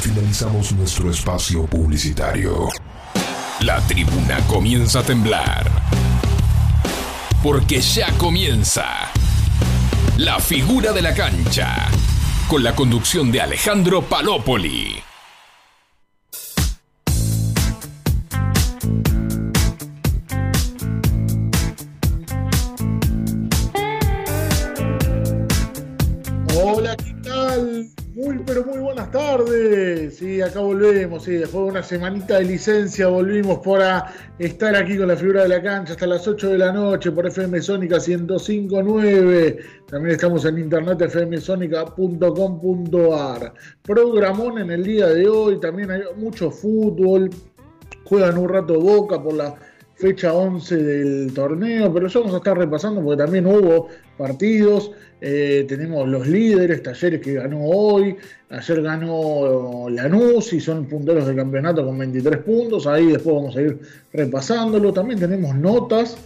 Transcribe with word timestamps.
Finalizamos 0.00 0.72
nuestro 0.72 1.10
espacio 1.10 1.66
publicitario. 1.66 2.68
La 3.60 3.80
tribuna 3.80 4.38
comienza 4.46 5.00
a 5.00 5.02
temblar. 5.02 5.68
Porque 7.42 7.80
ya 7.80 8.12
comienza. 8.12 8.86
La 10.16 10.38
figura 10.38 10.92
de 10.92 11.02
la 11.02 11.14
cancha. 11.14 11.88
Con 12.46 12.62
la 12.62 12.74
conducción 12.76 13.32
de 13.32 13.40
Alejandro 13.40 14.02
Palópoli. 14.02 15.07
Sí, 30.18 30.40
acá 30.40 30.58
volvemos, 30.58 31.22
sí, 31.22 31.34
después 31.34 31.66
de 31.66 31.70
una 31.70 31.82
semanita 31.84 32.38
de 32.38 32.44
licencia 32.44 33.06
volvimos 33.06 33.60
para 33.64 34.12
estar 34.36 34.74
aquí 34.74 34.98
con 34.98 35.06
la 35.06 35.16
figura 35.16 35.44
de 35.44 35.48
la 35.48 35.62
cancha 35.62 35.92
hasta 35.92 36.08
las 36.08 36.26
8 36.26 36.48
de 36.48 36.58
la 36.58 36.72
noche 36.72 37.12
por 37.12 37.28
FM 37.28 37.62
Sónica 37.62 38.00
1059. 38.00 39.58
También 39.86 40.16
estamos 40.16 40.44
en 40.44 40.58
internet 40.58 41.08
fmsonica.com.ar. 41.08 43.54
Programón 43.80 44.58
en 44.58 44.72
el 44.72 44.82
día 44.82 45.06
de 45.06 45.28
hoy, 45.28 45.60
también 45.60 45.92
hay 45.92 46.02
mucho 46.16 46.50
fútbol. 46.50 47.30
Juegan 48.02 48.38
un 48.38 48.48
rato 48.48 48.80
Boca 48.80 49.22
por 49.22 49.34
la 49.34 49.54
fecha 49.98 50.32
11 50.32 50.76
del 50.76 51.34
torneo, 51.34 51.92
pero 51.92 52.06
eso 52.06 52.20
vamos 52.20 52.34
a 52.34 52.38
estar 52.38 52.56
repasando 52.56 53.02
porque 53.02 53.24
también 53.24 53.46
hubo 53.46 53.88
partidos. 54.16 54.92
Eh, 55.20 55.66
tenemos 55.68 56.08
los 56.08 56.28
líderes, 56.28 56.80
Talleres 56.84 57.20
que 57.20 57.34
ganó 57.34 57.64
hoy, 57.64 58.16
ayer 58.50 58.82
ganó 58.82 59.88
Lanús 59.90 60.52
y 60.52 60.60
son 60.60 60.86
punteros 60.86 61.26
de 61.26 61.34
campeonato 61.34 61.84
con 61.84 61.98
23 61.98 62.38
puntos, 62.38 62.86
ahí 62.86 63.06
después 63.06 63.34
vamos 63.34 63.56
a 63.56 63.62
ir 63.62 63.80
repasándolo, 64.12 64.92
también 64.92 65.18
tenemos 65.18 65.56
notas, 65.56 66.16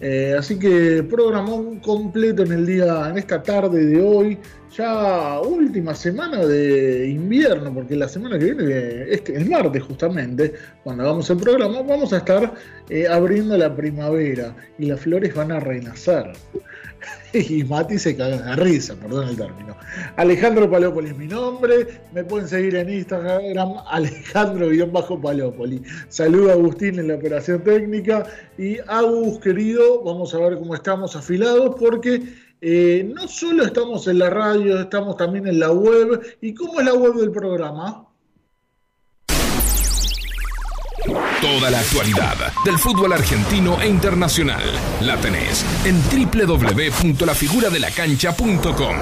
eh, 0.00 0.34
así 0.38 0.58
que 0.58 1.02
programón 1.02 1.78
completo 1.80 2.42
en 2.42 2.52
el 2.52 2.66
día, 2.66 3.08
en 3.10 3.18
esta 3.18 3.42
tarde 3.42 3.84
de 3.84 4.00
hoy, 4.00 4.38
ya 4.74 5.40
última 5.40 5.94
semana 5.94 6.46
de 6.46 7.08
invierno, 7.08 7.74
porque 7.74 7.96
la 7.96 8.08
semana 8.08 8.38
que 8.38 8.46
viene, 8.46 9.04
este, 9.10 9.36
el 9.36 9.50
martes 9.50 9.82
justamente, 9.82 10.54
cuando 10.84 11.02
hagamos 11.02 11.28
el 11.28 11.36
programa, 11.36 11.82
vamos 11.82 12.12
a 12.14 12.18
estar 12.18 12.54
eh, 12.88 13.06
abriendo 13.08 13.56
la 13.58 13.74
primavera 13.76 14.54
y 14.78 14.86
las 14.86 15.00
flores 15.00 15.34
van 15.34 15.52
a 15.52 15.60
renacer. 15.60 16.32
y 17.32 17.64
Mati 17.64 17.98
se 17.98 18.16
caga 18.16 18.38
de 18.38 18.56
risa, 18.56 18.94
perdón 18.96 19.28
el 19.28 19.36
término. 19.36 19.76
Alejandro 20.16 20.70
Palópoli 20.70 21.10
es 21.10 21.16
mi 21.16 21.26
nombre, 21.26 21.86
me 22.12 22.24
pueden 22.24 22.48
seguir 22.48 22.76
en 22.76 22.90
Instagram, 22.90 23.74
Alejandro-Palópoli. 23.90 25.82
Saludo 26.08 26.50
a 26.50 26.52
Agustín 26.54 26.98
en 26.98 27.08
la 27.08 27.14
operación 27.14 27.62
técnica 27.62 28.26
y 28.58 28.78
Agus, 28.86 29.38
querido, 29.40 30.02
vamos 30.02 30.34
a 30.34 30.38
ver 30.38 30.58
cómo 30.58 30.74
estamos 30.74 31.16
afilados 31.16 31.76
porque 31.78 32.22
eh, 32.60 33.10
no 33.14 33.26
solo 33.26 33.64
estamos 33.64 34.06
en 34.06 34.18
la 34.18 34.28
radio, 34.30 34.80
estamos 34.80 35.16
también 35.16 35.46
en 35.46 35.60
la 35.60 35.72
web. 35.72 36.20
¿Y 36.40 36.54
cómo 36.54 36.80
es 36.80 36.86
la 36.86 36.94
web 36.94 37.14
del 37.14 37.30
programa? 37.30 38.09
Toda 41.40 41.70
la 41.70 41.80
actualidad 41.80 42.36
del 42.66 42.78
fútbol 42.78 43.14
argentino 43.14 43.80
e 43.80 43.88
internacional 43.88 44.60
la 45.00 45.16
tenés 45.16 45.64
en 45.86 45.96
www.lafiguradelacancha.com. 46.28 48.96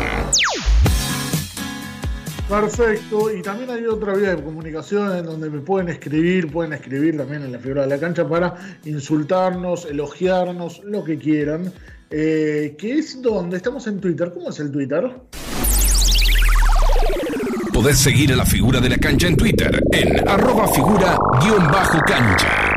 Perfecto, 2.48 3.34
y 3.34 3.42
también 3.42 3.70
hay 3.70 3.86
otra 3.86 4.14
vía 4.14 4.36
de 4.36 4.44
comunicación 4.44 5.16
en 5.16 5.24
donde 5.24 5.50
me 5.50 5.58
pueden 5.58 5.88
escribir, 5.88 6.52
pueden 6.52 6.74
escribir 6.74 7.16
también 7.16 7.42
en 7.42 7.50
la 7.50 7.58
figura 7.58 7.82
de 7.82 7.88
la 7.88 7.98
cancha 7.98 8.28
para 8.28 8.54
insultarnos, 8.84 9.86
elogiarnos, 9.86 10.84
lo 10.84 11.02
que 11.02 11.18
quieran. 11.18 11.72
Eh, 12.10 12.76
que 12.78 13.00
es 13.00 13.20
donde 13.20 13.56
estamos 13.56 13.88
en 13.88 14.00
Twitter. 14.00 14.30
¿Cómo 14.32 14.50
es 14.50 14.60
el 14.60 14.70
Twitter? 14.70 15.10
Podés 17.78 17.98
seguir 17.98 18.32
a 18.32 18.36
la 18.36 18.44
figura 18.44 18.80
de 18.80 18.88
la 18.88 18.96
cancha 18.96 19.28
en 19.28 19.36
Twitter 19.36 19.80
en 19.92 20.28
arroba 20.28 20.66
figura-cancha. 20.66 22.74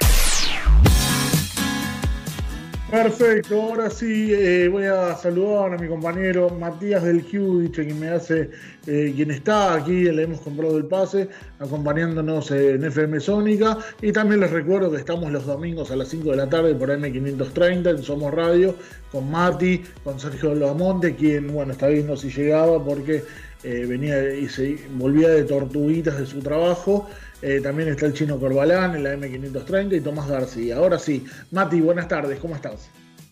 Perfecto, 2.92 3.64
ahora 3.64 3.90
sí 3.90 4.32
eh, 4.32 4.70
voy 4.72 4.84
a 4.84 5.16
saludar 5.16 5.74
a 5.74 5.78
mi 5.78 5.88
compañero 5.88 6.52
Matías 6.52 7.04
del 7.04 7.24
Giudice, 7.24 7.86
quien 7.86 8.00
me 8.00 8.10
hace, 8.10 8.52
eh, 8.86 9.12
quien 9.16 9.32
está 9.32 9.74
aquí, 9.74 10.04
le 10.04 10.22
hemos 10.22 10.42
comprado 10.42 10.78
el 10.78 10.86
pase, 10.86 11.30
acompañándonos 11.58 12.52
en 12.52 12.84
FM 12.84 13.20
Sónica. 13.22 13.80
Y 14.04 14.12
también 14.12 14.42
les 14.42 14.52
recuerdo 14.52 14.92
que 14.92 14.98
estamos 14.98 15.32
los 15.32 15.48
domingos 15.48 15.90
a 15.90 15.96
las 15.96 16.10
5 16.10 16.30
de 16.30 16.38
la 16.38 16.48
tarde 16.48 16.76
por 16.76 16.90
M530 16.90 17.90
en 17.90 18.04
Somos 18.04 18.32
Radio, 18.32 18.76
con 19.12 19.32
Mati, 19.32 19.82
con 20.04 20.20
Sergio 20.20 20.54
Lamonte, 20.54 21.16
quien, 21.16 21.48
bueno, 21.48 21.72
está 21.72 21.88
viendo 21.88 22.16
si 22.16 22.30
llegaba 22.30 22.84
porque 22.84 23.24
eh, 23.64 23.86
venía 23.88 24.34
y 24.34 24.50
se 24.50 24.88
volvía 24.92 25.30
de 25.30 25.44
tortuguitas 25.44 26.18
de 26.18 26.26
su 26.26 26.42
trabajo. 26.42 27.08
Eh, 27.42 27.60
también 27.62 27.90
está 27.90 28.06
el 28.06 28.14
chino 28.14 28.40
Corbalán 28.40 28.96
en 28.96 29.04
la 29.04 29.16
M530 29.16 29.98
y 29.98 30.02
Tomás 30.02 30.28
García. 30.28 30.78
Ahora 30.78 31.00
sí, 31.00 31.26
Mati, 31.52 31.82
buenas 31.82 32.08
tardes, 32.08 32.40
¿cómo 32.40 32.56
estás? 32.56 32.90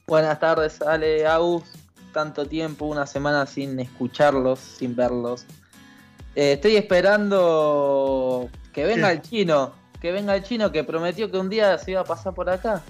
Buenas 0.08 0.40
tardes, 0.40 0.82
Ale, 0.82 1.26
Agus. 1.26 1.64
Tanto 2.14 2.48
tiempo, 2.48 2.86
una 2.86 3.06
semana 3.06 3.46
sin 3.46 3.80
escucharlos, 3.80 4.60
sin 4.60 4.96
verlos. 4.96 5.46
Eh, 6.36 6.54
estoy 6.54 6.76
esperando 6.76 8.50
que 8.74 8.86
venga 8.86 9.10
¿Qué? 9.10 9.14
el 9.14 9.22
chino, 9.22 9.74
que 10.02 10.12
venga 10.12 10.36
el 10.36 10.44
chino 10.44 10.72
que 10.72 10.84
prometió 10.84 11.30
que 11.30 11.38
un 11.38 11.50
día 11.50 11.78
se 11.78 11.92
iba 11.92 12.02
a 12.02 12.06
pasar 12.06 12.34
por 12.34 12.50
acá. 12.50 12.82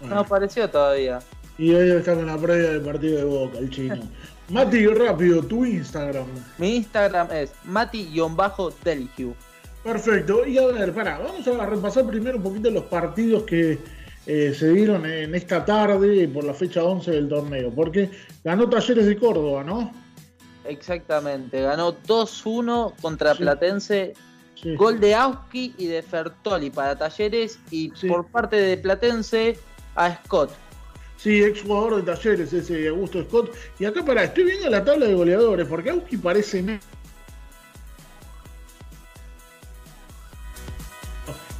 No 0.00 0.18
apareció 0.18 0.68
todavía. 0.68 1.20
Y 1.58 1.72
hoy 1.72 1.90
está 1.90 2.14
con 2.14 2.26
la 2.26 2.36
previa 2.36 2.70
del 2.70 2.82
partido 2.82 3.18
de 3.18 3.24
Boca, 3.24 3.58
el 3.58 3.70
chino. 3.70 3.96
Mati, 4.48 4.86
rápido, 4.86 5.42
tu 5.42 5.64
Instagram. 5.64 6.26
Mi 6.58 6.76
Instagram 6.76 7.28
es 7.32 7.52
mati-delhiu. 7.64 9.34
Perfecto. 9.82 10.46
Y 10.46 10.58
a 10.58 10.66
ver, 10.66 10.92
pará, 10.94 11.18
vamos 11.18 11.46
a 11.46 11.66
repasar 11.66 12.06
primero 12.06 12.36
un 12.38 12.42
poquito 12.42 12.70
los 12.70 12.84
partidos 12.84 13.42
que 13.44 13.78
eh, 14.26 14.54
se 14.56 14.70
dieron 14.72 15.04
en 15.06 15.34
esta 15.34 15.64
tarde 15.64 16.28
por 16.28 16.44
la 16.44 16.54
fecha 16.54 16.82
11 16.84 17.10
del 17.10 17.28
torneo. 17.28 17.70
Porque 17.70 18.10
ganó 18.44 18.68
Talleres 18.68 19.06
de 19.06 19.16
Córdoba, 19.16 19.64
¿no? 19.64 19.92
Exactamente, 20.64 21.62
ganó 21.62 21.92
2-1 21.92 22.94
contra 23.00 23.34
Sí. 23.34 23.38
Platense. 23.42 24.14
Sí. 24.60 24.74
Gol 24.74 24.98
de 25.00 25.14
Auski 25.14 25.74
y 25.76 25.86
de 25.86 26.02
Fertoli 26.02 26.70
para 26.70 26.96
Talleres 26.96 27.58
y 27.70 27.92
Sí. 27.94 28.08
por 28.08 28.26
parte 28.26 28.56
de 28.56 28.76
Platense 28.78 29.58
a 29.94 30.16
Scott. 30.24 30.50
Sí, 31.16 31.42
ex 31.42 31.62
jugador 31.62 31.96
de 31.96 32.02
Talleres, 32.02 32.52
ese 32.52 32.88
Augusto 32.88 33.22
Scott. 33.24 33.54
Y 33.78 33.84
acá, 33.84 34.04
pará, 34.04 34.24
estoy 34.24 34.44
viendo 34.44 34.68
la 34.68 34.84
tabla 34.84 35.06
de 35.06 35.14
goleadores, 35.14 35.66
porque 35.66 35.90
Auski 35.90 36.16
parece... 36.16 36.78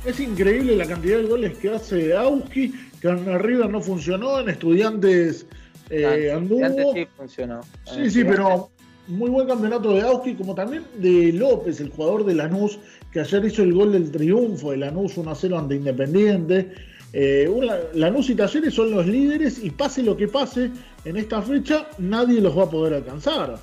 Es 0.04 0.20
increíble 0.20 0.76
la 0.76 0.86
cantidad 0.86 1.18
de 1.18 1.24
goles 1.24 1.58
que 1.58 1.70
hace 1.70 2.14
Auski, 2.14 2.72
que 3.00 3.08
en 3.08 3.38
River 3.40 3.68
no 3.68 3.80
funcionó, 3.80 4.38
en 4.38 4.50
Estudiantes 4.50 5.46
eh, 5.90 6.30
anduvo. 6.32 6.94
Sí 6.94 7.08
funcionó. 7.16 7.60
Sí, 7.92 8.10
sí, 8.10 8.24
pero 8.24 8.70
muy 9.08 9.30
buen 9.30 9.46
campeonato 9.46 9.92
de 9.92 10.02
Auski, 10.02 10.34
como 10.34 10.54
también 10.54 10.84
de 10.98 11.32
López, 11.32 11.80
el 11.80 11.90
jugador 11.90 12.24
de 12.24 12.34
Lanús, 12.34 12.78
que 13.10 13.20
ayer 13.20 13.44
hizo 13.44 13.62
el 13.62 13.72
gol 13.72 13.92
del 13.92 14.10
triunfo 14.10 14.70
de 14.72 14.78
Lanús 14.78 15.16
1-0 15.16 15.58
ante 15.58 15.76
Independiente. 15.76 16.72
Eh, 17.18 17.48
una- 17.48 17.78
Lanús 17.94 18.28
y 18.28 18.34
Talleres 18.34 18.74
son 18.74 18.90
los 18.90 19.06
líderes 19.06 19.58
y 19.64 19.70
pase 19.70 20.02
lo 20.02 20.18
que 20.18 20.28
pase 20.28 20.70
en 21.06 21.16
esta 21.16 21.40
fecha, 21.40 21.86
nadie 21.96 22.42
los 22.42 22.56
va 22.58 22.64
a 22.64 22.70
poder 22.70 22.92
alcanzar. 22.92 23.56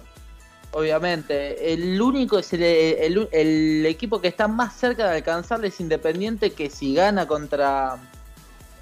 Obviamente, 0.72 1.72
el 1.72 2.02
único 2.02 2.40
es 2.40 2.52
el, 2.54 2.64
el- 2.64 3.30
el 3.32 3.86
equipo 3.86 4.20
que 4.20 4.28
está 4.28 4.48
más 4.48 4.76
cerca 4.76 5.08
de 5.08 5.18
alcanzarle 5.18 5.68
es 5.68 5.80
Independiente 5.80 6.50
que 6.50 6.72
si 6.72 6.96
gana 6.96 7.28
contra. 7.28 7.98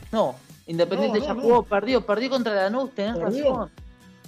No, 0.10 0.36
Independiente 0.68 1.20
No, 1.20 1.26
no, 1.26 1.28
ya 1.28 1.34
no. 1.34 1.42
jugó, 1.42 1.64
perdió, 1.64 2.06
perdió 2.06 2.30
contra 2.30 2.54
Lanús, 2.56 2.92
tenés 2.96 3.18
Perdió. 3.18 3.44
razón. 3.44 3.70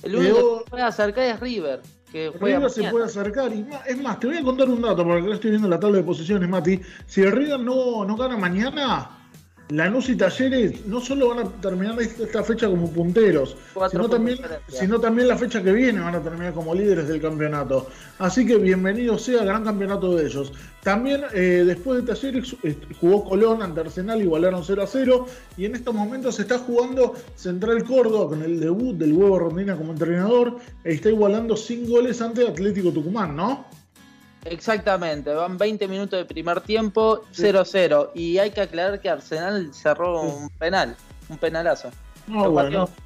El 0.01 0.11
Quedó- 0.11 0.19
único 0.19 0.63
que 0.65 0.69
puede 0.71 0.83
acercar 0.83 1.23
es 1.23 1.39
River, 1.39 1.81
que 2.11 2.31
River 2.37 2.69
se 2.69 2.83
puede 2.91 3.05
acercar. 3.05 3.53
Y 3.53 3.65
es 3.87 4.01
más, 4.01 4.19
te 4.19 4.27
voy 4.27 4.35
a 4.39 4.43
contar 4.43 4.67
un 4.67 4.81
dato, 4.81 5.05
porque 5.05 5.23
acá 5.25 5.35
estoy 5.35 5.51
viendo 5.51 5.69
la 5.69 5.79
tabla 5.79 5.99
de 5.99 6.03
posiciones, 6.03 6.49
Mati. 6.49 6.81
Si 7.05 7.21
el 7.21 7.31
River 7.31 7.61
no, 7.61 8.03
no 8.03 8.17
gana 8.17 8.35
mañana, 8.35 9.22
Lanús 9.69 10.09
y 10.09 10.15
Talleres 10.15 10.85
no 10.85 10.99
solo 10.99 11.29
van 11.29 11.39
a 11.39 11.49
terminar 11.61 11.99
esta 12.01 12.43
fecha 12.43 12.67
como 12.67 12.91
punteros, 12.91 13.55
sino 13.89 14.09
también, 14.09 14.37
sino 14.67 14.99
también 14.99 15.29
la 15.29 15.37
fecha 15.37 15.63
que 15.63 15.71
viene 15.71 16.01
van 16.01 16.15
a 16.15 16.21
terminar 16.21 16.53
como 16.53 16.75
líderes 16.75 17.07
del 17.07 17.21
campeonato. 17.21 17.87
Así 18.19 18.45
que 18.45 18.57
bienvenido 18.57 19.17
sea, 19.17 19.43
gran 19.43 19.63
campeonato 19.63 20.15
de 20.15 20.27
ellos. 20.27 20.51
También 20.83 21.21
eh, 21.33 21.63
después 21.65 22.01
de 22.01 22.13
Talleres 22.13 22.55
eh, 22.63 22.77
jugó 22.99 23.23
Colón 23.23 23.61
ante 23.61 23.79
Arsenal, 23.79 24.21
igualaron 24.21 24.63
0 24.65 24.83
a 24.83 24.87
0. 24.87 25.25
Y 25.55 25.65
en 25.65 25.75
estos 25.75 25.95
momentos 25.95 26.35
se 26.35 26.41
está 26.41 26.59
jugando 26.59 27.13
Central 27.35 27.83
Córdoba 27.85 28.29
con 28.29 28.43
el 28.43 28.59
debut 28.59 28.95
del 28.97 29.13
huevo 29.13 29.39
Rondina 29.39 29.77
como 29.77 29.93
entrenador. 29.93 30.57
Está 30.83 31.09
igualando 31.09 31.55
sin 31.55 31.89
goles 31.89 32.21
ante 32.21 32.45
Atlético 32.45 32.91
Tucumán, 32.91 33.35
¿no? 33.35 33.65
Exactamente, 34.45 35.33
van 35.33 35.57
20 35.57 35.87
minutos 35.87 36.19
de 36.19 36.25
primer 36.25 36.61
tiempo, 36.61 37.23
0-0. 37.33 38.11
Y 38.13 38.37
hay 38.39 38.51
que 38.51 38.61
aclarar 38.61 38.99
que 38.99 39.09
Arsenal 39.09 39.73
cerró 39.73 40.21
un 40.21 40.49
penal, 40.49 40.95
un 41.29 41.37
penalazo. 41.37 41.89
No, 42.27 42.45
Lo 42.45 42.51
bueno. 42.51 42.85
pateó. 42.87 43.03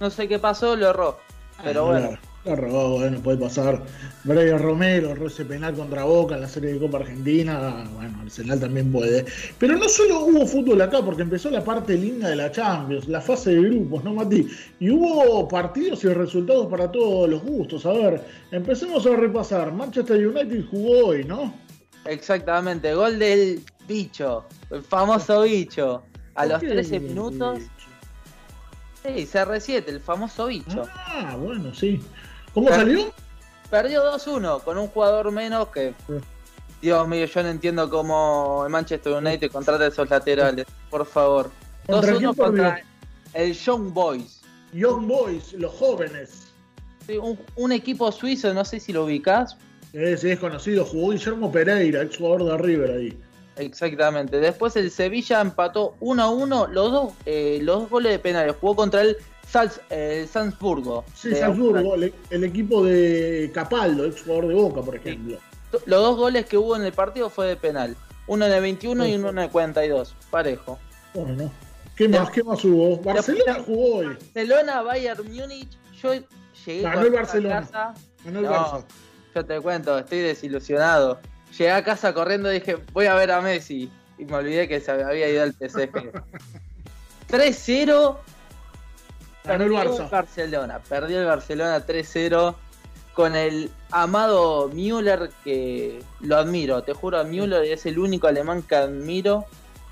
No 0.00 0.10
sé 0.10 0.28
qué 0.28 0.38
pasó, 0.38 0.76
lo 0.76 0.88
erró. 0.90 1.18
Pero 1.62 1.86
Ah, 1.86 1.90
bueno, 1.90 2.18
La 2.44 2.56
robó, 2.56 2.98
bueno, 2.98 3.20
puede 3.20 3.38
pasar. 3.38 3.80
Brian 4.24 4.58
Romero, 4.58 5.14
ese 5.26 5.44
penal 5.44 5.74
contra 5.74 6.02
Boca 6.02 6.34
en 6.34 6.40
la 6.40 6.48
serie 6.48 6.72
de 6.72 6.80
Copa 6.80 6.98
Argentina. 6.98 7.84
Bueno, 7.94 8.20
Arsenal 8.20 8.58
también 8.58 8.90
puede. 8.90 9.24
Pero 9.58 9.76
no 9.76 9.88
solo 9.88 10.24
hubo 10.24 10.44
fútbol 10.44 10.80
acá, 10.80 11.02
porque 11.04 11.22
empezó 11.22 11.50
la 11.50 11.62
parte 11.62 11.94
linda 11.94 12.28
de 12.28 12.36
la 12.36 12.50
Champions, 12.50 13.06
la 13.06 13.20
fase 13.20 13.50
de 13.50 13.62
grupos, 13.62 14.02
¿no, 14.02 14.14
Mati? 14.14 14.48
Y 14.80 14.90
hubo 14.90 15.46
partidos 15.46 16.02
y 16.02 16.08
resultados 16.08 16.66
para 16.66 16.90
todos 16.90 17.30
los 17.30 17.42
gustos. 17.44 17.86
A 17.86 17.92
ver, 17.92 18.24
empecemos 18.50 19.06
a 19.06 19.14
repasar. 19.14 19.72
Manchester 19.72 20.26
United 20.26 20.64
jugó 20.68 21.06
hoy, 21.08 21.24
¿no? 21.24 21.54
exactamente, 22.04 22.94
gol 22.94 23.18
del 23.18 23.62
bicho, 23.86 24.44
el 24.70 24.82
famoso 24.82 25.42
bicho. 25.42 26.02
A 26.34 26.46
los 26.46 26.60
¿Por 26.60 26.68
qué? 26.68 26.74
13 26.74 27.00
minutos, 27.00 27.58
sí, 29.02 29.28
CR7, 29.30 29.84
el 29.86 30.00
famoso 30.00 30.46
bicho. 30.46 30.84
Ah, 30.88 31.36
bueno, 31.38 31.74
sí. 31.74 32.00
¿Cómo 32.54 32.68
salió? 32.68 33.12
Perdió 33.70 34.04
2-1 34.12 34.62
con 34.62 34.78
un 34.78 34.88
jugador 34.88 35.30
menos 35.30 35.68
que. 35.68 35.94
Sí. 36.06 36.14
Dios 36.82 37.06
mío, 37.06 37.26
yo 37.26 37.42
no 37.44 37.48
entiendo 37.48 37.88
cómo 37.88 38.64
el 38.66 38.70
Manchester 38.70 39.12
United 39.12 39.50
contrata 39.52 39.86
esos 39.86 40.10
laterales. 40.10 40.66
Por 40.90 41.06
favor. 41.06 41.50
¿Contra 41.86 42.14
2-1 42.14 42.18
quién 42.18 42.34
contra 42.34 42.82
el 43.34 43.54
Young 43.54 43.92
Boys. 43.92 44.40
Young 44.72 45.06
Boys, 45.06 45.52
los 45.54 45.72
jóvenes. 45.72 46.48
Sí, 47.06 47.18
un, 47.18 47.38
un 47.56 47.72
equipo 47.72 48.10
suizo, 48.12 48.52
no 48.52 48.64
sé 48.64 48.80
si 48.80 48.92
lo 48.92 49.04
ubicás. 49.04 49.56
Es, 49.92 50.24
es 50.24 50.38
conocido, 50.38 50.84
jugó 50.84 51.10
Guillermo 51.10 51.52
Pereira, 51.52 52.02
ex 52.02 52.16
jugador 52.16 52.44
de 52.44 52.58
River 52.58 52.90
ahí. 52.90 53.18
Exactamente. 53.56 54.40
Después 54.40 54.74
el 54.76 54.90
Sevilla 54.90 55.40
empató 55.40 55.94
1-1. 56.00 56.68
Los 56.70 56.92
dos, 56.92 57.12
eh, 57.26 57.58
los 57.62 57.88
goles 57.90 58.12
de 58.12 58.18
penales. 58.18 58.56
Jugó 58.60 58.76
contra 58.76 59.02
el, 59.02 59.16
Salz, 59.52 59.80
el 59.90 60.26
Salzburgo. 60.28 61.04
Sí, 61.14 61.34
Salzburgo, 61.34 61.94
el, 61.96 62.14
el 62.30 62.44
equipo 62.44 62.82
de 62.84 63.50
Capaldo, 63.52 64.06
ex 64.06 64.22
jugador 64.22 64.48
de 64.48 64.54
Boca, 64.54 64.80
por 64.80 64.96
ejemplo. 64.96 65.36
Los 65.84 66.00
dos 66.02 66.16
goles 66.16 66.46
que 66.46 66.56
hubo 66.56 66.74
en 66.74 66.84
el 66.84 66.92
partido 66.92 67.28
fue 67.28 67.46
de 67.48 67.56
penal. 67.56 67.94
Uno 68.26 68.46
en 68.46 68.52
el 68.52 68.62
21 68.62 69.06
y 69.08 69.14
uno 69.16 69.28
en 69.28 69.38
el 69.38 69.50
42. 69.50 70.14
Parejo. 70.30 70.78
Bueno, 71.12 71.52
¿qué 71.96 72.08
más? 72.08 72.30
¿Qué 72.30 72.42
más 72.42 72.64
hubo? 72.64 72.96
Barcelona 73.02 73.58
jugó 73.66 73.96
hoy. 73.96 74.06
Barcelona, 74.06 74.82
Bayern 74.82 75.22
Múnich. 75.30 75.68
Yo 76.02 76.14
llegué 76.64 76.82
Ganó 76.82 77.02
el 77.02 77.10
Barcelona. 77.10 77.58
a 77.58 77.60
casa. 77.60 77.94
Ganó 78.24 78.38
el 78.38 78.44
No, 78.46 78.52
Barça. 78.52 78.84
yo 79.34 79.44
te 79.44 79.60
cuento, 79.60 79.98
estoy 79.98 80.20
desilusionado. 80.20 81.20
Llegué 81.58 81.72
a 81.72 81.84
casa 81.84 82.14
corriendo 82.14 82.50
y 82.50 82.54
dije, 82.60 82.78
voy 82.94 83.04
a 83.04 83.14
ver 83.14 83.30
a 83.32 83.42
Messi. 83.42 83.90
Y 84.16 84.24
me 84.24 84.36
olvidé 84.36 84.66
que 84.66 84.80
se 84.80 84.90
había 84.92 85.28
ido 85.28 85.42
al 85.42 85.52
PSG. 85.52 85.90
3-0. 87.30 88.16
Ganó 89.44 89.64
el. 89.64 90.08
Barcelona. 90.10 90.80
Perdió 90.88 91.20
el 91.20 91.26
Barcelona 91.26 91.84
3-0 91.86 92.54
con 93.14 93.36
el 93.36 93.70
amado 93.90 94.68
Müller 94.68 95.30
que 95.44 96.02
lo 96.20 96.36
admiro. 96.36 96.82
Te 96.82 96.92
juro, 96.92 97.22
Müller 97.24 97.64
es 97.64 97.86
el 97.86 97.98
único 97.98 98.26
alemán 98.26 98.62
que 98.62 98.76
admiro 98.76 99.46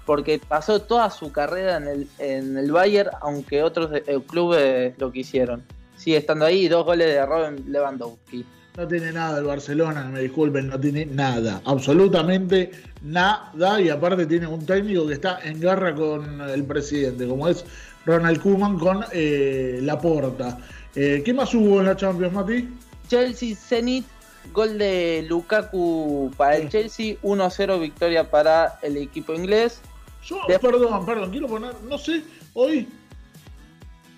porque 0.06 0.40
pasó 0.46 0.80
toda 0.80 1.10
su 1.10 1.30
carrera 1.30 1.76
en 1.76 1.86
el, 1.86 2.08
en 2.18 2.56
el 2.56 2.72
Bayern, 2.72 3.10
aunque 3.20 3.62
otros 3.62 3.90
eh, 3.94 4.18
clubes 4.26 4.94
lo 4.98 5.12
quisieron. 5.12 5.62
Sigue 5.96 6.16
estando 6.16 6.46
ahí, 6.46 6.66
dos 6.66 6.84
goles 6.84 7.14
de 7.14 7.24
Robin 7.26 7.70
Lewandowski. 7.70 8.44
No 8.76 8.88
tiene 8.88 9.12
nada 9.12 9.38
el 9.38 9.44
Barcelona, 9.44 10.04
me 10.04 10.20
disculpen, 10.20 10.68
no 10.68 10.80
tiene 10.80 11.04
nada. 11.04 11.60
Absolutamente 11.64 12.70
nada. 13.02 13.80
Y 13.80 13.88
aparte 13.88 14.26
tiene 14.26 14.46
un 14.46 14.64
técnico 14.64 15.06
que 15.06 15.14
está 15.14 15.40
en 15.42 15.60
guerra 15.60 15.94
con 15.94 16.40
el 16.40 16.64
presidente, 16.64 17.26
como 17.26 17.48
es 17.48 17.64
Ronald 18.06 18.40
Koeman 18.40 18.78
con 18.78 19.04
eh, 19.12 19.78
Laporta. 19.82 20.58
Eh, 20.94 21.22
¿Qué 21.24 21.32
más 21.34 21.54
hubo 21.54 21.80
en 21.80 21.86
la 21.86 21.96
Champions, 21.96 22.32
Mati? 22.32 22.68
Chelsea 23.08 23.54
Zenit, 23.56 24.04
gol 24.52 24.78
de 24.78 25.24
Lukaku 25.28 26.30
para 26.36 26.56
el 26.56 26.68
Chelsea, 26.68 27.16
1-0 27.22 27.80
victoria 27.80 28.30
para 28.30 28.78
el 28.82 28.96
equipo 28.96 29.34
inglés. 29.34 29.80
Yo, 30.24 30.38
De- 30.48 30.58
perdón, 30.58 31.04
perdón, 31.06 31.30
quiero 31.30 31.46
poner, 31.46 31.72
no 31.88 31.96
sé, 31.98 32.22
hoy, 32.54 32.86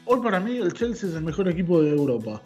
hoy 0.05 0.21
para 0.21 0.41
mí 0.41 0.57
el 0.57 0.73
Chelsea 0.73 1.09
es 1.09 1.15
el 1.15 1.23
mejor 1.23 1.49
equipo 1.49 1.81
de 1.83 1.91
Europa. 1.91 2.43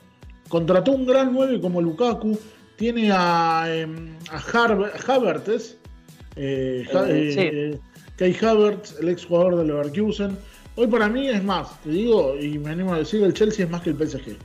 Contrató 0.49 0.93
un 0.93 1.07
gran 1.07 1.33
9 1.33 1.61
como 1.61 1.81
Lukaku, 1.81 2.39
tiene 2.77 3.11
a, 3.13 3.65
em, 3.69 4.17
a 4.31 4.39
Havertz, 4.39 5.49
eh, 6.37 6.85
Eh, 6.87 6.87
eh, 6.93 7.33
sí. 7.33 7.41
eh, 7.41 7.79
Kai 8.17 8.37
Havertz, 8.45 8.97
el 9.01 9.09
ex 9.09 9.25
jugador 9.27 9.57
del 9.57 9.69
Leverkusen. 9.69 10.37
Hoy 10.77 10.87
para 10.87 11.09
mí 11.09 11.29
es 11.29 11.43
más, 11.43 11.81
te 11.83 11.89
digo, 11.91 12.37
y 12.39 12.59
me 12.59 12.71
animo 12.71 12.93
a 12.95 12.99
decir, 12.99 13.23
el 13.23 13.33
Chelsea 13.33 13.65
es 13.65 13.71
más 13.71 13.81
que 13.83 13.91
el 13.91 13.97
PSG. 13.97 14.37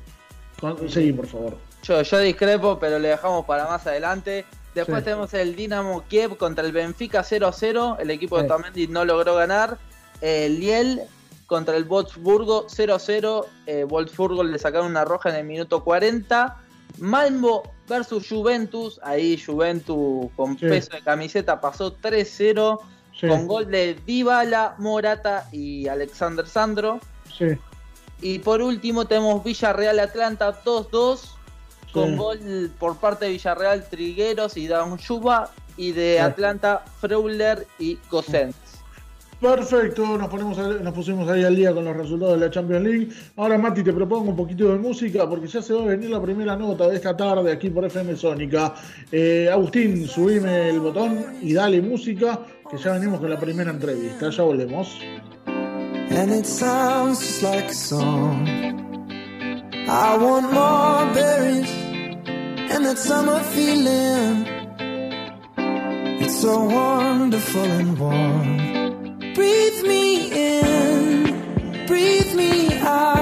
Seguí, 0.89 1.11
por 1.11 1.27
favor. 1.27 1.57
Yo, 1.83 2.01
yo 2.01 2.19
discrepo, 2.19 2.79
pero 2.79 2.99
le 2.99 3.09
dejamos 3.09 3.45
para 3.45 3.65
más 3.67 3.85
adelante. 3.87 4.45
Después 4.75 4.99
Sí. 4.99 5.03
tenemos 5.05 5.33
el 5.33 5.55
Dinamo 5.55 6.03
Kiev 6.07 6.37
contra 6.37 6.65
el 6.65 6.71
Benfica 6.71 7.23
0-0. 7.23 7.97
El 7.99 8.11
equipo 8.11 8.37
Sí. 8.37 8.43
de 8.43 8.47
Tamendi 8.47 8.87
no 8.87 9.03
logró 9.03 9.35
ganar. 9.35 9.77
El 10.21 10.59
Liel 10.59 11.01
contra 11.47 11.75
el 11.75 11.83
Wolfsburgo 11.83 12.67
0-0. 12.69 13.47
Eh, 13.65 13.83
Wolfsburgo 13.83 14.43
le 14.43 14.57
sacaron 14.59 14.87
una 14.87 15.03
roja 15.03 15.29
en 15.29 15.35
el 15.35 15.45
minuto 15.45 15.83
40. 15.83 16.57
Malmo 16.99 17.63
versus 17.89 18.29
Juventus. 18.29 18.99
Ahí 19.03 19.37
Juventus 19.43 20.29
con 20.37 20.57
Sí. 20.57 20.67
peso 20.67 20.91
de 20.93 21.01
camiseta 21.01 21.59
pasó 21.59 21.91
3-0. 21.93 22.79
Sí, 23.21 23.27
Con 23.27 23.47
gol 23.47 23.71
de 23.71 23.95
Dybala, 24.05 24.75
Morata 24.79 25.47
y 25.53 25.87
Alexander 25.87 26.45
Sandro. 26.45 26.99
sí. 27.37 27.45
Y 28.23 28.37
por 28.37 28.61
último 28.61 29.05
tenemos 29.05 29.43
Villarreal 29.43 29.99
Atlanta 29.99 30.63
2-2 30.63 31.21
con 31.91 32.15
gol 32.17 32.71
por 32.77 32.97
parte 32.97 33.25
de 33.25 33.31
Villarreal 33.31 33.83
Trigueros 33.89 34.57
y 34.57 34.67
Dan 34.67 34.97
Yuba 34.97 35.49
y 35.75 35.91
de. 35.91 36.19
Atlanta 36.19 36.83
Freuler 36.99 37.65
y 37.79 37.97
Gosens. 38.11 38.55
Perfecto, 39.41 40.19
nos, 40.19 40.29
ponemos 40.29 40.55
nos 40.55 40.93
pusimos 40.93 41.27
ahí 41.27 41.43
al 41.43 41.55
día 41.55 41.73
con 41.73 41.83
los 41.83 41.97
resultados 41.97 42.39
de 42.39 42.45
la 42.45 42.51
Champions 42.51 42.83
League. 42.83 43.09
Ahora, 43.37 43.57
Mati, 43.57 43.81
te 43.81 43.91
propongo 43.91 44.29
un 44.29 44.35
poquito 44.35 44.71
de 44.71 44.77
música 44.77 45.27
porque 45.27 45.47
ya 45.47 45.63
se 45.63 45.73
va 45.73 45.81
a 45.81 45.85
venir 45.85 46.11
la 46.11 46.21
primera 46.21 46.55
nota 46.55 46.87
de 46.87 46.95
esta 46.95 47.17
tarde 47.17 47.51
aquí 47.51 47.71
por 47.71 47.83
FM 47.83 48.15
Sónica. 48.15 48.75
Eh, 49.11 49.49
Agustín, 49.51 50.07
subime 50.07 50.69
el 50.69 50.79
botón 50.79 51.25
y 51.41 51.53
dale 51.53 51.81
música, 51.81 52.39
que 52.71 52.77
ya 52.77 52.93
venimos 52.93 53.19
con 53.19 53.29
la 53.29 53.37
primera 53.37 53.69
entrevista. 53.69 54.29
Ya 54.29 54.43
volvemos. 54.43 54.97
and 56.11 56.31
it 56.31 56.45
sounds 56.45 57.19
just 57.19 57.41
like 57.41 57.69
a 57.69 57.73
song. 57.73 58.47
I 59.87 60.17
want 60.17 60.51
more 60.51 61.13
berries 61.13 61.71
and 62.73 62.85
that 62.85 62.97
summer 62.97 63.39
feeling. 63.55 64.45
It's 66.23 66.41
so 66.41 66.63
wonderful 66.65 67.63
and 67.79 67.97
warm. 67.97 69.33
Breathe 69.33 69.83
me 69.83 70.07
in, 70.59 71.87
breathe 71.87 72.33
me 72.35 72.77
out. 72.79 73.20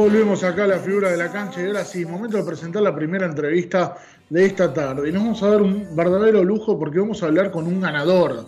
Volvemos 0.00 0.42
acá 0.44 0.64
a 0.64 0.66
la 0.66 0.78
figura 0.78 1.10
de 1.10 1.18
la 1.18 1.30
cancha 1.30 1.60
y 1.60 1.66
ahora 1.66 1.84
sí, 1.84 2.06
momento 2.06 2.38
de 2.38 2.42
presentar 2.42 2.80
la 2.80 2.94
primera 2.94 3.26
entrevista 3.26 3.98
de 4.30 4.46
esta 4.46 4.72
tarde. 4.72 5.06
Y 5.06 5.12
nos 5.12 5.22
vamos 5.24 5.42
a 5.42 5.50
dar 5.50 5.60
un 5.60 5.94
verdadero 5.94 6.42
lujo 6.42 6.78
porque 6.78 7.00
vamos 7.00 7.22
a 7.22 7.26
hablar 7.26 7.50
con 7.50 7.66
un 7.66 7.82
ganador. 7.82 8.46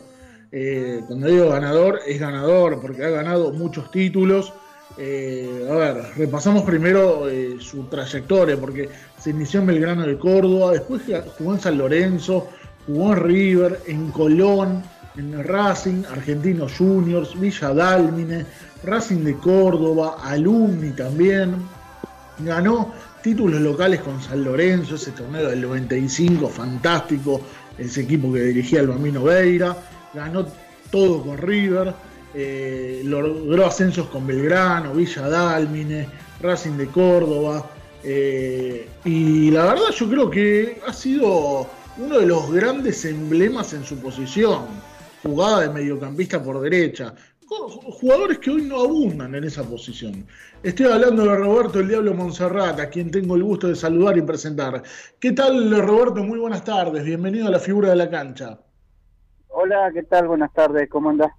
Eh, 0.51 1.03
cuando 1.07 1.27
digo 1.27 1.51
ganador, 1.51 2.01
es 2.07 2.19
ganador 2.19 2.81
porque 2.81 3.05
ha 3.05 3.11
ganado 3.11 3.53
muchos 3.53 3.91
títulos. 3.91 4.55
Eh, 4.97 5.69
a 5.71 5.75
ver, 5.75 5.97
repasamos 6.17 6.63
primero 6.63 7.29
eh, 7.29 7.57
su 7.61 7.85
trayectoria 7.85 8.57
porque 8.57 8.89
se 9.19 9.29
inició 9.29 9.61
en 9.61 9.67
Belgrano 9.67 10.07
de 10.07 10.17
Córdoba, 10.17 10.73
después 10.73 11.03
jugó 11.37 11.53
en 11.53 11.61
San 11.61 11.77
Lorenzo, 11.77 12.49
jugó 12.87 13.13
en 13.13 13.21
River, 13.21 13.81
en 13.89 14.11
Colón, 14.11 14.83
en 15.19 15.45
Racing, 15.45 16.05
Argentinos 16.11 16.73
Juniors, 16.79 17.39
Villa 17.39 17.75
Dálmine, 17.75 18.47
Racing 18.85 19.25
de 19.25 19.37
Córdoba, 19.37 20.17
Alumni 20.23 20.91
también. 20.91 21.57
Ganó 22.39 22.93
títulos 23.23 23.61
locales 23.61 24.01
con 24.01 24.21
San 24.21 24.45
Lorenzo, 24.45 24.97
ese 24.97 25.13
torneo 25.13 25.49
del 25.49 25.63
95, 25.63 26.49
fantástico, 26.49 27.41
ese 27.79 28.03
equipo 28.03 28.33
que 28.33 28.41
dirigía 28.41 28.81
el 28.81 28.89
Bambino 28.89 29.23
Veira. 29.23 29.77
Ganó 30.13 30.47
todo 30.91 31.23
con 31.23 31.39
River, 31.39 31.95
eh, 32.35 33.03
logró 33.05 33.67
ascensos 33.67 34.09
con 34.09 34.27
Belgrano, 34.27 34.93
Villa 34.93 35.29
Dálmine, 35.29 36.09
Racing 36.41 36.77
de 36.77 36.87
Córdoba. 36.89 37.71
Eh, 38.05 38.89
y 39.05 39.51
la 39.53 39.65
verdad 39.67 39.91
yo 39.97 40.09
creo 40.09 40.31
que 40.31 40.81
ha 40.87 40.93
sido 40.93 41.69
uno 41.99 42.19
de 42.19 42.27
los 42.27 42.51
grandes 42.51 43.05
emblemas 43.05 43.73
en 43.75 43.85
su 43.85 43.97
posición, 43.99 44.65
jugada 45.23 45.61
de 45.61 45.69
mediocampista 45.69 46.43
por 46.43 46.61
derecha, 46.61 47.15
jugadores 48.01 48.39
que 48.39 48.51
hoy 48.51 48.63
no 48.63 48.81
abundan 48.81 49.35
en 49.35 49.45
esa 49.45 49.63
posición. 49.63 50.27
Estoy 50.63 50.87
hablando 50.87 51.25
de 51.25 51.37
Roberto 51.37 51.81
el 51.81 51.89
Diablo 51.89 52.15
Monserrat, 52.15 52.79
a 52.81 52.89
quien 52.89 53.11
tengo 53.11 53.37
el 53.37 53.43
gusto 53.43 53.69
de 53.69 53.77
saludar 53.77 54.17
y 54.17 54.23
presentar. 54.23 54.83
¿Qué 55.19 55.33
tal, 55.33 55.71
Roberto? 55.83 56.23
Muy 56.23 56.39
buenas 56.39 56.65
tardes. 56.65 57.05
Bienvenido 57.05 57.49
a 57.49 57.51
la 57.51 57.59
figura 57.59 57.91
de 57.91 57.97
la 57.97 58.11
cancha. 58.11 58.59
Hola, 59.49 59.91
¿qué 59.93 60.03
tal? 60.05 60.29
Buenas 60.29 60.53
tardes. 60.53 60.89
¿Cómo 60.89 61.11
andás? 61.11 61.33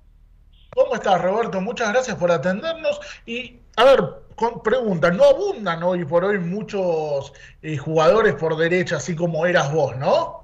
¿Cómo 0.75 0.95
estás, 0.95 1.21
Roberto? 1.21 1.61
Muchas 1.61 1.89
gracias 1.91 2.15
por 2.17 2.31
atendernos. 2.31 2.99
Y, 3.25 3.59
a 3.75 3.83
ver, 3.85 4.03
con, 4.35 4.61
pregunta, 4.63 5.11
¿no 5.11 5.23
abundan 5.23 5.83
hoy 5.83 6.05
por 6.05 6.25
hoy 6.25 6.39
muchos 6.39 7.33
eh, 7.61 7.77
jugadores 7.77 8.35
por 8.35 8.57
derecha, 8.57 8.97
así 8.97 9.15
como 9.15 9.45
eras 9.45 9.71
vos, 9.71 9.95
no? 9.97 10.43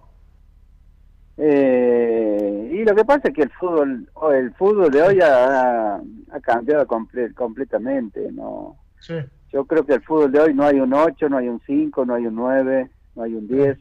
Eh, 1.38 2.49
y 2.80 2.86
lo 2.86 2.96
que 2.96 3.04
pasa 3.04 3.28
es 3.28 3.34
que 3.34 3.42
el 3.42 3.52
fútbol, 3.52 4.10
el 4.32 4.54
fútbol 4.54 4.90
de 4.90 5.02
hoy 5.02 5.20
ha, 5.22 6.02
cambiado 6.42 6.88
completamente, 6.88 8.32
¿no? 8.32 8.78
Yo 9.52 9.66
creo 9.66 9.86
que 9.86 9.96
el 9.96 10.02
fútbol 10.02 10.32
de 10.32 10.40
hoy 10.40 10.54
no 10.54 10.64
hay 10.64 10.80
un 10.80 10.94
8, 10.94 11.28
no 11.28 11.38
hay 11.38 11.50
un 11.50 11.62
5, 11.66 12.06
no 12.06 12.14
hay 12.14 12.28
un 12.28 12.36
9, 12.36 12.90
no 13.16 13.24
hay 13.24 13.34
un 13.34 13.50
10. 13.50 13.78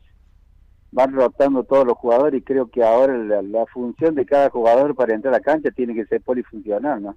Van 0.91 1.13
rotando 1.13 1.63
todos 1.63 1.87
los 1.87 1.97
jugadores 1.97 2.41
y 2.41 2.45
creo 2.45 2.69
que 2.69 2.83
ahora 2.83 3.17
la, 3.17 3.67
función 3.67 4.17
de 4.17 4.27
cada 4.27 4.51
jugador 4.51 4.97
para 4.97 5.15
entrar 5.15 5.33
a 5.33 5.39
la 5.39 5.45
cancha 5.45 5.71
tiene 5.71 5.95
que 5.95 6.07
ser 6.07 6.21
polifuncional, 6.21 7.01
¿no? 7.01 7.17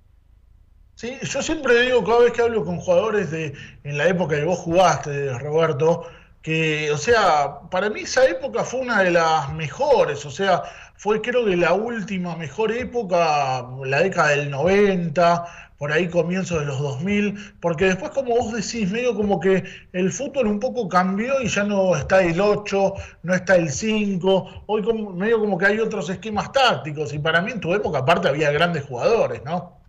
Sí, 0.93 1.17
yo 1.23 1.41
siempre 1.41 1.81
digo, 1.81 2.03
cada 2.03 2.19
vez 2.19 2.33
que 2.33 2.43
hablo 2.43 2.63
con 2.63 2.77
jugadores 2.77 3.31
de 3.31 3.55
en 3.83 3.97
la 3.97 4.07
época 4.07 4.35
que 4.35 4.45
vos 4.45 4.59
jugaste, 4.59 5.35
Roberto, 5.39 6.03
que, 6.43 6.91
o 6.91 6.97
sea, 6.97 7.61
para 7.71 7.89
mí 7.89 8.01
esa 8.01 8.27
época 8.27 8.63
fue 8.63 8.81
una 8.81 9.01
de 9.01 9.11
las 9.11 9.51
mejores, 9.53 10.25
o 10.25 10.31
sea, 10.31 10.63
fue 11.01 11.19
creo 11.19 11.45
que 11.45 11.57
la 11.57 11.73
última 11.73 12.35
mejor 12.35 12.71
época, 12.71 13.67
la 13.83 14.03
década 14.03 14.29
del 14.29 14.51
90, 14.51 15.45
por 15.79 15.91
ahí 15.91 16.07
comienzo 16.07 16.59
de 16.59 16.67
los 16.67 16.77
2000, 16.77 17.55
porque 17.59 17.85
después 17.85 18.11
como 18.11 18.35
vos 18.35 18.53
decís, 18.53 18.91
medio 18.91 19.15
como 19.15 19.39
que 19.39 19.63
el 19.93 20.11
fútbol 20.11 20.45
un 20.45 20.59
poco 20.59 20.87
cambió 20.87 21.41
y 21.41 21.47
ya 21.47 21.63
no 21.63 21.95
está 21.95 22.21
el 22.21 22.39
8, 22.39 22.93
no 23.23 23.33
está 23.33 23.55
el 23.55 23.71
5, 23.71 24.65
hoy 24.67 24.83
como, 24.83 25.11
medio 25.13 25.39
como 25.39 25.57
que 25.57 25.65
hay 25.65 25.79
otros 25.79 26.07
esquemas 26.11 26.51
tácticos 26.51 27.15
y 27.15 27.17
para 27.17 27.41
mí 27.41 27.49
en 27.49 27.59
tu 27.59 27.73
época 27.73 27.97
aparte 27.97 28.27
había 28.27 28.51
grandes 28.51 28.85
jugadores, 28.85 29.43
¿no? 29.43 29.79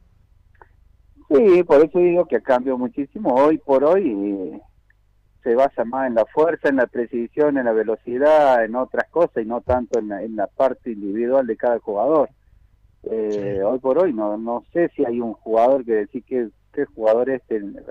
Sí, 1.29 1.63
por 1.65 1.85
eso 1.85 1.99
digo 1.99 2.25
que 2.25 2.41
cambió 2.41 2.79
muchísimo 2.79 3.35
hoy 3.35 3.59
por 3.59 3.85
hoy 3.85 4.63
se 5.43 5.55
basa 5.55 5.85
más 5.85 6.09
en 6.09 6.15
la 6.15 6.25
fuerza, 6.27 6.69
en 6.69 6.77
la 6.77 6.87
precisión, 6.87 7.59
en 7.59 7.65
la 7.65 7.73
velocidad, 7.73 8.65
en 8.65 8.77
otras 8.77 9.09
cosas 9.11 9.43
y 9.43 9.47
no 9.47 9.61
tanto 9.61 9.99
en 9.99 10.37
la, 10.37 10.47
parte 10.47 10.93
individual 10.93 11.47
de 11.47 11.57
cada 11.57 11.79
jugador. 11.81 12.31
Eh, 13.05 13.61
hoy 13.65 13.79
por 13.81 13.99
hoy 13.99 14.13
no 14.13 14.37
no 14.37 14.65
sé 14.73 14.89
si 14.95 15.05
hay 15.05 15.21
un 15.21 15.33
jugador 15.35 15.85
que 15.85 15.93
decir 15.93 16.23
que 16.25 16.49
qué 16.73 16.85
jugador 16.87 17.31
es 17.31 17.43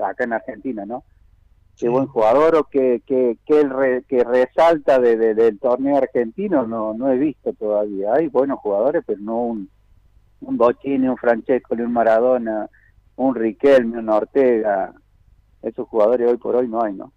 acá 0.04 0.24
en 0.24 0.34
Argentina, 0.34 0.86
¿no? 0.86 1.04
Qué 1.78 1.90
buen 1.90 2.08
jugador 2.08 2.56
o 2.56 2.64
que 2.64 3.02
que 3.06 3.38
que, 3.46 4.04
que 4.08 4.24
resalta 4.24 5.00
de, 5.00 5.18
del 5.18 5.60
torneo 5.60 5.98
argentino 5.98 6.66
no 6.66 6.94
no 6.94 7.12
he 7.12 7.18
visto 7.18 7.52
todavía. 7.54 8.14
Hay 8.14 8.28
buenos 8.28 8.60
jugadores, 8.60 9.04
pero 9.06 9.20
no 9.22 9.42
un 9.44 9.70
un 10.42 10.58
Bocini, 10.58 11.08
un 11.08 11.18
Francesco, 11.18 11.76
un 11.76 11.92
Maradona, 11.92 12.70
un 13.18 13.36
Riquelme, 13.36 14.00
un 14.00 14.10
Ortega. 14.10 14.94
Esos 15.62 15.88
jugadores 15.88 16.30
hoy 16.30 16.38
por 16.38 16.56
hoy 16.56 16.68
no 16.68 16.82
hay, 16.82 16.94
¿no? 16.94 17.12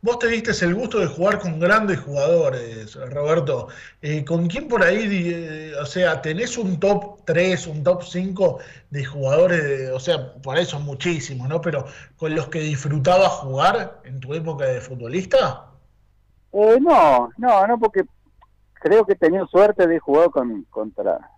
Vos 0.00 0.20
te 0.20 0.28
diste 0.28 0.52
el 0.64 0.76
gusto 0.76 1.00
de 1.00 1.08
jugar 1.08 1.40
con 1.40 1.58
grandes 1.58 1.98
jugadores, 1.98 2.94
Roberto. 3.10 3.66
Eh, 4.00 4.24
¿Con 4.24 4.46
quién 4.46 4.68
por 4.68 4.84
ahí, 4.84 5.08
eh, 5.10 5.72
o 5.74 5.84
sea, 5.86 6.22
tenés 6.22 6.56
un 6.56 6.78
top 6.78 7.24
3, 7.24 7.66
un 7.66 7.82
top 7.82 8.04
5 8.04 8.58
de 8.90 9.04
jugadores, 9.04 9.90
o 9.90 9.98
sea, 9.98 10.34
por 10.34 10.64
son 10.64 10.84
muchísimos, 10.84 11.48
¿no? 11.48 11.60
Pero 11.60 11.84
con 12.16 12.32
los 12.32 12.46
que 12.48 12.60
disfrutabas 12.60 13.28
jugar 13.28 14.00
en 14.04 14.20
tu 14.20 14.34
época 14.34 14.66
de 14.66 14.80
futbolista? 14.80 15.66
Eh, 16.52 16.78
no, 16.80 17.30
no, 17.36 17.66
no, 17.66 17.78
porque 17.80 18.04
creo 18.74 19.04
que 19.04 19.14
he 19.14 19.16
tenido 19.16 19.48
suerte 19.48 19.88
de 19.88 19.98
jugar 19.98 20.30
con, 20.30 20.62
contra, 20.70 21.28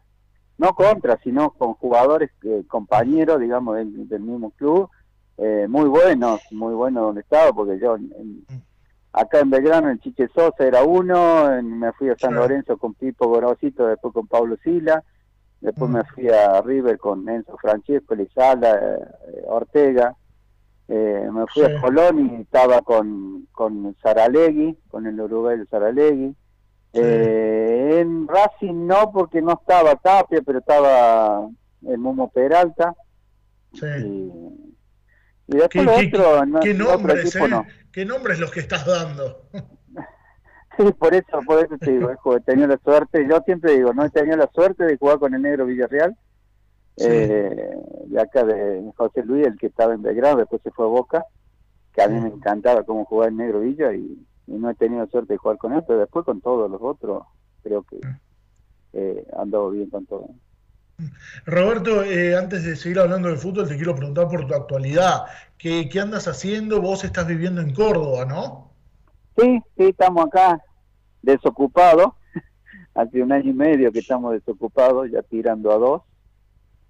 no 0.58 0.74
contra, 0.74 1.18
sino 1.24 1.52
con 1.52 1.72
jugadores, 1.74 2.30
compañeros, 2.68 3.40
digamos, 3.40 3.76
del 3.76 4.20
mismo 4.20 4.50
club 4.50 4.90
eh, 5.42 5.66
muy 5.68 5.88
buenos, 5.88 6.42
muy 6.50 6.74
buenos 6.74 7.02
donde 7.02 7.22
estaba, 7.22 7.50
porque 7.54 7.78
yo 7.78 7.96
acá 9.10 9.40
en 9.40 9.48
Belgrano, 9.48 9.88
en 9.88 9.98
Chiche 9.98 10.28
Sosa 10.34 10.66
era 10.66 10.82
uno, 10.84 11.50
me 11.62 11.92
fui 11.92 12.10
a 12.10 12.18
San 12.18 12.34
Lorenzo 12.34 12.76
con 12.76 12.92
Pipo 12.92 13.26
Gorosito, 13.26 13.86
después 13.86 14.12
con 14.12 14.26
Pablo 14.26 14.58
Sila, 14.62 15.02
después 15.62 15.90
me 15.90 16.04
fui 16.04 16.28
a 16.28 16.60
River 16.60 16.98
con 16.98 17.26
Enzo 17.26 17.56
Francesco, 17.56 18.14
Lizala, 18.14 18.70
eh, 18.70 19.42
Ortega, 19.46 20.14
eh, 20.88 21.26
me 21.32 21.46
fui 21.46 21.62
a 21.62 21.80
Colón 21.80 22.18
y 22.18 22.42
estaba 22.42 22.82
con, 22.82 23.48
con 23.52 23.96
Saralegui, 24.02 24.76
con 24.88 25.06
el 25.06 25.18
uruguayo 25.18 25.64
Saralegui. 25.70 26.36
en 26.92 28.28
Racing 28.28 28.86
no, 28.86 29.10
porque 29.10 29.40
no 29.40 29.52
estaba 29.54 29.96
Tapia, 29.96 30.42
pero 30.44 30.58
estaba 30.58 31.48
el 31.86 31.96
Momo 31.96 32.28
Peralta. 32.28 32.94
Sí. 33.72 33.86
Y 33.86 34.70
después 35.58 35.86
¿Qué, 35.86 36.06
otro, 36.06 36.60
¿qué, 36.60 36.74
nombres, 36.74 37.36
eh? 37.36 37.40
¿Qué 37.92 38.04
nombres 38.04 38.38
los 38.38 38.50
que 38.50 38.60
estás 38.60 38.86
dando? 38.86 39.42
sí, 40.78 40.84
por 40.98 41.14
eso, 41.14 41.40
por 41.46 41.64
eso 41.64 41.76
te 41.78 41.92
digo, 41.92 42.10
he 42.36 42.40
tenido 42.40 42.68
la 42.68 42.78
suerte, 42.78 43.26
yo 43.28 43.40
siempre 43.44 43.72
digo, 43.72 43.92
no 43.92 44.04
he 44.04 44.10
tenido 44.10 44.36
la 44.36 44.50
suerte 44.54 44.84
de 44.84 44.96
jugar 44.96 45.18
con 45.18 45.34
el 45.34 45.42
negro 45.42 45.66
Villarreal, 45.66 46.16
eh, 46.96 47.70
de 48.06 48.20
acá 48.20 48.44
de 48.44 48.90
José 48.96 49.24
Luis, 49.24 49.46
el 49.46 49.58
que 49.58 49.66
estaba 49.66 49.94
en 49.94 50.02
Belgrado, 50.02 50.38
después 50.38 50.62
se 50.62 50.70
fue 50.70 50.84
a 50.84 50.88
Boca, 50.88 51.24
que 51.94 52.02
a 52.02 52.08
mí 52.08 52.20
me 52.20 52.28
encantaba 52.28 52.84
cómo 52.84 53.04
jugaba 53.04 53.28
el 53.28 53.36
negro 53.36 53.60
Villa 53.60 53.92
y, 53.92 54.26
no 54.46 54.68
he 54.68 54.74
tenido 54.74 55.06
suerte 55.06 55.34
de 55.34 55.38
jugar 55.38 55.58
con 55.58 55.72
él, 55.74 55.84
pero 55.86 56.00
después 56.00 56.24
con 56.24 56.40
todos 56.40 56.68
los 56.68 56.82
otros 56.82 57.22
creo 57.62 57.84
que 57.84 58.00
eh, 58.92 59.24
andado 59.38 59.70
bien 59.70 59.88
con 59.88 60.04
todo. 60.06 60.28
Roberto, 61.46 62.04
eh, 62.04 62.36
antes 62.36 62.64
de 62.64 62.76
seguir 62.76 62.98
hablando 62.98 63.28
de 63.28 63.36
fútbol, 63.36 63.68
te 63.68 63.76
quiero 63.76 63.94
preguntar 63.94 64.28
por 64.28 64.46
tu 64.46 64.54
actualidad. 64.54 65.24
¿Qué, 65.58 65.88
andas 66.00 66.28
haciendo? 66.28 66.80
Vos 66.80 67.04
estás 67.04 67.26
viviendo 67.26 67.60
en 67.60 67.74
Córdoba, 67.74 68.24
¿no? 68.24 68.70
Sí, 69.36 69.60
sí, 69.76 69.84
estamos 69.84 70.26
acá 70.26 70.62
desocupados. 71.22 72.12
Hace 72.94 73.22
un 73.22 73.32
año 73.32 73.50
y 73.50 73.54
medio 73.54 73.92
que 73.92 74.00
estamos 74.00 74.32
desocupados, 74.32 75.10
ya 75.10 75.22
tirando 75.22 75.72
a 75.72 75.78
dos, 75.78 76.02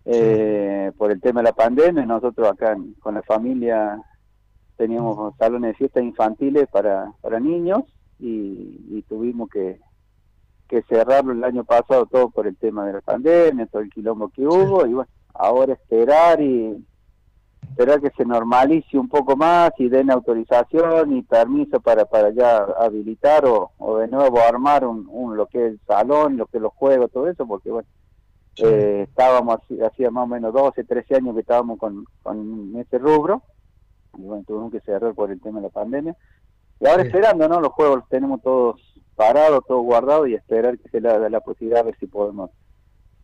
eh, 0.05 0.93
por 0.97 1.11
el 1.11 1.21
tema 1.21 1.41
de 1.41 1.45
la 1.45 1.53
pandemia. 1.53 2.07
Nosotros 2.07 2.49
acá 2.49 2.77
con 3.01 3.15
la 3.15 3.23
familia 3.23 4.01
teníamos 4.77 5.37
salones 5.37 5.73
de 5.73 5.75
fiestas 5.75 6.03
infantiles 6.03 6.67
para, 6.69 7.13
para 7.21 7.39
niños 7.39 7.83
y 8.19 9.03
tuvimos 9.09 9.49
que 9.49 9.81
que 10.71 10.83
cerrarlo 10.83 11.33
el 11.33 11.43
año 11.43 11.65
pasado 11.65 12.07
todo 12.07 12.31
por 12.31 12.47
el 12.47 12.57
tema 12.57 12.87
de 12.87 12.93
la 12.93 13.01
pandemia, 13.01 13.67
todo 13.67 13.83
el 13.83 13.91
quilombo 13.91 14.29
que 14.29 14.47
hubo, 14.47 14.87
y 14.87 14.95
bueno, 14.95 15.11
ahora 15.35 15.73
esperar 15.73 16.41
y 16.41 16.87
esperar 17.69 18.01
que 18.01 18.11
se 18.11 18.25
normalice 18.25 18.97
un 18.97 19.09
poco 19.09 19.37
más 19.37 19.73
y 19.79 19.89
den 19.89 20.13
autorización 20.13 21.17
y 21.17 21.23
permiso 21.23 21.81
para, 21.81 22.05
para 22.05 22.31
ya 22.31 22.59
habilitar 22.79 23.45
o, 23.47 23.99
de 23.99 24.07
nuevo 24.07 24.39
armar 24.41 24.87
un, 24.87 25.09
un, 25.11 25.37
lo 25.37 25.47
que 25.47 25.59
es 25.59 25.73
el 25.73 25.81
salón, 25.89 26.37
lo 26.37 26.47
que 26.47 26.59
es 26.59 26.63
los 26.63 26.73
juegos, 26.73 27.11
todo 27.11 27.27
eso, 27.27 27.45
porque 27.47 27.71
bueno, 27.71 27.89
eh, 28.59 29.07
estábamos, 29.09 29.59
hacía 29.85 30.11
más 30.13 30.25
o 30.25 30.29
menos 30.29 30.55
12, 30.55 30.85
13 30.85 31.17
años 31.17 31.35
que 31.35 31.41
estábamos 31.41 31.81
con, 31.81 32.05
con 32.23 32.77
ese 32.77 32.99
rubro, 32.99 33.43
y 34.17 34.23
bueno, 34.23 34.45
tuvimos 34.47 34.71
que 34.71 34.81
cerrar 34.81 35.15
por 35.15 35.33
el 35.33 35.41
tema 35.41 35.59
de 35.59 35.67
la 35.67 35.73
pandemia. 35.73 36.17
Y 36.81 36.87
ahora 36.87 37.03
esperando, 37.03 37.47
¿no? 37.47 37.61
Los 37.61 37.73
juegos 37.73 37.99
los 37.99 38.09
tenemos 38.09 38.43
todos 38.43 38.81
parados, 39.15 39.63
todos 39.69 39.83
guardados 39.83 40.29
y 40.29 40.35
esperar 40.35 40.79
que 40.79 40.89
se 40.89 41.01
le 41.01 41.19
dé 41.19 41.29
la 41.29 41.41
posibilidad 41.41 41.81
a 41.81 41.85
ver 41.85 41.97
si 42.01 42.07
podemos 42.07 42.51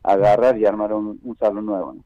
agarrar 0.02 0.58
y 0.58 0.66
armar 0.66 0.92
un, 0.92 1.36
salón 1.40 1.64
nuevo. 1.64 1.94
¿no? 1.94 2.04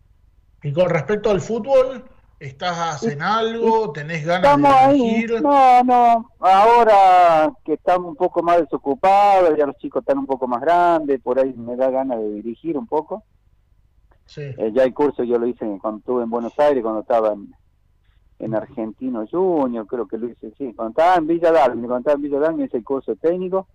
Y 0.62 0.72
con 0.72 0.88
respecto 0.88 1.28
al 1.28 1.40
fútbol, 1.40 2.04
¿estás 2.38 3.02
en 3.02 3.20
algo? 3.20 3.90
¿Tenés 3.90 4.24
ganas 4.24 4.56
de 4.56 4.92
dirigir? 4.94 5.42
No, 5.42 5.82
no, 5.82 6.30
ahora 6.38 7.52
que 7.64 7.72
estamos 7.72 8.10
un 8.10 8.16
poco 8.16 8.44
más 8.44 8.60
desocupados, 8.60 9.58
ya 9.58 9.66
los 9.66 9.76
chicos 9.78 10.02
están 10.02 10.18
un 10.18 10.26
poco 10.26 10.46
más 10.46 10.60
grandes, 10.60 11.20
por 11.20 11.40
ahí 11.40 11.52
me 11.54 11.74
da 11.74 11.90
ganas 11.90 12.20
de 12.20 12.30
dirigir 12.30 12.78
un 12.78 12.86
poco. 12.86 13.24
Sí. 14.26 14.42
Eh, 14.42 14.70
ya 14.72 14.84
el 14.84 14.94
curso 14.94 15.24
yo 15.24 15.36
lo 15.36 15.48
hice 15.48 15.66
cuando 15.82 15.98
estuve 15.98 16.22
en 16.22 16.30
Buenos 16.30 16.56
Aires, 16.60 16.80
cuando 16.84 17.00
estaba 17.00 17.32
en, 17.32 17.52
en 18.40 18.54
Argentino 18.54 19.26
Junior, 19.30 19.86
creo 19.86 20.08
que 20.08 20.18
lo 20.18 20.28
hice, 20.28 20.52
sí, 20.58 20.72
cuando 20.74 20.90
estaba 20.90 21.16
en 21.16 21.26
Villa 21.26 21.52
Darwin, 21.52 21.86
cuando 21.86 21.98
estaba 21.98 22.16
en 22.16 22.22
Villa 22.22 22.40
Darwin 22.40 22.64
hice 22.64 22.78
el 22.78 22.84
curso 22.84 23.14
técnico, 23.16 23.68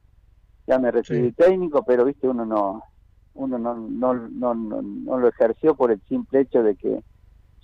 ya 0.68 0.80
me 0.80 0.92
recibí 0.92 1.32
técnico, 1.32 1.84
pero 1.84 2.04
viste, 2.06 2.28
uno 2.28 2.46
no 2.46 2.84
uno 3.36 3.58
no, 3.58 3.76
no, 3.76 4.14
no, 4.14 4.54
no, 4.56 5.18
lo 5.20 5.28
ejerció 5.28 5.76
por 5.76 5.92
el 5.92 6.02
simple 6.08 6.42
hecho 6.42 6.64
de 6.64 6.76
que 6.76 7.04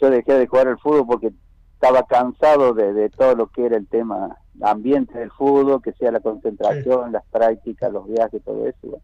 yo 0.02 0.10
dejé 0.10 0.34
de 0.34 0.48
jugar 0.48 0.68
el 0.68 0.78
fútbol 0.78 1.08
porque 1.08 1.32
estaba 1.74 2.04
cansado 2.04 2.74
de, 2.74 2.94
de 2.94 3.10
todo 3.10 3.36
lo 3.36 3.48
que 3.48 3.66
era 3.66 3.78
el 3.78 3.88
tema 3.88 4.38
ambiente 4.62 5.18
del 5.18 5.32
fútbol, 5.32 5.82
que 5.82 5.94
sea 5.94 6.12
la 6.12 6.20
concentración, 6.20 7.12
las 7.12 7.26
prácticas, 7.32 7.92
los 7.92 8.08
viajes, 8.08 8.44
todo 8.44 8.68
eso. 8.68 9.02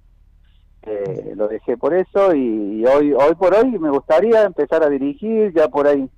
Eh, 0.83 1.33
lo 1.35 1.47
dejé 1.47 1.75
por 1.77 1.93
eso 1.93 2.33
y, 2.33 2.85
hoy 2.85 3.13
hoy 3.13 3.35
por 3.35 3.53
hoy 3.53 3.77
me 3.79 3.89
gustaría 3.89 4.43
empezar 4.43 4.83
a 4.83 4.89
dirigir, 4.89 5.53
ya 5.53 5.67
por 5.67 5.87
ahí 5.87 6.09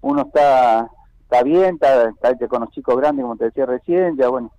uno 0.00 0.22
está 0.22 0.90
está 1.26 1.42
bien, 1.42 1.74
está, 1.74 2.08
está 2.08 2.48
con 2.48 2.60
los 2.60 2.70
chicos 2.70 2.96
grandes, 2.96 3.24
como 3.24 3.36
te 3.36 3.46
decía 3.46 3.66
recién, 3.66 4.16
ya 4.16 4.28
bueno, 4.28 4.52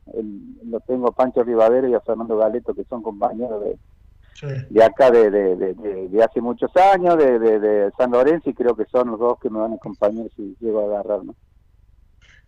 lo 0.66 0.80
tengo 0.82 1.08
a 1.08 1.12
Pancho 1.14 1.44
Rivadero 1.44 1.88
y 1.88 1.94
a 1.94 2.02
Fernando 2.02 2.38
Galeto, 2.38 2.76
que 2.76 2.84
son 2.84 3.02
compañeros 3.02 3.64
de, 3.64 4.66
de 4.70 4.84
acá 4.84 5.10
de, 5.10 5.32
de, 5.32 5.56
de, 5.56 6.24
hace 6.24 6.42
muchos 6.42 6.70
años, 6.76 7.18
de, 7.18 7.40
de, 7.40 7.92
San 7.98 8.12
Lorenzo, 8.12 8.50
y 8.50 8.54
creo 8.54 8.76
que 8.76 8.86
son 8.92 9.12
los 9.12 9.20
dos 9.20 9.40
que 9.40 9.50
me 9.50 9.60
van 9.60 9.72
a 9.72 9.76
acompañar 9.76 10.28
si 10.36 10.58
llego 10.60 10.82
a 10.82 10.86
agarrar, 10.86 11.24
¿no? 11.24 11.36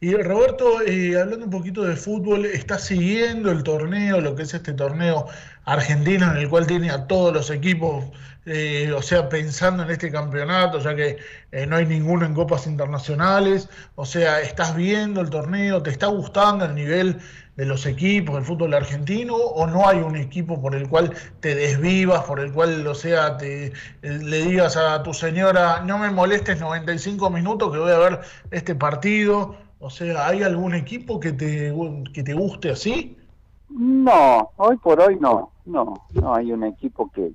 Y 0.01 0.15
Roberto, 0.15 0.81
eh, 0.81 1.19
hablando 1.19 1.45
un 1.45 1.51
poquito 1.51 1.83
de 1.83 1.97
fútbol, 1.97 2.45
¿estás 2.45 2.85
siguiendo 2.85 3.51
el 3.51 3.63
torneo, 3.63 4.21
lo 4.21 4.33
que 4.33 4.43
es 4.43 4.53
este 4.53 4.71
torneo 4.71 5.27
argentino 5.65 6.31
en 6.31 6.37
el 6.37 6.49
cual 6.49 6.67
tiene 6.67 6.89
a 6.89 7.05
todos 7.05 7.33
los 7.33 7.49
equipos, 7.49 8.05
eh, 8.51 8.91
o 8.93 9.01
sea, 9.03 9.29
pensando 9.29 9.83
en 9.83 9.91
este 9.91 10.11
campeonato, 10.11 10.79
ya 10.79 10.95
que 10.95 11.17
eh, 11.51 11.67
no 11.67 11.75
hay 11.75 11.85
ninguno 11.85 12.25
en 12.25 12.33
copas 12.33 12.65
internacionales? 12.65 13.69
O 13.93 14.05
sea, 14.05 14.41
¿estás 14.41 14.75
viendo 14.75 15.21
el 15.21 15.29
torneo? 15.29 15.83
¿Te 15.83 15.91
está 15.91 16.07
gustando 16.07 16.65
el 16.65 16.73
nivel 16.73 17.19
de 17.57 17.65
los 17.65 17.85
equipos 17.85 18.33
del 18.33 18.45
fútbol 18.45 18.73
argentino 18.73 19.35
o 19.35 19.67
no 19.67 19.87
hay 19.87 19.99
un 19.99 20.15
equipo 20.15 20.59
por 20.59 20.73
el 20.73 20.89
cual 20.89 21.13
te 21.41 21.53
desvivas, 21.53 22.23
por 22.23 22.39
el 22.39 22.51
cual, 22.51 22.87
o 22.87 22.95
sea, 22.95 23.37
te, 23.37 23.71
le 24.01 24.37
digas 24.45 24.77
a 24.77 25.03
tu 25.03 25.13
señora, 25.13 25.81
no 25.81 25.99
me 25.99 26.09
molestes 26.09 26.59
95 26.59 27.29
minutos 27.29 27.71
que 27.71 27.77
voy 27.77 27.91
a 27.91 27.99
ver 27.99 28.19
este 28.49 28.73
partido? 28.73 29.57
O 29.77 29.91
sea, 29.91 30.27
¿hay 30.27 30.41
algún 30.41 30.73
equipo 30.73 31.19
que 31.19 31.33
te, 31.33 31.71
que 32.13 32.23
te 32.23 32.33
guste 32.33 32.71
así? 32.71 33.15
No, 33.69 34.49
hoy 34.57 34.77
por 34.77 34.99
hoy 35.01 35.17
no, 35.19 35.51
no, 35.65 35.93
no 36.13 36.33
hay 36.33 36.51
un 36.51 36.63
equipo 36.63 37.11
que 37.11 37.31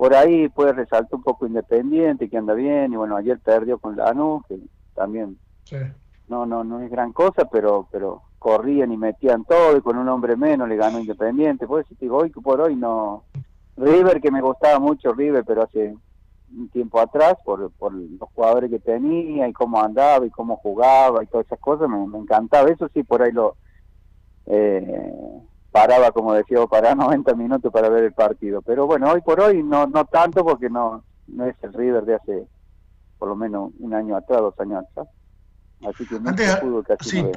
por 0.00 0.14
ahí 0.14 0.48
puede 0.48 0.72
resaltar 0.72 1.14
un 1.14 1.22
poco 1.22 1.46
independiente, 1.46 2.30
que 2.30 2.38
anda 2.38 2.54
bien, 2.54 2.90
y 2.90 2.96
bueno, 2.96 3.16
ayer 3.16 3.38
perdió 3.38 3.76
con 3.76 3.98
Lanús, 3.98 4.42
que 4.48 4.58
también 4.94 5.36
no, 6.26 6.46
no, 6.46 6.64
no 6.64 6.80
es 6.80 6.90
gran 6.90 7.12
cosa, 7.12 7.44
pero, 7.44 7.86
pero 7.92 8.22
corrían 8.38 8.92
y 8.92 8.96
metían 8.96 9.44
todo 9.44 9.76
y 9.76 9.82
con 9.82 9.98
un 9.98 10.08
hombre 10.08 10.36
menos 10.36 10.70
le 10.70 10.76
ganó 10.76 11.00
Independiente. 11.00 11.66
Por 11.66 11.82
eso 11.82 11.94
digo, 12.00 12.16
hoy 12.16 12.30
por 12.30 12.62
hoy 12.62 12.76
no. 12.76 13.24
River, 13.76 14.22
que 14.22 14.30
me 14.30 14.40
gustaba 14.40 14.78
mucho 14.78 15.12
River, 15.12 15.44
pero 15.46 15.64
hace 15.64 15.94
un 16.50 16.70
tiempo 16.70 16.98
atrás, 16.98 17.34
por, 17.44 17.70
por 17.72 17.92
los 17.92 18.30
jugadores 18.34 18.70
que 18.70 18.78
tenía 18.78 19.48
y 19.48 19.52
cómo 19.52 19.82
andaba 19.82 20.24
y 20.24 20.30
cómo 20.30 20.56
jugaba 20.56 21.22
y 21.22 21.26
todas 21.26 21.44
esas 21.44 21.60
cosas, 21.60 21.90
me, 21.90 22.18
encantaba. 22.18 22.70
Eso 22.70 22.88
sí, 22.94 23.02
por 23.02 23.20
ahí 23.20 23.32
lo 23.32 23.54
eh, 24.46 25.42
paraba, 25.70 26.10
como 26.12 26.34
decía, 26.34 26.64
para 26.66 26.94
90 26.94 27.34
minutos 27.36 27.72
para 27.72 27.88
ver 27.88 28.04
el 28.04 28.12
partido. 28.12 28.62
Pero 28.62 28.86
bueno, 28.86 29.10
hoy 29.10 29.20
por 29.20 29.40
hoy 29.40 29.62
no, 29.62 29.86
no 29.86 30.04
tanto 30.04 30.44
porque 30.44 30.68
no, 30.70 31.02
no 31.28 31.44
es 31.46 31.56
el 31.62 31.72
River 31.72 32.04
de 32.04 32.14
hace 32.14 32.46
por 33.18 33.28
lo 33.28 33.36
menos 33.36 33.70
un 33.78 33.92
año 33.94 34.16
atrás, 34.16 34.40
dos 34.40 34.58
años 34.60 34.84
atrás. 34.90 35.08
Así 35.86 36.06
que 36.06 36.18
mucho 36.18 36.42
fútbol 36.60 36.84
casi 36.86 37.22
no 37.22 37.32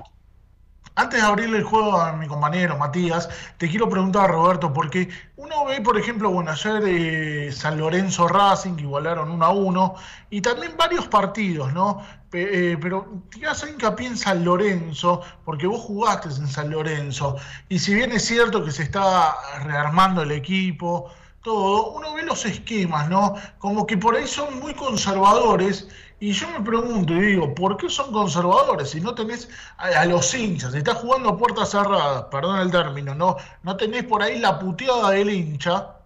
antes 0.96 1.22
de 1.22 1.26
abrirle 1.26 1.58
el 1.58 1.64
juego 1.64 2.00
a 2.00 2.14
mi 2.14 2.28
compañero 2.28 2.78
Matías, 2.78 3.30
te 3.58 3.68
quiero 3.68 3.90
preguntar, 3.90 4.30
Roberto, 4.30 4.72
porque 4.72 5.10
uno 5.38 5.66
ve, 5.66 5.82
por 5.82 5.98
ejemplo, 5.98 6.30
bueno, 6.30 6.52
ayer 6.52 6.84
eh, 6.86 7.52
San 7.52 7.80
Lorenzo 7.80 8.28
Racing, 8.28 8.76
que 8.76 8.84
igualaron 8.84 9.32
1 9.32 9.46
a 9.46 9.50
1, 9.50 9.96
y 10.30 10.42
también 10.42 10.74
varios 10.78 11.08
partidos, 11.08 11.74
¿no? 11.74 12.02
Eh, 12.34 12.78
pero 12.82 13.24
te 13.30 13.46
hacer 13.46 13.70
hincapié 13.70 14.08
en 14.08 14.18
San 14.18 14.44
Lorenzo, 14.44 15.22
porque 15.46 15.68
vos 15.68 15.82
jugaste 15.82 16.30
en 16.30 16.48
San 16.48 16.72
Lorenzo, 16.72 17.36
y 17.70 17.78
si 17.78 17.94
bien 17.94 18.12
es 18.12 18.26
cierto 18.26 18.66
que 18.66 18.72
se 18.72 18.84
está 18.84 19.36
rearmando 19.64 20.24
el 20.24 20.32
equipo, 20.32 21.12
todo, 21.44 21.92
uno 21.92 22.14
ve 22.14 22.24
los 22.24 22.46
esquemas, 22.46 23.10
¿no? 23.10 23.36
Como 23.60 23.86
que 23.86 23.98
por 23.98 24.16
ahí 24.16 24.28
son 24.28 24.60
muy 24.60 24.74
conservadores 24.74 25.88
y 26.20 26.32
yo 26.32 26.48
me 26.50 26.62
pregunto 26.62 27.14
y 27.14 27.20
digo, 27.20 27.54
¿por 27.54 27.76
qué 27.76 27.90
son 27.90 28.14
conservadores? 28.14 28.92
Si 28.92 29.02
no 29.02 29.14
tenés 29.14 29.50
a, 29.78 30.06
los 30.06 30.34
hinchas, 30.34 30.74
estás 30.74 30.96
jugando 31.00 31.30
a 31.30 31.38
puertas 31.38 31.72
cerradas, 31.72 32.24
perdón 32.32 32.60
el 32.60 32.72
término, 32.72 33.14
no, 33.14 33.36
no 33.64 33.76
tenés 33.76 34.06
por 34.06 34.24
ahí 34.24 34.40
la 34.40 34.58
puteada 34.58 35.10
del 35.12 35.30
hincha, 35.30 35.98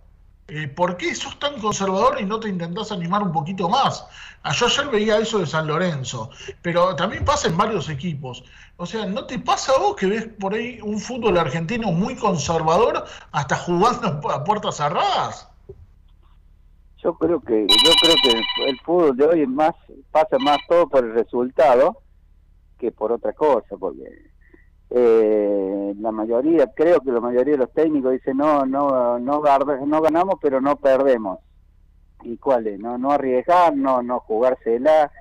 eh, 0.48 0.68
¿por 0.68 0.98
qué 0.98 1.14
sos 1.16 1.40
tan 1.40 1.60
conservador 1.60 2.20
y 2.20 2.26
no 2.26 2.40
te 2.40 2.50
intentás 2.50 2.92
animar 2.92 3.22
un 3.24 3.32
poquito 3.32 3.70
más? 3.70 4.06
Yo 4.56 4.66
ayer 4.68 4.88
veía 4.88 5.18
eso 5.18 5.40
de 5.40 5.46
San 5.46 5.68
Lorenzo, 5.68 6.30
pero 6.62 6.96
también 6.96 7.26
pasa 7.26 7.48
en 7.48 7.58
varios 7.58 7.90
equipos. 7.90 8.44
O 8.78 8.86
sea, 8.86 9.06
¿no 9.06 9.26
te 9.26 9.40
pasa 9.40 9.74
a 9.74 9.80
vos 9.80 9.96
que 9.96 10.06
ves 10.06 10.28
por 10.40 10.54
ahí 10.54 10.80
un 10.82 11.00
fútbol 11.00 11.38
argentino 11.38 11.92
muy 11.92 12.16
conservador 12.16 13.06
hasta 13.32 13.58
jugando 13.58 14.08
a 14.32 14.44
puertas 14.44 14.78
cerradas? 14.78 15.50
yo 17.08 17.14
creo 17.14 17.40
que 17.40 17.68
yo 17.68 17.92
creo 18.02 18.16
que 18.22 18.70
el 18.70 18.80
fútbol 18.82 19.16
de 19.16 19.26
hoy 19.26 19.42
es 19.42 19.48
más 19.48 19.74
pasa 20.12 20.38
más 20.40 20.58
todo 20.68 20.90
por 20.90 21.06
el 21.06 21.14
resultado 21.14 22.02
que 22.78 22.92
por 22.92 23.12
otra 23.12 23.34
cosa 23.34 23.78
porque 23.80 24.27
eh, 24.90 25.94
la 26.00 26.12
mayoría 26.12 26.68
creo 26.74 27.02
que 27.02 27.12
la 27.12 27.20
mayoría 27.20 27.54
de 27.54 27.60
los 27.60 27.74
técnicos 27.74 28.14
dicen 28.14 28.38
no 28.38 28.66
no 28.66 29.20
no 29.20 29.42
no 29.42 30.02
ganamos 30.02 30.36
pero 30.42 30.62
no 30.62 30.78
perdemos 30.78 31.40
y 32.24 32.38
cuál 32.38 32.68
es 32.68 32.80
no 32.80 32.98
no 32.98 33.12
arriesgar 33.12 33.76
no 33.76 34.02
no 34.02 34.20
jugársela. 34.22 35.12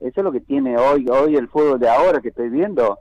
Eso 0.00 0.20
es 0.20 0.24
lo 0.24 0.32
que 0.32 0.40
tiene 0.40 0.76
hoy 0.76 1.06
hoy 1.08 1.36
el 1.36 1.48
fútbol 1.48 1.78
de 1.78 1.88
ahora 1.88 2.20
que 2.20 2.28
estoy 2.28 2.48
viendo. 2.48 2.98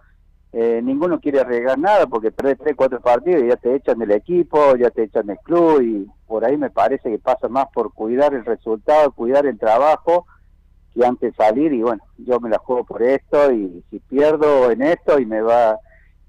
Eh, 0.56 0.82
ninguno 0.84 1.20
quiere 1.20 1.40
arriesgar 1.40 1.80
nada 1.80 2.06
porque 2.06 2.32
perdés 2.32 2.60
tres, 2.60 2.76
cuatro 2.76 3.02
partidos 3.02 3.44
ya 3.48 3.56
te 3.56 3.76
echan 3.76 3.98
del 3.98 4.12
equipo, 4.12 4.76
ya 4.76 4.92
te 4.92 5.04
echan 5.04 5.26
del 5.26 5.40
club 5.40 5.82
y 5.82 6.08
por 6.28 6.46
ahí 6.46 6.58
me 6.58 6.70
parece 6.70 7.10
que 7.10 7.18
pasa 7.18 7.48
más 7.48 7.66
por 7.74 7.92
cuidar 7.92 8.36
el 8.36 8.46
resultado, 8.46 9.12
cuidar 9.14 9.48
el 9.48 9.58
trabajo 9.58 10.28
que 10.94 11.04
antes 11.04 11.36
salir 11.36 11.74
y 11.74 11.82
bueno, 11.82 12.04
yo 12.20 12.40
me 12.40 12.52
la 12.52 12.60
juego 12.60 12.84
por 12.84 13.02
esto 13.02 13.52
y 13.52 13.84
si 13.90 13.98
pierdo 14.00 14.70
en 14.70 14.84
esto 14.84 15.20
y 15.20 15.26
me 15.26 15.42
va 15.42 15.80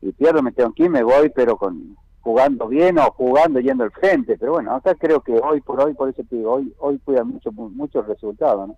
y 0.05 0.12
pierdo 0.12 0.43
me 0.43 0.53
tengo 0.53 0.73
ir, 0.77 0.90
me 0.90 1.03
voy 1.03 1.31
pero 1.31 1.57
con 1.57 1.97
jugando 2.21 2.69
bien 2.69 2.99
o 2.99 3.11
jugando 3.12 3.59
yendo 3.59 3.85
al 3.85 3.90
frente, 3.90 4.37
pero 4.38 4.53
bueno, 4.53 4.75
acá 4.75 4.95
creo 4.95 5.21
que 5.23 5.33
hoy 5.33 5.61
por 5.61 5.81
hoy, 5.81 5.95
por 5.95 6.11
eso 6.11 6.23
te 6.29 6.37
digo, 6.37 6.53
hoy 6.53 6.75
hoy 6.79 6.99
cuida 6.99 7.25
mucho 7.25 7.51
mucho 7.53 8.01
el 8.01 8.07
resultado, 8.07 8.67
¿no? 8.67 8.77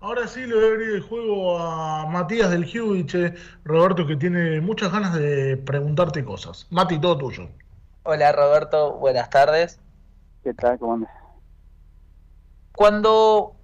Ahora 0.00 0.26
sí 0.28 0.44
le 0.44 0.54
voy 0.54 0.64
a 0.64 0.68
abrir 0.68 0.90
el 0.90 1.00
juego 1.00 1.58
a 1.58 2.06
Matías 2.06 2.50
del 2.50 2.64
Huiche, 2.64 3.34
Roberto, 3.64 4.06
que 4.06 4.16
tiene 4.16 4.60
muchas 4.60 4.92
ganas 4.92 5.14
de 5.14 5.56
preguntarte 5.56 6.22
cosas. 6.22 6.66
Mati, 6.70 7.00
todo 7.00 7.16
tuyo. 7.16 7.48
Hola 8.02 8.32
Roberto, 8.32 8.98
buenas 8.98 9.30
tardes. 9.30 9.80
¿Qué 10.44 10.52
tal? 10.52 10.78
¿Cómo 10.78 10.94
andas? 10.94 11.10
Cuando 12.72 13.56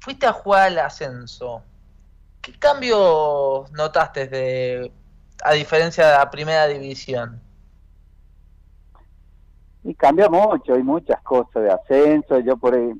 fuiste 0.00 0.26
a 0.26 0.32
jugar 0.34 0.68
al 0.68 0.78
ascenso, 0.78 1.62
¿qué 2.42 2.52
cambios 2.58 3.72
notaste 3.72 4.28
de, 4.28 4.92
a 5.42 5.52
diferencia 5.52 6.06
de 6.06 6.18
la 6.18 6.30
primera 6.30 6.66
división? 6.66 7.40
Y 9.82 9.94
cambia 9.94 10.28
mucho, 10.28 10.74
hay 10.74 10.82
muchas 10.82 11.20
cosas 11.22 11.62
de 11.62 11.70
ascenso. 11.70 12.38
Yo 12.40 12.56
por 12.56 12.74
ahí, 12.74 12.92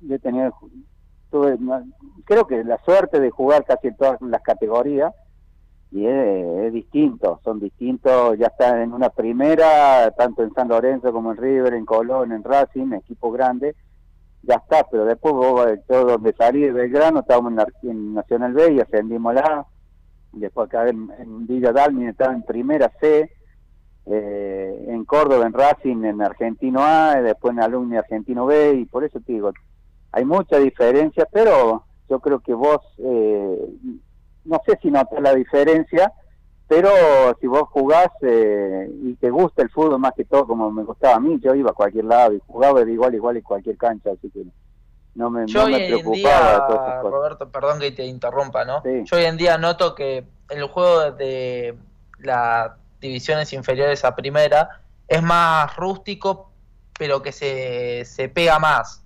yo 0.00 0.18
tenía 0.18 0.50
tuve, 1.30 1.58
creo 2.24 2.46
que 2.46 2.64
la 2.64 2.78
suerte 2.84 3.20
de 3.20 3.30
jugar 3.30 3.64
casi 3.64 3.88
en 3.88 3.96
todas 3.96 4.20
las 4.20 4.42
categorías 4.42 5.12
y 5.92 6.06
es, 6.06 6.72
distinto, 6.72 7.40
son 7.42 7.58
distintos, 7.58 8.38
ya 8.38 8.46
está 8.46 8.80
en 8.80 8.92
una 8.92 9.10
primera, 9.10 10.10
tanto 10.12 10.44
en 10.44 10.52
San 10.54 10.68
Lorenzo 10.68 11.12
como 11.12 11.32
en 11.32 11.38
River, 11.38 11.74
en 11.74 11.84
Colón, 11.84 12.30
en 12.30 12.44
Racing, 12.44 12.92
equipo 12.92 13.32
grande, 13.32 13.74
ya 14.42 14.54
está, 14.54 14.86
pero 14.88 15.04
después 15.04 15.34
vos, 15.34 15.66
todo 15.88 16.04
donde 16.12 16.32
salí 16.34 16.70
Belgrano, 16.70 17.20
estábamos 17.20 17.54
en, 17.82 18.14
Nacional 18.14 18.52
B 18.52 18.74
y 18.74 18.80
ascendimos 18.80 19.34
la 19.34 19.66
después 20.32 20.66
acá 20.66 20.88
en, 20.88 21.10
en 21.18 21.46
Villa 21.46 21.72
Dalmin 21.72 22.08
estaba 22.08 22.32
en 22.32 22.42
primera 22.42 22.90
C, 23.00 23.30
eh, 24.06 24.84
en 24.88 25.04
Córdoba, 25.04 25.46
en 25.46 25.52
Racing, 25.52 26.04
en 26.04 26.22
Argentino 26.22 26.80
A, 26.82 27.20
después 27.20 27.52
en 27.52 27.60
Alumni 27.60 27.96
Argentino 27.96 28.46
B, 28.46 28.74
y 28.74 28.84
por 28.86 29.04
eso 29.04 29.20
te 29.20 29.32
digo, 29.32 29.52
hay 30.12 30.24
mucha 30.24 30.58
diferencia, 30.58 31.26
pero 31.30 31.84
yo 32.08 32.20
creo 32.20 32.40
que 32.40 32.54
vos, 32.54 32.80
eh, 32.98 33.58
no 34.44 34.60
sé 34.66 34.78
si 34.82 34.90
notas 34.90 35.20
la 35.20 35.34
diferencia, 35.34 36.12
pero 36.66 36.90
si 37.40 37.46
vos 37.46 37.68
jugás 37.70 38.10
eh, 38.22 38.88
y 39.02 39.14
te 39.14 39.30
gusta 39.30 39.62
el 39.62 39.70
fútbol 39.70 39.98
más 39.98 40.12
que 40.16 40.24
todo 40.24 40.46
como 40.46 40.70
me 40.70 40.84
gustaba 40.84 41.16
a 41.16 41.20
mí, 41.20 41.38
yo 41.42 41.54
iba 41.54 41.70
a 41.70 41.74
cualquier 41.74 42.04
lado 42.04 42.32
y 42.32 42.40
jugaba 42.46 42.84
de 42.84 42.92
igual 42.92 43.14
igual 43.14 43.36
en 43.36 43.42
cualquier 43.42 43.76
cancha, 43.76 44.10
así 44.12 44.30
que 44.30 44.44
no 45.20 45.30
me, 45.30 45.46
Yo 45.46 45.60
no 45.60 45.66
hoy 45.66 45.74
en 45.74 46.10
día. 46.12 46.58
Roberto, 47.02 47.48
perdón 47.50 47.78
que 47.78 47.92
te 47.92 48.04
interrumpa, 48.06 48.64
¿no? 48.64 48.82
Sí. 48.82 49.02
Yo 49.04 49.16
hoy 49.18 49.24
en 49.26 49.36
día 49.36 49.58
noto 49.58 49.94
que 49.94 50.24
el 50.48 50.64
juego 50.64 51.12
de 51.12 51.76
las 52.18 52.72
divisiones 53.00 53.52
inferiores 53.52 54.02
a 54.04 54.16
primera 54.16 54.80
es 55.06 55.22
más 55.22 55.76
rústico, 55.76 56.50
pero 56.98 57.20
que 57.22 57.32
se, 57.32 58.04
se 58.06 58.28
pega 58.30 58.58
más, 58.58 59.02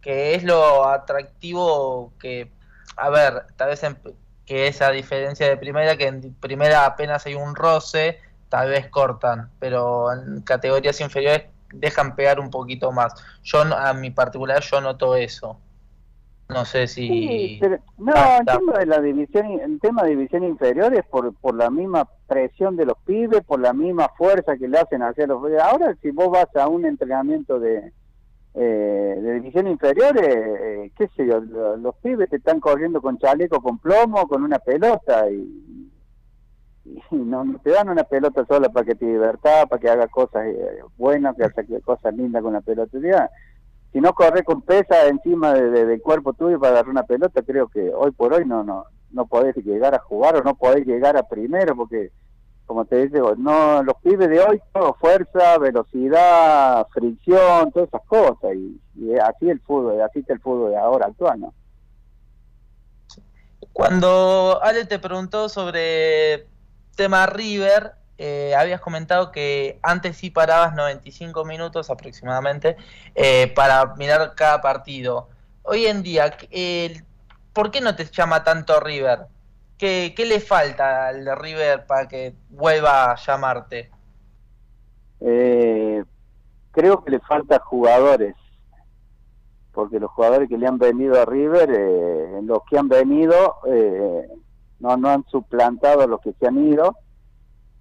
que 0.00 0.34
es 0.34 0.42
lo 0.42 0.86
atractivo 0.88 2.12
que, 2.18 2.50
a 2.96 3.10
ver, 3.10 3.44
tal 3.56 3.68
vez 3.68 3.82
en- 3.82 3.98
que 4.46 4.66
esa 4.68 4.90
diferencia 4.90 5.46
de 5.48 5.56
primera, 5.58 5.96
que 5.98 6.06
en 6.06 6.34
primera 6.34 6.86
apenas 6.86 7.26
hay 7.26 7.34
un 7.34 7.54
roce, 7.54 8.18
tal 8.48 8.70
vez 8.70 8.88
cortan, 8.88 9.50
pero 9.58 10.10
en 10.12 10.40
categorías 10.40 10.98
inferiores 11.02 11.44
dejan 11.72 12.14
pegar 12.16 12.40
un 12.40 12.50
poquito 12.50 12.92
más. 12.92 13.14
Yo, 13.42 13.60
a 13.62 13.92
mi 13.94 14.10
particular, 14.10 14.60
yo 14.62 14.80
noto 14.80 15.16
eso. 15.16 15.58
No 16.48 16.64
sé 16.64 16.86
si... 16.86 17.06
Sí, 17.08 17.58
pero- 17.60 17.78
no, 17.98 18.12
Ah, 18.16 18.38
el 18.40 18.46
tema 18.46 18.78
de 18.78 18.86
la 18.86 19.00
división, 19.00 19.46
el 19.60 19.78
tema 19.80 20.02
de 20.04 20.10
división 20.10 20.44
inferior 20.44 20.94
es 20.94 21.04
por, 21.06 21.34
por 21.34 21.54
la 21.54 21.68
misma 21.68 22.08
presión 22.26 22.74
de 22.76 22.86
los 22.86 22.96
pibes, 23.04 23.42
por 23.44 23.60
la 23.60 23.72
misma 23.74 24.08
fuerza 24.16 24.56
que 24.56 24.66
le 24.66 24.78
hacen 24.78 25.02
hacia 25.02 25.26
los 25.26 25.42
Ahora, 25.62 25.94
si 26.00 26.10
vos 26.10 26.30
vas 26.30 26.48
a 26.56 26.66
un 26.68 26.86
entrenamiento 26.86 27.58
de, 27.60 27.92
eh, 28.54 29.18
de 29.20 29.34
división 29.34 29.66
inferior, 29.68 30.16
eh, 30.16 30.84
eh, 30.86 30.92
qué 30.96 31.08
sé 31.16 31.26
yo, 31.26 31.38
lo- 31.40 31.76
los 31.76 31.94
pibes 31.96 32.30
te 32.30 32.36
están 32.36 32.60
corriendo 32.60 33.02
con 33.02 33.18
chaleco, 33.18 33.60
con 33.60 33.78
plomo, 33.78 34.26
con 34.26 34.42
una 34.42 34.58
pelota 34.58 35.30
y, 35.30 35.87
y 37.10 37.16
no, 37.16 37.44
te 37.62 37.70
dan 37.70 37.88
una 37.88 38.04
pelota 38.04 38.44
sola 38.46 38.68
para 38.68 38.86
que 38.86 38.94
te 38.94 39.06
divertas, 39.06 39.66
para 39.66 39.80
que 39.80 39.88
haga 39.88 40.08
cosas 40.08 40.46
eh, 40.46 40.80
buenas, 40.96 41.36
que 41.36 41.44
haga 41.44 41.80
cosas 41.84 42.14
lindas 42.14 42.42
con 42.42 42.52
la 42.52 42.60
pelota. 42.60 42.98
Ya, 43.00 43.30
si 43.92 44.00
no 44.00 44.12
corres 44.12 44.44
con 44.44 44.62
pesa 44.62 45.06
encima 45.06 45.54
de- 45.54 45.70
de- 45.70 45.86
del 45.86 46.02
cuerpo 46.02 46.32
tuyo 46.34 46.58
para 46.58 46.72
agarrar 46.72 46.90
una 46.90 47.04
pelota, 47.04 47.42
creo 47.42 47.68
que 47.68 47.90
hoy 47.94 48.10
por 48.12 48.32
hoy 48.34 48.44
no 48.44 48.62
no 48.62 48.86
no 49.10 49.26
podés 49.26 49.56
llegar 49.56 49.94
a 49.94 50.00
jugar 50.00 50.36
o 50.36 50.42
no 50.42 50.54
podés 50.54 50.86
llegar 50.86 51.16
a 51.16 51.22
primero 51.22 51.74
porque 51.74 52.10
como 52.66 52.84
te 52.84 53.08
digo, 53.08 53.34
no 53.34 53.82
los 53.82 53.94
pibes 54.02 54.28
de 54.28 54.40
hoy 54.40 54.60
todo 54.74 54.92
fuerza, 55.00 55.56
velocidad, 55.56 56.86
fricción, 56.92 57.72
todas 57.72 57.88
esas 57.88 58.02
cosas 58.06 58.54
y, 58.54 58.78
y 58.94 59.16
así 59.18 59.48
el 59.48 59.60
fútbol, 59.60 60.02
así 60.02 60.18
está 60.18 60.34
el 60.34 60.40
fútbol 60.40 60.72
de 60.72 60.76
ahora 60.76 61.06
actual, 61.06 61.40
¿no? 61.40 61.54
Cuando 63.72 64.60
Ale 64.62 64.84
te 64.84 64.98
preguntó 64.98 65.48
sobre 65.48 66.46
tema 66.98 67.26
River, 67.26 67.92
eh, 68.18 68.56
habías 68.56 68.80
comentado 68.80 69.30
que 69.30 69.78
antes 69.84 70.16
sí 70.16 70.30
parabas 70.30 70.74
95 70.74 71.44
minutos 71.44 71.90
aproximadamente 71.90 72.76
eh, 73.14 73.52
para 73.54 73.94
mirar 73.94 74.34
cada 74.34 74.60
partido. 74.60 75.28
Hoy 75.62 75.86
en 75.86 76.02
día, 76.02 76.36
¿por 77.52 77.70
qué 77.70 77.80
no 77.80 77.94
te 77.94 78.04
llama 78.04 78.42
tanto 78.42 78.80
River? 78.80 79.26
¿Qué, 79.78 80.12
qué 80.16 80.26
le 80.26 80.40
falta 80.40 81.06
al 81.06 81.24
River 81.38 81.86
para 81.86 82.08
que 82.08 82.34
vuelva 82.50 83.12
a 83.12 83.14
llamarte? 83.14 83.90
Eh, 85.20 86.02
creo 86.72 87.04
que 87.04 87.12
le 87.12 87.20
falta 87.20 87.60
jugadores, 87.60 88.34
porque 89.72 90.00
los 90.00 90.10
jugadores 90.10 90.48
que 90.48 90.58
le 90.58 90.66
han 90.66 90.78
venido 90.78 91.22
a 91.22 91.24
River, 91.24 91.70
eh, 91.72 92.40
los 92.42 92.58
que 92.68 92.76
han 92.76 92.88
venido, 92.88 93.60
no, 94.80 94.96
no 94.96 95.08
han 95.08 95.24
suplantado 95.26 96.02
a 96.02 96.06
los 96.06 96.20
que 96.20 96.32
se 96.34 96.46
han 96.46 96.58
ido. 96.58 96.96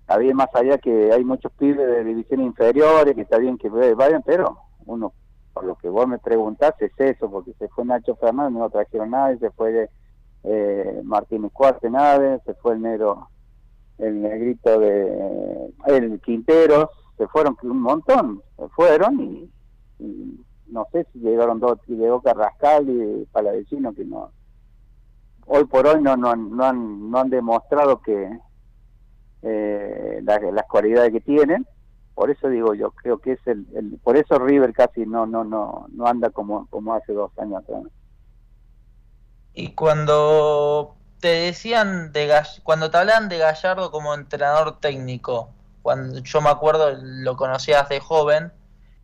Había 0.08 0.34
más 0.34 0.50
allá 0.54 0.78
que 0.78 1.12
hay 1.12 1.24
muchos 1.24 1.52
pibes 1.54 1.86
de 1.86 2.04
división 2.04 2.42
inferiores, 2.42 3.14
que 3.14 3.22
está 3.22 3.38
bien 3.38 3.58
que 3.58 3.70
vayan, 3.70 4.24
pero 4.26 4.58
uno, 4.86 5.14
por 5.54 5.66
lo 5.66 5.76
que 5.76 5.90
vos 5.90 6.08
me 6.08 6.18
preguntás, 6.18 6.74
es 6.80 6.92
eso, 6.98 7.30
porque 7.30 7.54
se 7.54 7.68
fue 7.68 7.84
Nacho 7.84 8.16
Fernández, 8.16 8.60
no 8.60 8.70
trajeron 8.70 9.12
nadie, 9.12 9.38
se 9.40 9.52
fue 9.52 9.90
eh, 10.44 11.02
Martínez 11.04 11.52
Cuarte, 11.52 11.90
nadie, 11.90 12.40
se 12.46 12.54
fue 12.56 12.76
el 12.76 12.82
negro, 12.82 13.30
el 13.98 14.22
negrito 14.22 14.80
de, 14.80 15.74
el 15.88 16.22
Quinteros, 16.22 16.90
se 17.18 17.28
fueron 17.28 17.58
un 17.64 17.82
montón, 17.82 18.42
se 18.56 18.68
fueron 18.70 19.20
y, 19.20 19.52
y 20.00 20.46
no 20.68 20.88
sé 20.92 21.06
si 21.12 21.20
llegaron 21.20 21.60
dos, 21.60 21.80
y 21.88 21.96
llegó 21.96 22.22
Carrascal 22.22 22.88
y 22.88 23.26
Palavecino 23.32 23.94
que 23.94 24.06
no, 24.06 24.32
hoy 25.48 25.66
por 25.66 25.88
hoy 25.88 26.02
no, 26.02 26.16
no, 26.18 26.30
han- 26.32 26.56
no, 26.56 26.66
han, 27.20 27.30
demostrado 27.30 28.02
que 28.02 28.40
eh, 29.42 30.20
la- 30.24 30.40
las 30.52 30.66
cualidades 30.68 31.12
que 31.12 31.22
tienen, 31.22 31.66
por 32.14 32.32
eso 32.32 32.50
digo 32.50 32.74
yo, 32.74 32.92
creo 32.92 33.20
que 33.20 33.34
es 33.34 33.40
el, 33.46 33.66
por 34.04 34.18
eso 34.18 34.40
River 34.40 34.74
casi 34.74 35.06
no, 35.06 35.26
no, 35.26 35.44
no, 35.44 35.88
no 35.92 36.08
anda 36.08 36.30
como, 36.32 36.68
hace 36.94 37.14
dos 37.14 37.32
años 37.38 37.62
atrás. 37.62 37.84
Y 39.54 39.74
cuando 39.74 40.96
te 41.20 41.28
decían 41.30 42.12
de 42.12 42.28
cuando 42.64 42.92
te 42.92 42.98
hablaban 42.98 43.30
de 43.30 43.38
Gallardo 43.40 43.92
como 43.92 44.14
entrenador 44.14 44.80
técnico, 44.80 45.50
cuando 45.82 46.20
yo 46.20 46.42
me 46.42 46.50
acuerdo 46.50 46.92
lo 47.02 47.38
conocías 47.38 47.90
de 47.90 48.00
joven, 48.00 48.52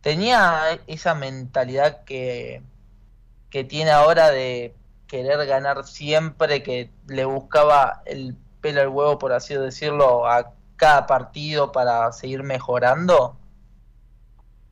tenía 0.00 0.78
esa 0.86 1.14
mentalidad 1.14 2.04
que, 2.04 2.62
que 3.50 3.64
tiene 3.64 3.90
ahora 3.90 4.30
de 4.30 4.74
querer 5.14 5.46
ganar 5.46 5.84
siempre, 5.84 6.64
que 6.64 6.90
le 7.06 7.24
buscaba 7.24 8.02
el 8.04 8.34
pelo 8.60 8.80
al 8.80 8.88
huevo, 8.88 9.16
por 9.16 9.32
así 9.32 9.54
decirlo, 9.54 10.26
a 10.26 10.54
cada 10.74 11.06
partido 11.06 11.70
para 11.70 12.10
seguir 12.10 12.42
mejorando. 12.42 13.36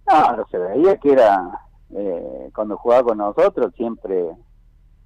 No, 0.05 0.37
no 0.37 0.45
se 0.51 0.59
veía 0.59 0.97
que 0.97 1.13
era, 1.13 1.49
eh, 1.91 2.51
cuando 2.53 2.77
jugaba 2.77 3.05
con 3.05 3.19
nosotros, 3.19 3.73
siempre 3.77 4.33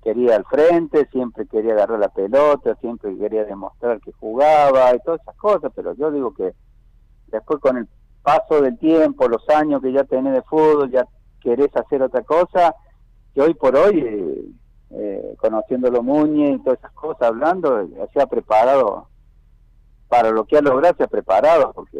quería 0.02 0.36
al 0.36 0.46
frente, 0.46 1.06
siempre 1.12 1.46
quería 1.46 1.74
agarrar 1.74 1.98
la 1.98 2.08
pelota, 2.08 2.74
siempre 2.76 3.14
quería 3.18 3.44
demostrar 3.44 4.00
que 4.00 4.12
jugaba 4.12 4.94
y 4.94 5.00
todas 5.00 5.20
esas 5.20 5.36
cosas, 5.36 5.70
pero 5.76 5.92
yo 5.96 6.10
digo 6.10 6.32
que 6.32 6.54
después 7.26 7.60
con 7.60 7.76
el 7.76 7.86
paso 8.22 8.62
del 8.62 8.78
tiempo, 8.78 9.28
los 9.28 9.46
años 9.50 9.82
que 9.82 9.92
ya 9.92 10.04
tenés 10.04 10.32
de 10.32 10.42
fútbol, 10.42 10.90
ya 10.90 11.06
querés 11.42 11.76
hacer 11.76 12.00
otra 12.00 12.22
cosa, 12.22 12.74
que 13.34 13.42
hoy 13.42 13.52
por 13.52 13.76
hoy, 13.76 14.00
eh, 14.00 14.44
eh, 14.90 15.34
conociéndolo 15.38 16.02
Muñe 16.02 16.52
y 16.52 16.58
todas 16.58 16.78
esas 16.78 16.92
cosas, 16.92 17.22
hablando, 17.28 17.88
se 18.12 18.20
ha 18.20 18.26
preparado 18.26 19.08
para 20.08 20.30
lo 20.30 20.44
que 20.44 20.56
ha 20.56 20.62
logrado, 20.62 20.96
se 20.96 21.04
ha 21.04 21.08
preparado, 21.08 21.72
porque 21.72 21.98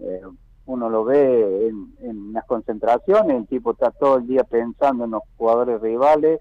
eh, 0.00 0.22
uno 0.66 0.90
lo 0.90 1.04
ve 1.04 1.68
en, 1.68 1.94
en 2.00 2.32
las 2.32 2.44
concentraciones, 2.44 3.36
el 3.36 3.46
tipo 3.46 3.72
está 3.72 3.90
todo 3.90 4.18
el 4.18 4.26
día 4.26 4.44
pensando 4.44 5.04
en 5.04 5.12
los 5.12 5.22
jugadores 5.36 5.80
rivales, 5.80 6.40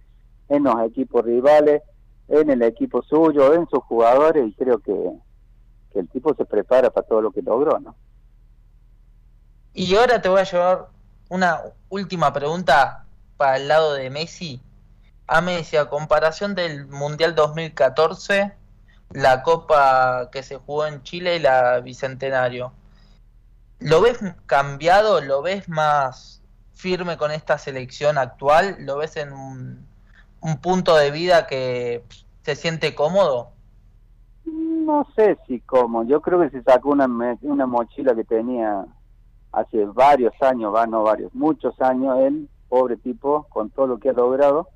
en 0.50 0.64
los 0.64 0.76
equipos 0.82 1.24
rivales, 1.24 1.82
en 2.28 2.50
el 2.50 2.62
equipo 2.62 3.02
suyo, 3.04 3.54
en 3.54 3.68
sus 3.70 3.84
jugadores, 3.84 4.48
y 4.48 4.54
creo 4.54 4.80
que, 4.80 4.94
que 5.94 6.00
el 6.00 6.10
tipo 6.10 6.34
se 6.36 6.46
prepara 6.46 6.90
para 6.90 7.08
todo 7.08 7.22
lo 7.22 7.32
que 7.32 7.42
logró, 7.42 7.80
¿no? 7.80 7.96
Y 9.74 9.96
ahora 9.96 10.22
te 10.22 10.28
voy 10.28 10.42
a 10.42 10.44
llevar 10.44 10.88
una 11.30 11.62
última 11.90 12.34
pregunta 12.34 13.06
para 13.38 13.58
el 13.58 13.68
lado 13.68 13.94
de 13.94 14.10
Messi. 14.10 14.60
A 15.28 15.42
Messi, 15.42 15.78
a 15.78 15.90
comparación 15.90 16.56
del 16.56 16.88
Mundial 16.88 17.36
2014, 17.36 18.54
la 19.12 19.44
Copa 19.44 20.30
que 20.32 20.44
se 20.44 20.58
jugó 20.58 20.86
en 20.88 21.04
Chile 21.04 21.36
y 21.36 21.40
la 21.40 21.80
Bicentenario, 21.82 22.74
¿lo 23.80 24.02
ves 24.02 24.20
cambiado? 24.46 25.22
¿Lo 25.22 25.42
ves 25.42 25.70
más 25.70 26.42
firme 26.74 27.18
con 27.18 27.32
esta 27.32 27.58
selección 27.58 28.18
actual? 28.18 28.78
¿Lo 28.80 28.98
ves 28.98 29.18
en 29.18 29.34
un, 29.34 29.88
un 30.42 30.58
punto 30.62 30.96
de 30.96 31.12
vida 31.12 31.48
que 31.48 32.04
se 32.44 32.56
siente 32.56 32.96
cómodo? 32.96 33.52
No 34.46 35.06
sé 35.16 35.38
si 35.48 35.60
como, 35.62 36.04
yo 36.06 36.22
creo 36.22 36.40
que 36.40 36.50
se 36.50 36.64
sacó 36.64 36.90
una, 36.90 37.08
me- 37.08 37.38
una 37.42 37.66
mochila 37.66 38.16
que 38.16 38.24
tenía 38.24 38.86
hace 39.52 39.86
varios 39.86 40.34
años, 40.42 40.74
va, 40.74 40.88
no 40.88 41.04
varios, 41.04 41.34
muchos 41.36 41.80
años, 41.82 42.20
él, 42.20 42.50
pobre 42.70 42.98
tipo, 42.98 43.48
con 43.50 43.70
todo 43.72 43.88
lo 43.88 44.00
que 44.00 44.10
ha 44.10 44.14
logrado, 44.14 44.70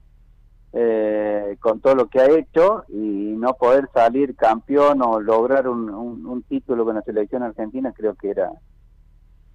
eh, 0.74 1.58
con 1.60 1.82
todo 1.82 1.96
lo 1.96 2.08
que 2.08 2.20
ha 2.22 2.32
hecho 2.32 2.86
y 2.88 3.36
no 3.38 3.54
poder 3.56 3.90
salir 3.94 4.36
campeón 4.36 5.02
o 5.02 5.20
lograr 5.20 5.68
un, 5.68 6.44
título 6.48 6.86
con 6.86 6.96
la 6.96 7.02
selección 7.02 7.44
argentina, 7.44 7.94
creo 7.96 8.16
que 8.16 8.30
era 8.30 8.52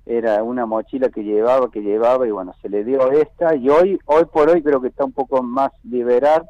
era 0.07 0.43
una 0.45 0.67
mochila 0.67 1.09
que 1.09 1.25
llevaba, 1.25 1.71
que 1.71 1.83
llevaba 1.83 2.29
y 2.29 2.31
bueno, 2.31 2.55
se 2.63 2.69
le 2.69 2.85
dio 2.85 3.11
esta 3.11 3.57
y 3.57 3.69
hoy, 3.69 3.99
hoy 4.05 4.25
por 4.27 4.49
hoy 4.49 4.63
creo 4.63 4.81
que 4.81 4.89
está 4.89 5.05
un 5.05 5.13
poco 5.13 5.43
más 5.43 5.73
liberal, 5.83 6.47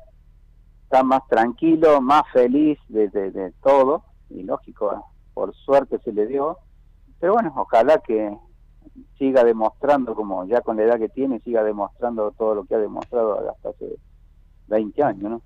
está 0.82 1.02
más 1.02 1.26
tranquilo, 1.26 2.02
más 2.02 2.24
feliz 2.32 2.78
de, 2.88 3.08
de, 3.08 3.30
de 3.30 3.52
todo 3.62 4.04
y 4.28 4.42
lógico, 4.42 5.06
por 5.32 5.54
suerte 5.54 5.98
se 6.00 6.12
le 6.12 6.26
dio, 6.26 6.58
pero 7.18 7.32
bueno, 7.32 7.52
ojalá 7.56 7.98
que 7.98 8.36
siga 9.18 9.42
demostrando, 9.42 10.14
como 10.14 10.44
ya 10.44 10.60
con 10.60 10.76
la 10.76 10.84
edad 10.84 10.98
que 10.98 11.08
tiene, 11.08 11.40
siga 11.40 11.64
demostrando 11.64 12.32
todo 12.32 12.56
lo 12.56 12.64
que 12.64 12.74
ha 12.74 12.78
demostrado 12.78 13.50
hasta 13.50 13.70
hace 13.70 13.96
20 14.68 15.02
años, 15.02 15.30
¿no? 15.30 15.42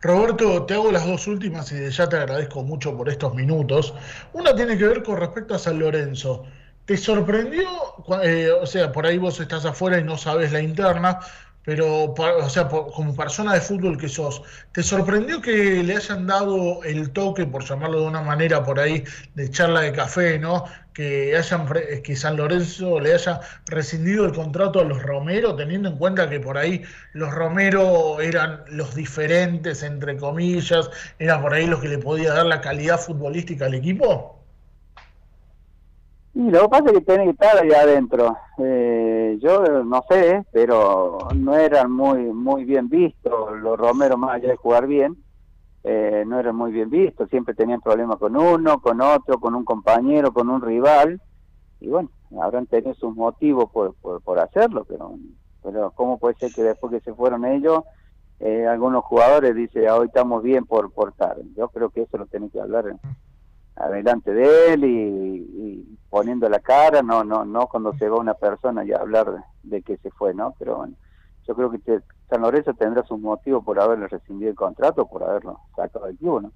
Roberto, 0.00 0.64
te 0.64 0.74
hago 0.74 0.90
las 0.90 1.06
dos 1.06 1.26
últimas 1.26 1.70
y 1.72 1.90
ya 1.90 2.08
te 2.08 2.16
agradezco 2.16 2.62
mucho 2.62 2.96
por 2.96 3.08
estos 3.08 3.34
minutos. 3.34 3.94
Una 4.32 4.54
tiene 4.54 4.76
que 4.76 4.86
ver 4.86 5.02
con 5.02 5.18
respecto 5.18 5.54
a 5.54 5.58
San 5.58 5.78
Lorenzo. 5.78 6.44
¿Te 6.84 6.96
sorprendió, 6.96 7.68
eh, 8.22 8.50
o 8.50 8.66
sea, 8.66 8.92
por 8.92 9.06
ahí 9.06 9.16
vos 9.16 9.40
estás 9.40 9.64
afuera 9.64 9.98
y 9.98 10.04
no 10.04 10.18
sabes 10.18 10.52
la 10.52 10.60
interna, 10.60 11.20
pero, 11.64 12.12
o 12.14 12.48
sea, 12.50 12.68
como 12.68 13.16
persona 13.16 13.54
de 13.54 13.60
fútbol 13.60 13.96
que 13.96 14.08
sos, 14.08 14.42
¿te 14.72 14.82
sorprendió 14.82 15.40
que 15.40 15.82
le 15.82 15.96
hayan 15.96 16.26
dado 16.26 16.82
el 16.84 17.10
toque, 17.10 17.46
por 17.46 17.64
llamarlo 17.64 18.00
de 18.00 18.06
una 18.06 18.22
manera 18.22 18.62
por 18.62 18.78
ahí, 18.78 19.04
de 19.34 19.50
charla 19.50 19.80
de 19.80 19.92
café, 19.92 20.38
¿no? 20.38 20.64
Que, 20.92 21.36
hayan, 21.36 21.66
que 22.04 22.16
San 22.16 22.36
Lorenzo 22.36 23.00
le 23.00 23.14
haya 23.14 23.40
rescindido 23.66 24.26
el 24.26 24.32
contrato 24.32 24.80
a 24.80 24.84
los 24.84 25.02
Romero, 25.02 25.56
teniendo 25.56 25.88
en 25.88 25.96
cuenta 25.96 26.28
que 26.28 26.38
por 26.38 26.58
ahí 26.58 26.82
los 27.14 27.32
Romero 27.32 28.20
eran 28.20 28.62
los 28.68 28.94
diferentes, 28.94 29.82
entre 29.82 30.16
comillas, 30.16 30.90
eran 31.18 31.42
por 31.42 31.54
ahí 31.54 31.66
los 31.66 31.80
que 31.80 31.88
le 31.88 31.98
podía 31.98 32.34
dar 32.34 32.46
la 32.46 32.60
calidad 32.60 32.98
futbolística 33.00 33.66
al 33.66 33.74
equipo? 33.74 34.43
Y 36.34 36.50
lo 36.50 36.62
que 36.62 36.68
pasa 36.68 36.84
es 36.86 36.92
que 36.94 37.00
tiene 37.02 37.24
que 37.24 37.30
estar 37.30 37.62
ahí 37.62 37.70
adentro. 37.70 38.36
Eh, 38.58 39.38
yo 39.40 39.84
no 39.84 40.02
sé, 40.08 40.44
pero 40.52 41.28
no 41.34 41.54
eran 41.56 41.92
muy 41.92 42.24
muy 42.32 42.64
bien 42.64 42.88
vistos. 42.88 43.60
Los 43.60 43.78
Romero, 43.78 44.18
más 44.18 44.34
allá 44.34 44.48
de 44.48 44.56
jugar 44.56 44.88
bien, 44.88 45.16
eh, 45.84 46.24
no 46.26 46.40
eran 46.40 46.56
muy 46.56 46.72
bien 46.72 46.90
vistos. 46.90 47.30
Siempre 47.30 47.54
tenían 47.54 47.80
problemas 47.80 48.18
con 48.18 48.36
uno, 48.36 48.80
con 48.80 49.00
otro, 49.00 49.38
con 49.38 49.54
un 49.54 49.64
compañero, 49.64 50.32
con 50.32 50.50
un 50.50 50.60
rival. 50.60 51.22
Y 51.78 51.88
bueno, 51.88 52.10
habrán 52.40 52.66
tenido 52.66 52.94
sus 52.94 53.14
motivos 53.14 53.70
por, 53.70 53.94
por, 53.94 54.38
hacerlo, 54.40 54.84
pero, 54.88 55.14
pero 55.62 55.92
¿cómo 55.92 56.18
puede 56.18 56.34
ser 56.36 56.52
que 56.52 56.62
después 56.62 56.92
que 56.92 57.00
se 57.00 57.14
fueron 57.14 57.44
ellos, 57.44 57.82
eh, 58.40 58.66
algunos 58.66 59.04
jugadores 59.04 59.54
dicen, 59.54 59.86
ah, 59.88 59.96
hoy 59.96 60.06
estamos 60.06 60.42
bien 60.42 60.64
por 60.64 60.90
portar? 60.92 61.36
Yo 61.56 61.68
creo 61.68 61.90
que 61.90 62.02
eso 62.02 62.16
lo 62.18 62.26
tienen 62.26 62.50
que 62.50 62.60
hablar 62.60 62.86
adelante 63.76 64.32
de 64.32 64.72
él 64.72 64.84
y, 64.84 65.98
poniendo 66.10 66.48
la 66.48 66.60
cara, 66.60 67.02
no 67.02 67.24
no 67.24 67.44
no 67.44 67.66
cuando 67.66 67.92
se 67.94 68.08
va 68.08 68.18
una 68.18 68.34
persona 68.34 68.84
y 68.84 68.92
hablar 68.92 69.44
de, 69.64 69.82
que 69.82 69.96
se 69.96 70.10
fue, 70.10 70.32
¿no? 70.32 70.54
Pero 70.58 70.76
bueno, 70.76 70.94
yo 71.46 71.54
creo 71.56 71.70
que 71.72 72.00
San 72.30 72.42
Lorenzo 72.42 72.72
tendrá 72.74 73.02
sus 73.04 73.18
motivos 73.18 73.64
por 73.64 73.80
haberle 73.80 74.06
rescindido 74.06 74.50
el 74.50 74.56
contrato, 74.56 75.06
por 75.06 75.24
haberlo 75.24 75.58
sacado 75.74 76.06
del 76.06 76.16
club, 76.16 76.42
¿no? 76.42 76.52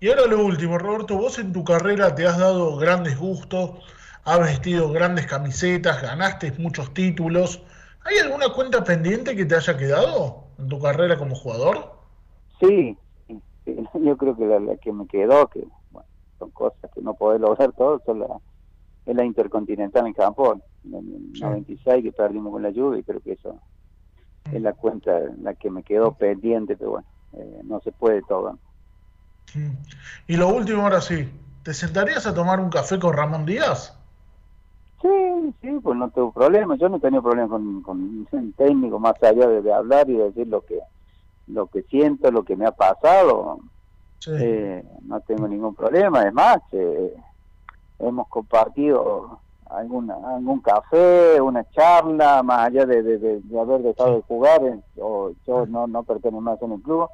Y 0.00 0.08
ahora 0.08 0.26
lo 0.26 0.44
último, 0.44 0.78
Roberto, 0.78 1.16
vos 1.16 1.38
en 1.38 1.52
tu 1.52 1.64
carrera 1.64 2.14
te 2.14 2.26
has 2.26 2.38
dado 2.38 2.76
grandes 2.76 3.18
gustos, 3.18 3.72
has 4.24 4.38
vestido 4.38 4.92
grandes 4.92 5.26
camisetas, 5.26 6.00
ganaste 6.00 6.52
muchos 6.58 6.94
títulos. 6.94 7.62
¿Hay 8.04 8.18
alguna 8.18 8.50
cuenta 8.50 8.84
pendiente 8.84 9.34
que 9.34 9.44
te 9.44 9.56
haya 9.56 9.76
quedado 9.76 10.44
en 10.56 10.68
tu 10.68 10.80
carrera 10.80 11.18
como 11.18 11.34
jugador? 11.34 11.98
Sí, 12.60 12.96
yo 13.94 14.16
creo 14.16 14.36
que 14.36 14.46
la 14.46 14.76
que 14.76 14.92
me 14.92 15.06
quedó, 15.08 15.48
que 15.48 15.66
son 16.38 16.50
cosas 16.50 16.90
que 16.94 17.00
no 17.00 17.14
podés 17.14 17.40
lograr 17.40 17.72
todo, 17.72 18.00
son 18.04 18.20
la, 18.20 18.40
es 19.06 19.16
la 19.16 19.24
Intercontinental 19.24 20.06
en 20.06 20.14
Japón, 20.14 20.62
en 20.84 20.94
el 20.94 21.40
96 21.40 22.02
que 22.02 22.12
perdimos 22.12 22.52
con 22.52 22.62
la 22.62 22.70
lluvia 22.70 23.00
y 23.00 23.04
creo 23.04 23.20
que 23.20 23.32
eso 23.32 23.60
es 24.52 24.62
la 24.62 24.72
cuenta 24.72 25.20
la 25.40 25.54
que 25.54 25.70
me 25.70 25.82
quedó 25.82 26.12
pendiente, 26.12 26.76
pero 26.76 26.90
bueno, 26.90 27.06
eh, 27.34 27.60
no 27.64 27.80
se 27.80 27.92
puede 27.92 28.22
todo. 28.22 28.58
Y 30.26 30.36
lo 30.36 30.48
último 30.48 30.82
ahora 30.82 31.00
sí, 31.00 31.28
¿te 31.62 31.74
sentarías 31.74 32.26
a 32.26 32.34
tomar 32.34 32.60
un 32.60 32.70
café 32.70 32.98
con 32.98 33.14
Ramón 33.14 33.46
Díaz? 33.46 33.98
Sí, 35.00 35.54
sí, 35.60 35.78
pues 35.82 35.96
no 35.96 36.10
tengo 36.10 36.32
problema, 36.32 36.76
yo 36.76 36.88
no 36.88 36.98
tenía 36.98 37.20
problema 37.20 37.48
con, 37.48 37.82
con 37.82 38.26
un 38.30 38.52
técnico 38.54 38.98
más 38.98 39.22
allá 39.22 39.46
de, 39.46 39.72
hablar 39.72 40.08
y 40.10 40.14
decir 40.14 40.48
lo 40.48 40.62
que 40.62 40.78
lo 41.46 41.66
que 41.68 41.82
siento, 41.84 42.30
lo 42.30 42.44
que 42.44 42.56
me 42.56 42.66
ha 42.66 42.72
pasado, 42.72 43.60
eh, 44.26 44.84
no 45.02 45.20
tengo 45.20 45.48
ningún 45.48 45.74
problema. 45.74 46.20
Además, 46.20 46.58
eh, 46.72 47.14
hemos 47.98 48.28
compartido 48.28 49.40
alguna, 49.70 50.16
algún 50.34 50.60
café, 50.60 51.40
una 51.40 51.64
charla, 51.70 52.42
más 52.42 52.66
allá 52.66 52.86
de, 52.86 53.02
de, 53.02 53.60
haber 53.60 53.82
dejado 53.82 54.16
de 54.16 54.22
jugar, 54.22 54.62
eh, 54.64 54.80
o 55.00 55.32
yo 55.46 55.66
no, 55.66 55.86
no 55.86 56.02
pertenezco 56.02 56.40
más 56.40 56.62
en 56.62 56.72
el 56.72 56.82
club. 56.82 57.08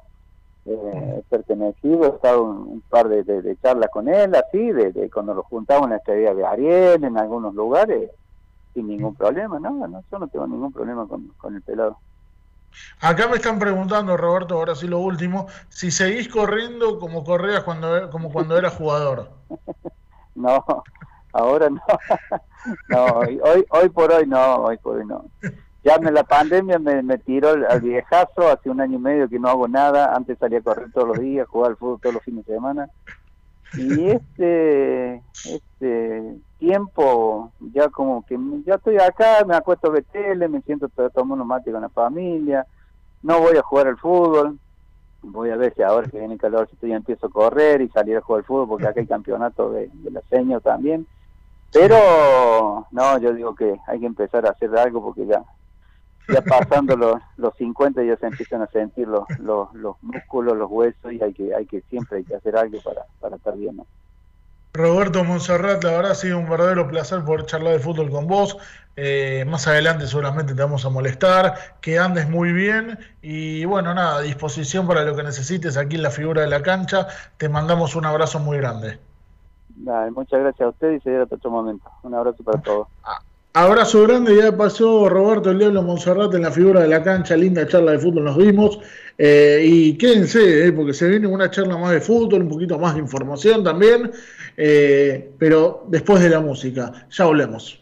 he 0.65 1.23
pertenecido, 1.29 2.05
he 2.05 2.09
estado 2.09 2.43
un, 2.43 2.81
par 2.89 3.07
de, 3.09 3.57
charlas 3.61 3.89
con 3.91 4.07
él, 4.07 4.33
así, 4.35 4.71
de, 4.71 5.09
cuando 5.11 5.33
lo 5.33 5.43
juntamos 5.43 5.85
en 5.85 5.91
la 5.91 5.97
estrella 5.97 6.33
de 6.33 6.45
Ariel, 6.45 7.03
en 7.03 7.17
algunos 7.17 7.53
lugares, 7.53 8.09
sin 8.73 8.87
ningún 8.87 9.15
problema, 9.15 9.59
no, 9.59 9.87
no 9.87 10.03
yo 10.11 10.19
no 10.19 10.27
tengo 10.27 10.47
ningún 10.47 10.71
problema 10.71 11.07
con, 11.07 11.27
con 11.37 11.55
el 11.55 11.61
pelado. 11.61 11.97
Acá 13.01 13.27
me 13.27 13.35
están 13.35 13.59
preguntando, 13.59 14.17
Roberto, 14.17 14.55
ahora 14.55 14.75
sí 14.75 14.87
lo 14.87 14.99
último, 14.99 15.47
si 15.69 15.91
seguís 15.91 16.27
corriendo 16.27 16.99
como 16.99 17.23
corrías 17.23 17.63
cuando, 17.63 18.09
como 18.09 18.31
cuando 18.31 18.57
eras 18.57 18.73
jugador. 18.73 19.29
No, 20.35 20.65
ahora 21.31 21.69
no. 21.69 21.81
No, 22.89 23.05
hoy, 23.05 23.39
hoy 23.69 23.89
por 23.89 24.11
hoy 24.11 24.25
no, 24.25 24.55
hoy 24.55 24.77
por 24.77 24.97
hoy 24.97 25.05
no. 25.05 25.25
Ya 25.83 25.95
en 25.95 26.13
la 26.13 26.23
pandemia 26.23 26.79
me, 26.79 27.03
me 27.03 27.19
tiró 27.19 27.51
al 27.69 27.79
viejazo, 27.79 28.49
hace 28.49 28.71
un 28.71 28.81
año 28.81 28.97
y 28.97 29.01
medio 29.01 29.29
que 29.29 29.37
no 29.37 29.49
hago 29.49 29.67
nada, 29.67 30.15
antes 30.15 30.39
salía 30.39 30.59
a 30.59 30.63
correr 30.63 30.91
todos 30.91 31.09
los 31.09 31.19
días, 31.19 31.47
jugar 31.47 31.71
al 31.71 31.77
fútbol 31.77 31.99
todos 32.01 32.15
los 32.15 32.23
fines 32.23 32.45
de 32.47 32.55
semana. 32.55 32.89
Y 33.77 34.09
este, 34.09 35.21
este 35.43 36.35
tiempo, 36.59 37.51
ya 37.73 37.89
como 37.89 38.25
que 38.25 38.37
ya 38.65 38.75
estoy 38.75 38.97
acá, 38.97 39.43
me 39.45 39.55
acuesto 39.55 39.91
de 39.91 40.01
tele, 40.01 40.47
me 40.47 40.61
siento 40.61 40.87
todo, 40.89 41.09
todo 41.09 41.27
con 41.27 41.47
la 41.47 41.89
familia, 41.89 42.65
no 43.21 43.39
voy 43.39 43.57
a 43.57 43.61
jugar 43.61 43.87
al 43.87 43.97
fútbol, 43.97 44.57
voy 45.21 45.49
a 45.49 45.57
ver 45.57 45.73
si 45.75 45.81
ahora 45.81 46.07
que 46.07 46.19
viene 46.19 46.37
calor, 46.37 46.69
si 46.79 46.87
ya 46.87 46.95
empiezo 46.95 47.27
a 47.27 47.31
correr 47.31 47.81
y 47.81 47.89
salir 47.89 48.17
a 48.17 48.21
jugar 48.21 48.39
al 48.39 48.45
fútbol, 48.45 48.67
porque 48.67 48.87
acá 48.87 48.99
hay 48.99 49.07
campeonato 49.07 49.71
de, 49.71 49.89
de 49.93 50.11
la 50.11 50.21
seño 50.29 50.59
también. 50.61 51.07
Pero 51.71 52.87
no, 52.91 53.17
yo 53.17 53.33
digo 53.33 53.53
que 53.53 53.75
hay 53.87 53.99
que 53.99 54.05
empezar 54.05 54.45
a 54.45 54.51
hacer 54.51 54.75
algo 54.77 55.03
porque 55.03 55.25
ya 55.25 55.43
ya 56.27 56.41
pasando 56.41 56.95
los, 56.95 57.21
los 57.37 57.55
50 57.55 58.03
ya 58.03 58.17
se 58.17 58.27
empiezan 58.27 58.61
a 58.61 58.67
sentir 58.67 59.07
los, 59.07 59.23
los, 59.39 59.73
los 59.73 59.95
músculos, 60.01 60.57
los 60.57 60.69
huesos 60.69 61.13
y 61.13 61.21
hay 61.21 61.33
que 61.33 61.53
hay 61.53 61.65
que 61.65 61.81
siempre 61.89 62.19
hay 62.19 62.23
que 62.23 62.35
hacer 62.35 62.57
algo 62.57 62.79
para, 62.81 63.05
para 63.19 63.35
estar 63.35 63.55
bien. 63.57 63.81
Roberto 64.75 65.23
Monserrat, 65.23 65.81
la 65.85 65.91
verdad 65.91 66.11
ha 66.11 66.15
sido 66.15 66.37
un 66.37 66.49
verdadero 66.49 66.85
placer 66.87 67.23
poder 67.23 67.45
charlar 67.45 67.73
de 67.73 67.79
fútbol 67.79 68.09
con 68.09 68.27
vos. 68.27 68.57
Eh, 68.97 69.45
más 69.47 69.67
adelante 69.67 70.05
seguramente 70.05 70.53
te 70.53 70.61
vamos 70.61 70.85
a 70.85 70.89
molestar, 70.89 71.53
que 71.79 71.97
andes 71.97 72.29
muy 72.29 72.51
bien 72.51 72.99
y 73.21 73.63
bueno, 73.65 73.93
nada, 73.93 74.17
a 74.17 74.21
disposición 74.21 74.85
para 74.87 75.03
lo 75.03 75.15
que 75.15 75.23
necesites 75.23 75.77
aquí 75.77 75.95
en 75.95 76.03
la 76.03 76.11
figura 76.11 76.41
de 76.41 76.47
la 76.47 76.61
cancha. 76.61 77.07
Te 77.37 77.47
mandamos 77.47 77.95
un 77.95 78.05
abrazo 78.05 78.39
muy 78.39 78.57
grande. 78.57 78.99
muchas 80.11 80.41
gracias 80.41 80.65
a 80.65 80.69
usted 80.69 80.91
y 80.91 80.99
se 80.99 81.15
hasta 81.21 81.35
otro 81.35 81.51
momento. 81.51 81.89
Un 82.03 82.13
abrazo 82.13 82.43
para 82.43 82.61
todos. 82.61 82.87
Ah, 83.03 83.21
abrazo 83.55 84.03
grande, 84.03 84.35
ya 84.35 84.55
pasó 84.55 85.07
Roberto 85.09 85.49
El 85.49 85.59
Diablo 85.59 85.81
Monserrat 85.81 86.33
en 86.35 86.43
la 86.43 86.51
figura 86.51 86.81
de 86.81 86.89
la 86.89 87.01
cancha, 87.01 87.35
linda 87.35 87.65
charla 87.67 87.93
de 87.93 87.99
fútbol 87.99 88.25
nos 88.25 88.37
dimos. 88.37 88.79
Eh, 89.17 89.63
y 89.65 89.97
quédense, 89.97 90.67
eh, 90.67 90.71
porque 90.73 90.93
se 90.93 91.07
viene 91.07 91.25
una 91.25 91.49
charla 91.49 91.77
más 91.77 91.91
de 91.91 92.01
fútbol, 92.01 92.41
un 92.41 92.49
poquito 92.49 92.77
más 92.77 92.95
de 92.95 92.99
información 92.99 93.63
también. 93.63 94.11
Eh, 94.57 95.31
pero 95.39 95.85
después 95.87 96.21
de 96.21 96.29
la 96.29 96.41
música. 96.41 97.07
Ya 97.09 97.25
volvemos. 97.25 97.81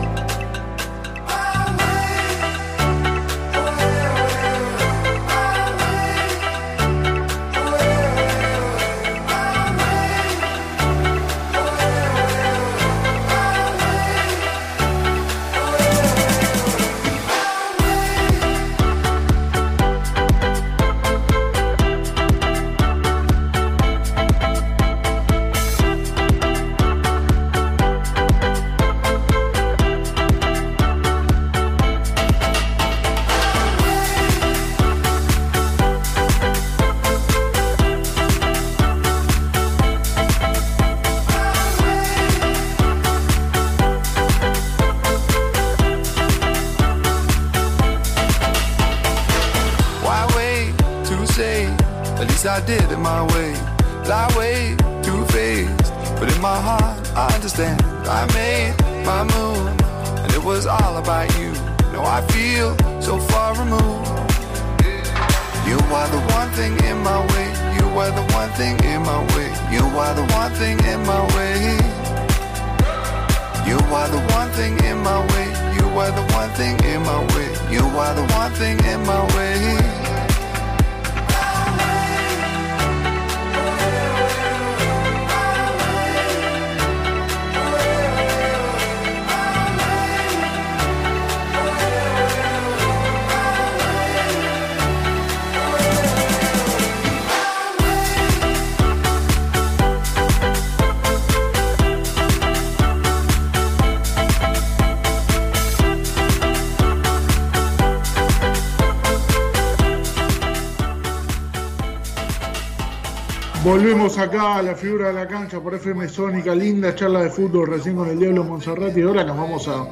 Volvemos 113.81 114.15
acá 114.19 114.57
a 114.57 114.61
la 114.61 114.75
figura 114.75 115.07
de 115.07 115.13
la 115.13 115.27
cancha 115.27 115.59
por 115.59 115.73
FM 115.73 116.07
Sónica, 116.07 116.53
linda 116.53 116.93
charla 116.93 117.23
de 117.23 117.31
fútbol 117.31 117.65
recién 117.65 117.95
con 117.95 118.07
el 118.07 118.19
Diablo 118.19 118.43
Monserrat 118.43 118.95
y 118.95 119.01
ahora 119.01 119.23
nos 119.23 119.35
vamos 119.35 119.67
a 119.67 119.87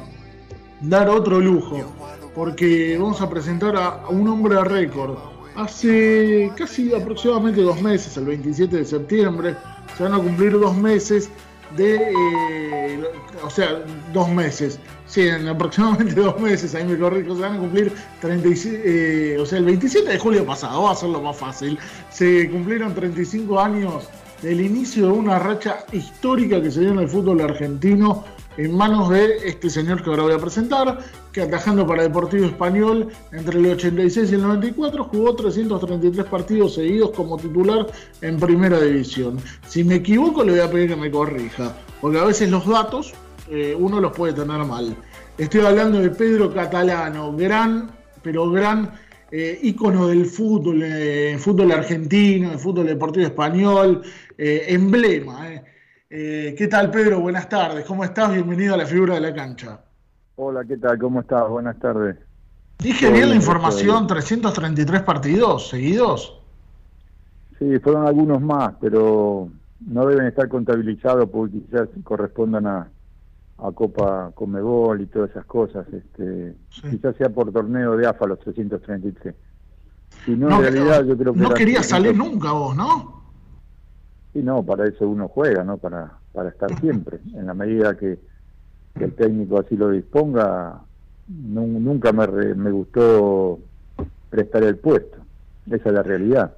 dar 0.80 1.08
otro 1.08 1.40
lujo, 1.40 1.80
porque 2.32 2.96
vamos 2.96 3.20
a 3.20 3.28
presentar 3.28 3.74
a 3.76 4.08
un 4.08 4.28
hombre 4.28 4.54
de 4.54 4.62
récord. 4.62 5.18
Hace 5.56 6.52
casi 6.56 6.94
aproximadamente 6.94 7.62
dos 7.62 7.82
meses, 7.82 8.16
el 8.16 8.26
27 8.26 8.76
de 8.76 8.84
septiembre, 8.84 9.56
se 9.96 10.04
van 10.04 10.14
a 10.14 10.18
cumplir 10.18 10.52
dos 10.52 10.76
meses 10.76 11.28
de, 11.76 11.96
eh, 11.96 13.00
o 13.42 13.50
sea, 13.50 13.84
dos 14.12 14.28
meses, 14.28 14.78
sí, 15.06 15.22
en 15.22 15.48
aproximadamente 15.48 16.14
dos 16.20 16.38
meses, 16.40 16.74
ahí 16.74 16.84
me 16.84 16.98
corrijo, 16.98 17.34
se 17.34 17.42
van 17.42 17.54
a 17.56 17.58
cumplir 17.58 17.92
36, 18.20 18.80
eh, 18.84 19.36
o 19.40 19.46
sea, 19.46 19.58
el 19.58 19.64
27 19.64 20.10
de 20.10 20.18
julio 20.18 20.44
pasado, 20.44 20.82
va 20.82 20.92
a 20.92 20.96
ser 20.96 21.10
lo 21.10 21.20
más 21.20 21.36
fácil, 21.36 21.78
se 22.10 22.50
cumplieron 22.50 22.94
35 22.94 23.60
años 23.60 24.08
del 24.42 24.60
inicio 24.60 25.06
de 25.06 25.12
una 25.12 25.38
racha 25.38 25.84
histórica 25.92 26.62
que 26.62 26.70
se 26.70 26.80
dio 26.80 26.90
en 26.90 26.98
el 27.00 27.08
fútbol 27.08 27.40
argentino 27.40 28.24
en 28.64 28.76
manos 28.76 29.08
de 29.08 29.48
este 29.48 29.70
señor 29.70 30.02
que 30.02 30.10
ahora 30.10 30.24
voy 30.24 30.34
a 30.34 30.38
presentar, 30.38 30.98
que 31.32 31.40
atajando 31.40 31.86
para 31.86 32.02
Deportivo 32.02 32.44
Español 32.44 33.08
entre 33.32 33.58
el 33.58 33.66
86 33.66 34.30
y 34.30 34.34
el 34.34 34.42
94 34.42 35.04
jugó 35.04 35.34
333 35.34 36.26
partidos 36.26 36.74
seguidos 36.74 37.10
como 37.12 37.38
titular 37.38 37.86
en 38.20 38.38
Primera 38.38 38.78
División. 38.78 39.38
Si 39.66 39.82
me 39.82 39.96
equivoco 39.96 40.44
le 40.44 40.52
voy 40.52 40.60
a 40.60 40.70
pedir 40.70 40.90
que 40.90 40.96
me 40.96 41.10
corrija, 41.10 41.74
porque 42.02 42.18
a 42.18 42.24
veces 42.24 42.50
los 42.50 42.66
datos 42.66 43.14
eh, 43.48 43.74
uno 43.78 43.98
los 43.98 44.12
puede 44.12 44.34
tener 44.34 44.62
mal. 44.64 44.94
Estoy 45.38 45.62
hablando 45.62 45.98
de 45.98 46.10
Pedro 46.10 46.52
Catalano, 46.52 47.34
gran, 47.34 47.90
pero 48.22 48.50
gran 48.50 48.92
eh, 49.32 49.58
ícono 49.62 50.08
del 50.08 50.26
fútbol, 50.26 50.82
eh, 50.84 51.36
fútbol 51.38 51.72
argentino, 51.72 52.52
el 52.52 52.58
fútbol 52.58 52.86
deportivo 52.86 53.26
español, 53.26 54.02
eh, 54.36 54.66
emblema. 54.68 55.62
Eh, 56.12 56.56
¿Qué 56.58 56.66
tal, 56.66 56.90
Pedro? 56.90 57.20
Buenas 57.20 57.48
tardes. 57.48 57.84
¿Cómo 57.86 58.02
estás? 58.02 58.32
Bienvenido 58.32 58.74
a 58.74 58.76
la 58.76 58.84
figura 58.84 59.14
de 59.14 59.20
la 59.20 59.32
cancha. 59.32 59.78
Hola, 60.34 60.64
¿qué 60.64 60.76
tal? 60.76 60.98
¿Cómo 60.98 61.20
estás? 61.20 61.48
Buenas 61.48 61.78
tardes. 61.78 62.16
Dije 62.80 63.12
bien 63.12 63.28
la 63.28 63.36
información, 63.36 64.08
333 64.08 65.02
partidos 65.02 65.68
seguidos. 65.68 66.40
Sí, 67.60 67.78
fueron 67.78 68.08
algunos 68.08 68.40
más, 68.40 68.74
pero 68.80 69.50
no 69.86 70.06
deben 70.06 70.26
estar 70.26 70.48
contabilizados 70.48 71.30
porque 71.30 71.60
quizás 71.60 71.88
correspondan 72.02 72.66
a, 72.66 72.88
a 73.58 73.70
Copa 73.72 74.32
Comebol 74.34 75.02
y 75.02 75.06
todas 75.06 75.30
esas 75.30 75.44
cosas. 75.44 75.86
Este, 75.92 76.56
Quizás 76.90 77.14
sea 77.18 77.28
por 77.28 77.52
torneo 77.52 77.96
de 77.96 78.08
AFA 78.08 78.26
los 78.26 78.40
333. 78.40 79.32
Si 80.24 80.32
no, 80.32 80.56
en 80.56 80.60
realidad 80.60 81.04
yo 81.04 81.16
creo 81.16 81.34
que... 81.34 81.38
No 81.38 81.50
querías 81.50 81.86
300. 81.86 81.86
salir 81.86 82.16
nunca 82.16 82.50
vos, 82.50 82.74
¿no? 82.74 83.19
Sí, 84.32 84.42
no, 84.42 84.64
para 84.64 84.86
eso 84.86 85.08
uno 85.08 85.28
juega, 85.28 85.64
¿no? 85.64 85.78
Para, 85.78 86.18
para 86.32 86.50
estar 86.50 86.78
siempre. 86.80 87.18
En 87.34 87.46
la 87.46 87.54
medida 87.54 87.96
que, 87.96 88.18
que 88.94 89.04
el 89.04 89.14
técnico 89.14 89.58
así 89.58 89.76
lo 89.76 89.90
disponga, 89.90 90.80
nu- 91.26 91.80
nunca 91.80 92.12
me, 92.12 92.26
re- 92.26 92.54
me 92.54 92.70
gustó 92.70 93.58
prestar 94.28 94.62
el 94.62 94.78
puesto. 94.78 95.18
Esa 95.66 95.88
es 95.88 95.94
la 95.94 96.02
realidad. 96.02 96.56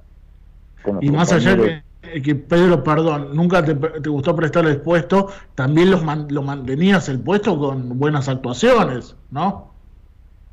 Con 0.83 0.95
los 0.95 1.03
Y 1.03 1.09
más 1.09 1.31
allá 1.31 1.55
que, 1.57 2.21
que, 2.21 2.35
Pedro, 2.35 2.83
perdón, 2.83 3.35
nunca 3.35 3.63
te, 3.63 3.73
te 3.75 4.09
gustó 4.09 4.35
prestar 4.35 4.65
el 4.67 4.81
puesto, 4.81 5.29
también 5.55 5.89
los 5.89 6.03
man- 6.03 6.27
lo 6.29 6.43
mantenías 6.43 7.09
el 7.09 7.19
puesto 7.19 7.57
con 7.57 7.97
buenas 7.97 8.29
actuaciones, 8.29 9.15
¿no? 9.31 9.73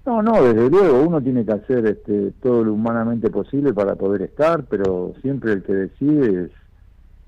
No, 0.07 0.22
no, 0.22 0.42
desde 0.42 0.70
luego, 0.70 1.03
uno 1.03 1.20
tiene 1.22 1.45
que 1.45 1.53
hacer 1.53 1.86
este, 1.86 2.32
todo 2.42 2.64
lo 2.64 2.72
humanamente 2.72 3.30
posible 3.30 3.74
para 3.74 3.97
poder 3.97 4.22
estar, 4.22 4.64
pero 4.64 5.12
siempre 5.20 5.53
el 5.53 5.62
que 5.62 5.74
decide 5.74 6.45
es, 6.45 6.51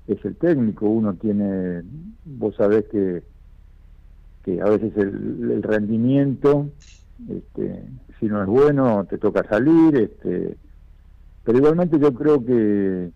es 0.07 0.23
el 0.25 0.35
técnico. 0.35 0.87
Uno 0.87 1.13
tiene, 1.13 1.83
vos 2.25 2.55
sabés 2.55 2.85
que, 2.91 3.23
que 4.43 4.61
a 4.61 4.65
veces 4.65 4.91
el, 4.97 5.51
el 5.51 5.63
rendimiento, 5.63 6.69
este, 7.29 7.83
si 8.19 8.25
no 8.27 8.41
es 8.41 8.47
bueno, 8.47 9.05
te 9.09 9.17
toca 9.17 9.47
salir, 9.47 9.95
este, 9.95 10.57
pero 11.43 11.57
igualmente 11.57 11.99
yo 11.99 12.13
creo 12.13 12.43
que, 12.43 13.11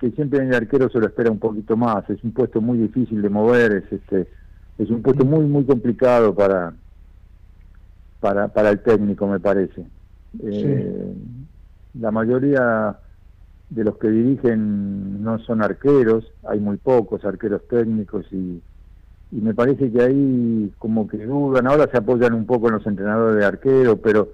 que 0.00 0.10
siempre 0.12 0.40
en 0.40 0.48
el 0.48 0.54
arquero 0.54 0.88
se 0.90 0.98
lo 0.98 1.06
espera 1.06 1.30
un 1.30 1.38
poquito 1.38 1.76
más. 1.76 2.08
Es 2.10 2.22
un 2.24 2.32
puesto 2.32 2.60
muy 2.60 2.78
difícil 2.78 3.22
de 3.22 3.28
mover, 3.28 3.72
es, 3.72 3.92
este, 3.92 4.28
es 4.78 4.90
un 4.90 5.02
puesto 5.02 5.24
muy, 5.24 5.44
muy 5.44 5.64
complicado 5.64 6.34
para 6.34 6.72
para, 8.20 8.48
para 8.48 8.70
el 8.70 8.80
técnico, 8.80 9.28
me 9.28 9.38
parece. 9.38 9.86
Eh, 10.42 11.14
La 12.00 12.10
mayoría 12.10 12.98
de 13.70 13.84
los 13.84 13.98
que 13.98 14.08
dirigen 14.08 15.22
no 15.22 15.38
son 15.40 15.62
arqueros, 15.62 16.32
hay 16.48 16.58
muy 16.58 16.78
pocos 16.78 17.24
arqueros 17.24 17.66
técnicos 17.68 18.26
y, 18.32 18.62
y 19.30 19.40
me 19.40 19.54
parece 19.54 19.90
que 19.90 20.02
ahí 20.02 20.72
como 20.78 21.06
que 21.06 21.18
dudan, 21.18 21.66
ahora 21.66 21.88
se 21.90 21.98
apoyan 21.98 22.32
un 22.32 22.46
poco 22.46 22.68
en 22.68 22.74
los 22.74 22.86
entrenadores 22.86 23.36
de 23.36 23.44
arquero, 23.44 23.96
pero 23.98 24.30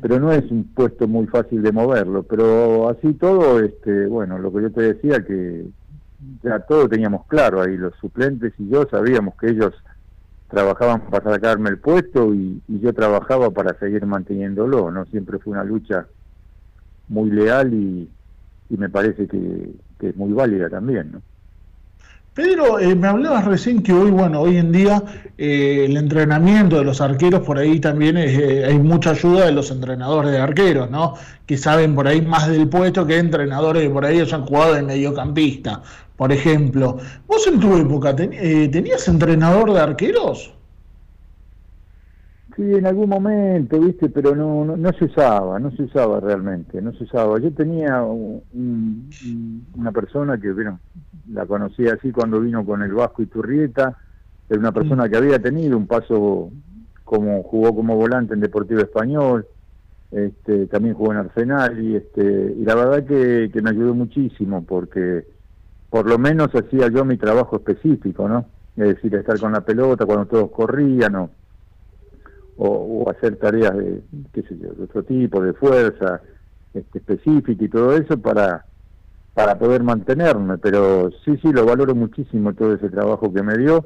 pero 0.00 0.20
no 0.20 0.30
es 0.30 0.48
un 0.52 0.72
puesto 0.72 1.08
muy 1.08 1.26
fácil 1.26 1.60
de 1.60 1.72
moverlo, 1.72 2.22
pero 2.22 2.88
así 2.90 3.12
todo, 3.14 3.58
este, 3.58 4.06
bueno, 4.06 4.38
lo 4.38 4.52
que 4.52 4.62
yo 4.62 4.70
te 4.70 4.82
decía 4.94 5.24
que 5.24 5.66
ya 6.44 6.60
todo 6.60 6.88
teníamos 6.88 7.26
claro 7.26 7.60
ahí, 7.60 7.76
los 7.76 7.92
suplentes 7.96 8.52
y 8.58 8.68
yo 8.68 8.86
sabíamos 8.88 9.34
que 9.34 9.50
ellos 9.50 9.74
trabajaban 10.48 11.10
para 11.10 11.32
sacarme 11.32 11.70
el 11.70 11.80
puesto 11.80 12.32
y, 12.32 12.62
y 12.68 12.78
yo 12.78 12.92
trabajaba 12.92 13.50
para 13.50 13.76
seguir 13.80 14.06
manteniéndolo, 14.06 14.92
¿no? 14.92 15.06
Siempre 15.06 15.40
fue 15.40 15.54
una 15.54 15.64
lucha 15.64 16.06
muy 17.08 17.30
leal 17.30 17.74
y, 17.74 18.08
y 18.74 18.76
me 18.76 18.88
parece 18.88 19.26
que, 19.28 19.70
es 20.00 20.16
muy 20.16 20.32
válida 20.32 20.68
también, 20.68 21.12
¿no? 21.12 21.22
Pedro, 22.34 22.80
eh, 22.80 22.96
me 22.96 23.06
hablabas 23.06 23.44
recién 23.44 23.80
que 23.80 23.92
hoy, 23.92 24.10
bueno, 24.10 24.40
hoy 24.40 24.56
en 24.56 24.72
día 24.72 25.00
eh, 25.38 25.84
el 25.86 25.96
entrenamiento 25.96 26.76
de 26.78 26.84
los 26.84 27.00
arqueros 27.00 27.42
por 27.46 27.58
ahí 27.58 27.78
también 27.78 28.16
es, 28.16 28.36
eh, 28.36 28.64
hay 28.64 28.78
mucha 28.80 29.10
ayuda 29.10 29.46
de 29.46 29.52
los 29.52 29.70
entrenadores 29.70 30.32
de 30.32 30.38
arqueros, 30.38 30.90
¿no? 30.90 31.14
Que 31.46 31.56
saben 31.56 31.94
por 31.94 32.08
ahí 32.08 32.20
más 32.22 32.48
del 32.48 32.68
puesto 32.68 33.06
que 33.06 33.18
entrenadores 33.18 33.84
que 33.84 33.90
por 33.90 34.04
ahí 34.04 34.18
hayan 34.18 34.44
jugado 34.44 34.74
de 34.74 34.82
mediocampista, 34.82 35.80
por 36.16 36.32
ejemplo. 36.32 36.98
¿Vos 37.28 37.46
en 37.46 37.60
tu 37.60 37.76
época 37.76 38.16
ten- 38.16 38.32
tenías 38.70 39.06
entrenador 39.06 39.72
de 39.72 39.80
arqueros? 39.80 40.53
Sí, 42.56 42.62
en 42.62 42.86
algún 42.86 43.08
momento, 43.08 43.80
viste, 43.80 44.08
pero 44.10 44.36
no, 44.36 44.64
no, 44.64 44.76
no 44.76 44.92
se 44.92 45.06
usaba, 45.06 45.58
no 45.58 45.72
se 45.72 45.82
usaba 45.84 46.20
realmente, 46.20 46.80
no 46.80 46.92
se 46.92 47.02
usaba. 47.02 47.40
Yo 47.40 47.52
tenía 47.52 48.00
un- 48.04 48.44
un- 48.52 49.66
una 49.76 49.90
persona 49.90 50.38
que, 50.40 50.52
bueno, 50.52 50.78
la 51.32 51.46
conocí 51.46 51.88
así 51.88 52.12
cuando 52.12 52.40
vino 52.40 52.64
con 52.64 52.82
el 52.82 52.92
Vasco 52.92 53.22
y 53.22 53.26
Turrieta, 53.26 53.98
era 54.48 54.60
una 54.60 54.70
persona 54.72 55.08
que 55.08 55.16
había 55.16 55.40
tenido 55.40 55.76
un 55.76 55.88
paso 55.88 56.50
como 57.02 57.42
jugó 57.42 57.74
como 57.74 57.96
volante 57.96 58.34
en 58.34 58.40
Deportivo 58.40 58.80
Español, 58.80 59.46
este, 60.12 60.66
también 60.68 60.94
jugó 60.94 61.12
en 61.12 61.18
Arsenal 61.18 61.82
y 61.82 61.96
este, 61.96 62.54
y 62.56 62.64
la 62.64 62.74
verdad 62.76 63.04
que, 63.04 63.50
que 63.52 63.62
me 63.62 63.70
ayudó 63.70 63.94
muchísimo 63.94 64.64
porque 64.64 65.26
por 65.90 66.08
lo 66.08 66.18
menos 66.18 66.48
hacía 66.54 66.88
yo 66.88 67.04
mi 67.04 67.16
trabajo 67.16 67.56
específico, 67.56 68.28
¿no? 68.28 68.46
Es 68.76 68.94
decir, 68.96 69.14
estar 69.14 69.38
con 69.40 69.52
la 69.52 69.62
pelota 69.64 70.06
cuando 70.06 70.26
todos 70.26 70.50
corrían 70.50 71.14
o 71.16 71.30
o, 72.56 72.68
o 72.68 73.10
hacer 73.10 73.36
tareas 73.36 73.76
de, 73.76 74.02
qué 74.32 74.42
sé 74.42 74.56
yo, 74.58 74.72
de 74.74 74.84
otro 74.84 75.02
tipo, 75.02 75.42
de 75.42 75.52
fuerza 75.54 76.20
este, 76.72 76.98
específica 76.98 77.64
y 77.64 77.68
todo 77.68 77.96
eso 77.96 78.18
para, 78.18 78.64
para 79.34 79.58
poder 79.58 79.82
mantenerme, 79.82 80.58
pero 80.58 81.10
sí, 81.24 81.36
sí, 81.42 81.52
lo 81.52 81.64
valoro 81.64 81.94
muchísimo 81.94 82.54
todo 82.54 82.74
ese 82.74 82.90
trabajo 82.90 83.32
que 83.32 83.42
me 83.42 83.56
dio, 83.56 83.84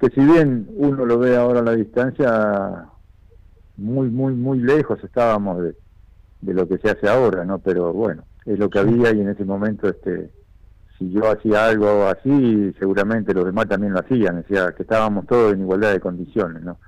que 0.00 0.10
si 0.10 0.20
bien 0.20 0.68
uno 0.76 1.04
lo 1.04 1.18
ve 1.18 1.36
ahora 1.36 1.60
a 1.60 1.64
la 1.64 1.72
distancia, 1.72 2.86
muy, 3.76 4.08
muy, 4.08 4.34
muy 4.34 4.58
lejos 4.58 5.02
estábamos 5.02 5.62
de, 5.62 5.76
de 6.40 6.54
lo 6.54 6.68
que 6.68 6.78
se 6.78 6.90
hace 6.90 7.08
ahora, 7.08 7.44
¿no? 7.44 7.58
Pero 7.58 7.92
bueno, 7.92 8.24
es 8.44 8.58
lo 8.58 8.70
que 8.70 8.78
había 8.78 9.12
y 9.12 9.20
en 9.20 9.28
ese 9.28 9.44
momento, 9.44 9.88
este, 9.88 10.30
si 10.98 11.10
yo 11.10 11.30
hacía 11.30 11.66
algo 11.66 12.06
así, 12.06 12.74
seguramente 12.78 13.34
los 13.34 13.44
demás 13.44 13.68
también 13.68 13.92
lo 13.92 14.00
hacían, 14.00 14.38
o 14.38 14.42
sea, 14.48 14.72
que 14.72 14.82
estábamos 14.82 15.26
todos 15.26 15.52
en 15.52 15.60
igualdad 15.60 15.92
de 15.92 16.00
condiciones, 16.00 16.62
¿no? 16.62 16.78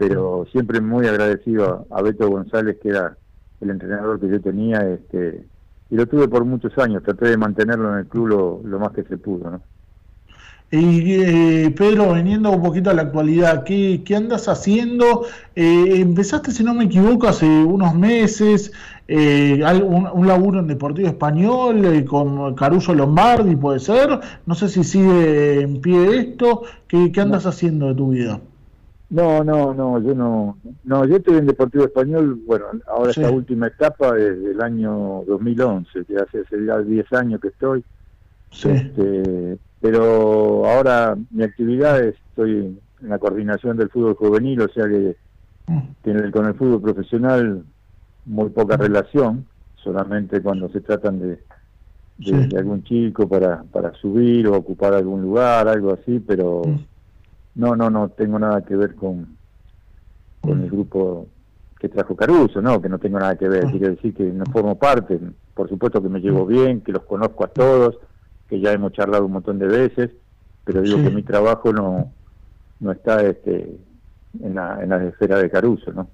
Pero 0.00 0.46
siempre 0.50 0.80
muy 0.80 1.06
agradecido 1.06 1.86
a, 1.90 2.00
Beto 2.00 2.26
González, 2.30 2.78
que 2.82 2.88
era 2.88 3.18
el 3.60 3.68
entrenador 3.68 4.18
que 4.18 4.30
yo 4.30 4.40
tenía, 4.40 4.78
este, 4.88 5.44
y 5.90 5.94
lo 5.94 6.06
tuve 6.06 6.26
por 6.26 6.46
muchos 6.46 6.76
años, 6.78 7.02
traté 7.02 7.28
de 7.28 7.36
mantenerlo 7.36 7.92
en 7.92 7.98
el 7.98 8.06
club 8.06 8.28
lo, 8.28 8.60
lo 8.64 8.78
más 8.78 8.92
que 8.92 9.02
se 9.02 9.18
pudo, 9.18 9.50
¿no? 9.50 9.60
Y 10.72 11.14
eh, 11.14 11.74
Pedro, 11.76 12.14
veniendo 12.14 12.50
un 12.50 12.62
poquito 12.62 12.88
a 12.88 12.94
la 12.94 13.02
actualidad, 13.02 13.64
¿qué, 13.64 14.02
qué 14.04 14.16
andas 14.16 14.48
haciendo? 14.48 15.26
Eh, 15.54 16.00
empezaste, 16.00 16.50
si 16.52 16.64
no 16.64 16.72
me 16.72 16.84
equivoco, 16.84 17.26
hace 17.26 17.44
unos 17.44 17.94
meses 17.94 18.72
eh, 19.06 19.60
un, 19.84 20.08
un, 20.10 20.26
laburo 20.26 20.60
en 20.60 20.68
Deportivo 20.68 21.08
Español 21.08 21.84
eh, 21.84 22.04
con 22.06 22.54
Caruso 22.54 22.94
Lombardi, 22.94 23.54
puede 23.56 23.80
ser. 23.80 24.20
No 24.46 24.54
sé 24.54 24.68
si 24.68 24.82
sigue 24.82 25.60
en 25.60 25.82
pie 25.82 26.20
esto. 26.20 26.62
¿Qué, 26.86 27.12
qué 27.12 27.20
andas 27.20 27.44
haciendo 27.44 27.88
de 27.88 27.94
tu 27.96 28.10
vida? 28.10 28.40
No, 29.10 29.42
no, 29.42 29.74
no, 29.74 30.00
yo 30.00 30.14
no. 30.14 30.56
No, 30.84 31.04
yo 31.04 31.16
estoy 31.16 31.38
en 31.38 31.46
Deportivo 31.46 31.84
Español, 31.84 32.40
bueno, 32.46 32.66
ahora 32.86 33.10
esta 33.10 33.30
última 33.30 33.66
etapa 33.66 34.12
desde 34.14 34.52
el 34.52 34.62
año 34.62 35.24
2011, 35.26 36.04
que 36.04 36.16
hace, 36.16 36.40
hace 36.40 36.64
ya 36.64 36.78
10 36.78 37.12
años 37.14 37.40
que 37.40 37.48
estoy. 37.48 37.84
Sí. 38.52 38.70
Este, 38.70 39.58
pero 39.80 40.64
ahora 40.64 41.16
mi 41.30 41.42
actividad 41.42 42.00
es, 42.00 42.14
estoy 42.28 42.78
en 43.02 43.08
la 43.08 43.18
coordinación 43.18 43.76
del 43.76 43.90
fútbol 43.90 44.14
juvenil, 44.14 44.60
o 44.60 44.68
sea 44.68 44.86
que, 44.86 45.16
mm. 45.66 46.30
con 46.30 46.46
el 46.46 46.54
fútbol 46.54 46.80
profesional 46.80 47.64
muy 48.26 48.50
poca 48.50 48.76
relación, 48.76 49.44
solamente 49.74 50.40
cuando 50.40 50.68
se 50.68 50.82
tratan 50.82 51.18
de, 51.18 51.38
de, 52.18 52.58
algún 52.58 52.84
chico 52.84 53.26
para, 53.28 53.64
para 53.72 53.92
subir 53.94 54.46
o 54.46 54.56
ocupar 54.56 54.94
algún 54.94 55.22
lugar, 55.22 55.66
algo 55.66 55.94
así, 55.94 56.20
pero 56.20 56.62
mm. 56.64 56.78
No, 57.54 57.76
no, 57.76 57.90
no 57.90 58.08
tengo 58.10 58.38
nada 58.38 58.62
que 58.62 58.76
ver 58.76 58.94
con, 58.94 59.36
con 60.40 60.60
mm. 60.60 60.62
el 60.64 60.70
grupo 60.70 61.28
que 61.78 61.88
trajo 61.88 62.14
Caruso, 62.14 62.60
no, 62.60 62.80
que 62.80 62.88
no 62.88 62.98
tengo 62.98 63.18
nada 63.18 63.36
que 63.36 63.48
ver, 63.48 63.64
quiere 63.66 63.90
decir 63.90 64.14
que 64.14 64.24
no 64.24 64.44
formo 64.46 64.78
parte, 64.78 65.18
por 65.54 65.68
supuesto 65.68 66.02
que 66.02 66.10
me 66.10 66.20
llevo 66.20 66.44
bien, 66.44 66.82
que 66.82 66.92
los 66.92 67.04
conozco 67.04 67.44
a 67.44 67.48
todos, 67.48 67.98
que 68.48 68.60
ya 68.60 68.72
hemos 68.72 68.92
charlado 68.92 69.24
un 69.24 69.32
montón 69.32 69.58
de 69.58 69.66
veces, 69.66 70.10
pero 70.64 70.82
digo 70.82 70.98
que 70.98 71.10
mi 71.10 71.22
trabajo 71.22 71.72
no, 71.72 72.12
no 72.80 72.92
está 72.92 73.22
este, 73.22 73.78
en, 74.42 74.54
la, 74.54 74.82
en 74.82 74.90
la 74.90 75.04
esfera 75.04 75.38
de 75.38 75.50
Caruso, 75.50 75.92
¿no? 75.92 76.08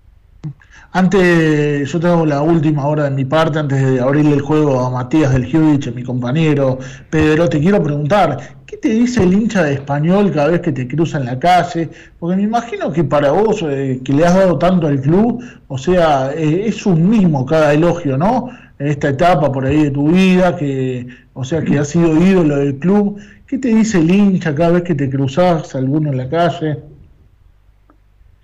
Antes, 0.92 1.90
yo 1.90 2.00
tengo 2.00 2.24
la 2.24 2.40
última 2.42 2.86
hora 2.86 3.04
de 3.04 3.10
mi 3.10 3.24
parte, 3.24 3.58
antes 3.58 3.84
de 3.84 4.00
abrirle 4.00 4.34
el 4.34 4.40
juego 4.40 4.80
a 4.80 4.90
Matías 4.90 5.32
del 5.32 5.44
Hughes, 5.44 5.92
mi 5.94 6.04
compañero. 6.04 6.78
Pedro, 7.10 7.48
te 7.48 7.60
quiero 7.60 7.82
preguntar, 7.82 8.55
¿qué 8.76 8.88
te 8.88 8.94
dice 8.94 9.22
el 9.22 9.32
hincha 9.32 9.62
de 9.62 9.74
español 9.74 10.30
cada 10.32 10.48
vez 10.48 10.60
que 10.60 10.72
te 10.72 10.86
cruza 10.86 11.18
en 11.18 11.24
la 11.24 11.38
calle? 11.38 11.88
Porque 12.18 12.36
me 12.36 12.42
imagino 12.42 12.92
que 12.92 13.04
para 13.04 13.32
vos, 13.32 13.62
eh, 13.62 14.00
que 14.04 14.12
le 14.12 14.26
has 14.26 14.34
dado 14.34 14.58
tanto 14.58 14.86
al 14.86 15.00
club, 15.00 15.42
o 15.68 15.78
sea, 15.78 16.32
eh, 16.34 16.66
es 16.66 16.84
un 16.84 17.08
mismo 17.08 17.46
cada 17.46 17.72
elogio, 17.72 18.18
¿no? 18.18 18.50
En 18.78 18.88
esta 18.88 19.08
etapa 19.08 19.50
por 19.50 19.64
ahí 19.64 19.84
de 19.84 19.90
tu 19.90 20.08
vida, 20.10 20.56
que, 20.56 21.06
o 21.32 21.44
sea, 21.44 21.62
que 21.62 21.78
has 21.78 21.88
sido 21.88 22.20
ídolo 22.20 22.56
del 22.56 22.76
club. 22.78 23.18
¿Qué 23.46 23.58
te 23.58 23.68
dice 23.68 23.98
el 23.98 24.10
hincha 24.10 24.54
cada 24.54 24.72
vez 24.72 24.82
que 24.82 24.94
te 24.94 25.08
cruzas 25.08 25.74
alguno 25.74 26.10
en 26.10 26.18
la 26.18 26.28
calle? 26.28 26.78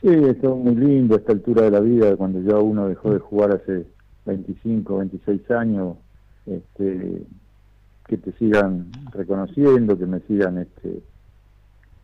Sí, 0.01 0.09
es 0.09 0.43
muy 0.43 0.75
lindo 0.75 1.15
a 1.15 1.19
esta 1.19 1.33
altura 1.33 1.63
de 1.63 1.71
la 1.73 1.81
vida, 1.81 2.17
cuando 2.17 2.41
ya 2.41 2.57
uno 2.59 2.89
dejó 2.89 3.13
de 3.13 3.19
jugar 3.19 3.53
hace 3.53 3.85
25, 4.25 4.97
26 4.99 5.51
años, 5.51 5.97
este, 6.47 7.23
que 8.07 8.17
te 8.19 8.33
sigan 8.33 8.91
reconociendo, 9.13 9.99
que 9.99 10.07
me 10.07 10.21
sigan 10.21 10.59
este, 10.59 11.03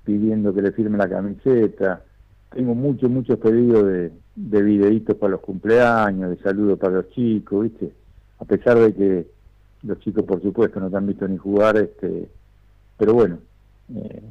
pidiendo 0.05 0.55
que 0.55 0.63
le 0.63 0.73
firme 0.73 0.99
la 0.99 1.09
camiseta. 1.09 2.03
Tengo 2.51 2.75
muchos, 2.75 3.11
muchos 3.11 3.39
pedidos 3.39 3.87
de, 3.87 4.13
de 4.37 4.63
videitos 4.63 5.17
para 5.17 5.33
los 5.33 5.41
cumpleaños, 5.41 6.31
de 6.31 6.39
saludos 6.39 6.79
para 6.79 6.95
los 6.95 7.11
chicos, 7.11 7.65
¿viste? 7.65 7.93
A 8.39 8.45
pesar 8.45 8.79
de 8.79 8.95
que 8.95 9.27
los 9.83 9.99
chicos, 10.01 10.25
por 10.25 10.41
supuesto, 10.41 10.81
no 10.81 10.91
te 10.91 10.97
han 10.97 11.07
visto 11.07 11.27
ni 11.29 11.37
jugar, 11.37 11.77
este, 11.77 12.29
pero 12.97 13.15
bueno, 13.15 13.39
eh, 13.95 14.23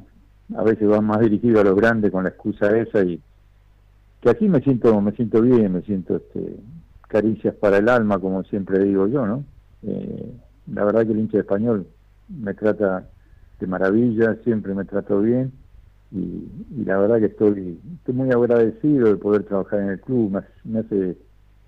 a 0.56 0.62
veces 0.62 0.88
van 0.88 1.04
más 1.04 1.20
dirigidos 1.20 1.60
a 1.60 1.64
los 1.64 1.76
grandes 1.76 2.10
con 2.10 2.24
la 2.24 2.30
excusa 2.30 2.76
esa 2.78 3.02
y 3.02 3.20
que 4.20 4.30
aquí 4.30 4.48
me 4.48 4.60
siento 4.60 5.00
me 5.00 5.12
siento 5.12 5.42
bien 5.42 5.72
me 5.72 5.82
siento 5.82 6.16
este, 6.16 6.56
caricias 7.06 7.54
para 7.54 7.78
el 7.78 7.88
alma 7.88 8.18
como 8.18 8.42
siempre 8.44 8.82
digo 8.82 9.06
yo 9.08 9.26
no 9.26 9.44
eh, 9.82 10.32
la 10.72 10.84
verdad 10.84 11.06
que 11.06 11.12
el 11.12 11.20
hincha 11.20 11.38
español 11.38 11.86
me 12.28 12.54
trata 12.54 13.08
de 13.60 13.66
maravilla 13.66 14.36
siempre 14.44 14.74
me 14.74 14.84
trato 14.84 15.20
bien 15.20 15.52
y, 16.10 16.84
la 16.84 16.98
verdad 16.98 17.18
que 17.18 17.26
estoy 17.26 17.78
muy 18.12 18.30
agradecido 18.30 19.08
de 19.08 19.16
poder 19.16 19.42
trabajar 19.44 19.80
en 19.80 19.88
el 19.90 20.00
club 20.00 20.30
me, 20.64 20.78
hace 20.78 21.16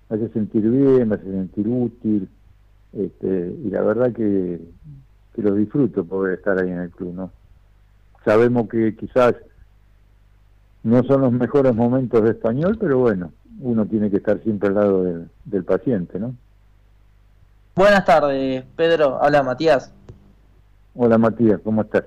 me 0.09 0.15
hace 0.15 0.29
sentir 0.29 0.69
bien 0.69 1.09
me 1.09 1.15
hace 1.15 1.25
sentir 1.25 1.67
útil 1.67 2.27
este, 2.93 3.55
y 3.63 3.69
la 3.69 3.81
verdad 3.81 4.11
que, 4.13 4.59
que 5.35 5.41
lo 5.41 5.55
disfruto 5.55 6.03
poder 6.03 6.39
estar 6.39 6.57
ahí 6.59 6.69
en 6.69 6.79
el 6.79 6.89
club 6.89 7.13
no 7.13 7.31
sabemos 8.25 8.69
que 8.69 8.95
quizás 8.95 9.35
no 10.83 11.03
son 11.03 11.21
los 11.21 11.31
mejores 11.31 11.75
momentos 11.75 12.23
de 12.23 12.31
español, 12.31 12.77
pero 12.79 12.99
bueno, 12.99 13.31
uno 13.59 13.85
tiene 13.85 14.09
que 14.09 14.17
estar 14.17 14.41
siempre 14.41 14.69
al 14.69 14.75
lado 14.75 15.03
del, 15.45 15.63
paciente, 15.63 16.19
¿no? 16.19 16.35
Buenas 17.75 18.05
tardes, 18.05 18.65
Pedro. 18.75 19.17
Hola, 19.21 19.43
Matías. 19.43 19.93
Hola, 20.93 21.17
Matías, 21.17 21.59
¿cómo 21.63 21.81
estás? 21.81 22.03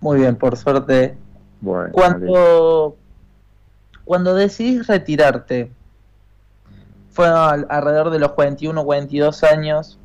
Muy 0.00 0.18
bien, 0.18 0.36
por 0.36 0.56
suerte. 0.56 1.16
Bueno, 1.60 1.90
cuando, 1.92 2.96
cuando 4.04 4.34
decidís 4.34 4.86
retirarte, 4.86 5.70
fue 7.10 7.26
alrededor 7.28 8.10
de 8.10 8.18
los 8.18 8.32
41, 8.32 8.84
42 8.84 9.44
años. 9.44 9.98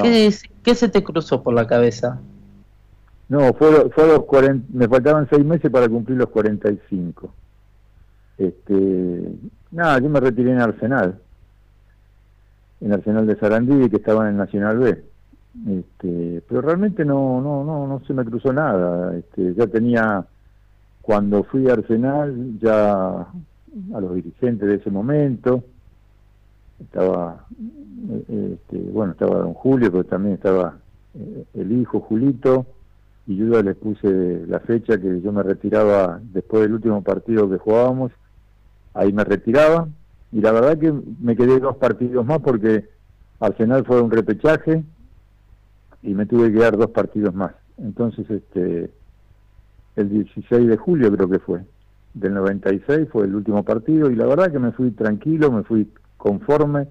¿Qué, 0.00 0.32
¿Qué 0.62 0.74
se 0.74 0.88
te 0.88 1.02
cruzó 1.02 1.42
por 1.42 1.54
la 1.54 1.66
cabeza? 1.66 2.20
No, 3.28 3.52
fue, 3.54 3.90
fue 3.90 4.06
los 4.06 4.24
40, 4.24 4.66
me 4.72 4.86
faltaban 4.88 5.26
seis 5.30 5.44
meses 5.44 5.70
para 5.70 5.88
cumplir 5.88 6.18
los 6.18 6.28
45. 6.28 7.32
Este, 8.36 9.22
nada, 9.70 9.98
yo 9.98 10.08
me 10.08 10.20
retiré 10.20 10.52
en 10.52 10.60
Arsenal, 10.60 11.18
en 12.84 12.92
Arsenal 12.92 13.26
de 13.26 13.36
Sarandí, 13.36 13.88
que 13.88 13.96
estaba 13.96 14.28
en 14.28 14.36
Nacional 14.36 14.78
B. 14.78 15.02
Este, 15.68 16.42
pero 16.46 16.60
realmente 16.60 17.04
no, 17.04 17.40
no, 17.40 17.64
no, 17.64 17.86
no 17.86 18.02
se 18.06 18.12
me 18.12 18.24
cruzó 18.24 18.52
nada. 18.52 19.16
Este, 19.16 19.54
ya 19.54 19.66
tenía, 19.66 20.26
cuando 21.00 21.44
fui 21.44 21.68
a 21.68 21.72
Arsenal, 21.72 22.58
ya 22.60 23.26
a 23.94 24.00
los 24.00 24.14
dirigentes 24.14 24.68
de 24.68 24.74
ese 24.74 24.90
momento, 24.90 25.64
estaba, 26.78 27.46
este, 28.28 28.78
bueno, 28.92 29.12
estaba 29.12 29.38
don 29.38 29.54
Julio, 29.54 29.90
pero 29.90 30.04
también 30.04 30.34
estaba 30.34 30.76
eh, 31.14 31.44
el 31.54 31.72
hijo 31.72 32.00
Julito, 32.00 32.66
y 33.26 33.36
yo 33.36 33.46
ya 33.46 33.62
les 33.62 33.76
puse 33.76 34.44
la 34.46 34.60
fecha 34.60 34.98
que 34.98 35.22
yo 35.22 35.32
me 35.32 35.42
retiraba 35.42 36.20
después 36.22 36.62
del 36.64 36.74
último 36.74 37.02
partido 37.02 37.48
que 37.48 37.56
jugábamos, 37.56 38.12
ahí 38.92 39.10
me 39.10 39.24
retiraba 39.24 39.88
y 40.34 40.40
la 40.40 40.50
verdad 40.50 40.76
que 40.76 40.92
me 41.20 41.36
quedé 41.36 41.60
dos 41.60 41.76
partidos 41.76 42.26
más 42.26 42.40
porque 42.40 42.88
Arsenal 43.38 43.84
fue 43.84 44.02
un 44.02 44.10
repechaje 44.10 44.82
y 46.02 46.12
me 46.12 46.26
tuve 46.26 46.52
que 46.52 46.58
dar 46.58 46.76
dos 46.76 46.90
partidos 46.90 47.32
más. 47.34 47.52
Entonces, 47.78 48.28
este 48.28 48.90
el 49.94 50.08
16 50.08 50.66
de 50.66 50.76
julio 50.76 51.14
creo 51.14 51.30
que 51.30 51.38
fue, 51.38 51.60
del 52.14 52.34
96 52.34 53.08
fue 53.12 53.26
el 53.26 53.34
último 53.36 53.62
partido 53.62 54.10
y 54.10 54.16
la 54.16 54.26
verdad 54.26 54.50
que 54.50 54.58
me 54.58 54.72
fui 54.72 54.90
tranquilo, 54.90 55.52
me 55.52 55.62
fui 55.62 55.88
conforme, 56.16 56.88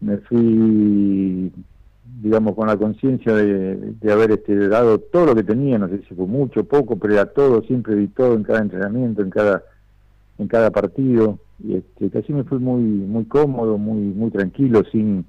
me 0.00 0.18
fui 0.18 1.52
digamos, 2.22 2.54
con 2.54 2.68
la 2.68 2.76
conciencia 2.76 3.34
de, 3.34 4.12
haber 4.12 4.30
este, 4.30 4.68
dado 4.68 5.00
todo 5.00 5.26
lo 5.26 5.34
que 5.34 5.42
tenía, 5.42 5.78
no 5.78 5.88
sé 5.88 6.02
si 6.08 6.14
fue 6.14 6.26
mucho, 6.26 6.62
poco, 6.62 6.96
pero 6.96 7.14
era 7.14 7.26
todo, 7.26 7.62
siempre 7.62 7.96
di 7.96 8.06
todo 8.06 8.34
en 8.34 8.44
cada 8.44 8.60
entrenamiento, 8.60 9.20
en 9.20 9.30
cada 9.30 9.64
en 10.38 10.48
cada 10.48 10.70
partido, 10.70 11.38
este, 11.68 12.10
casi 12.10 12.32
me 12.32 12.44
fui 12.44 12.58
muy 12.58 12.82
muy 12.82 13.24
cómodo, 13.24 13.78
muy 13.78 14.00
muy 14.00 14.30
tranquilo, 14.30 14.82
sin 14.90 15.24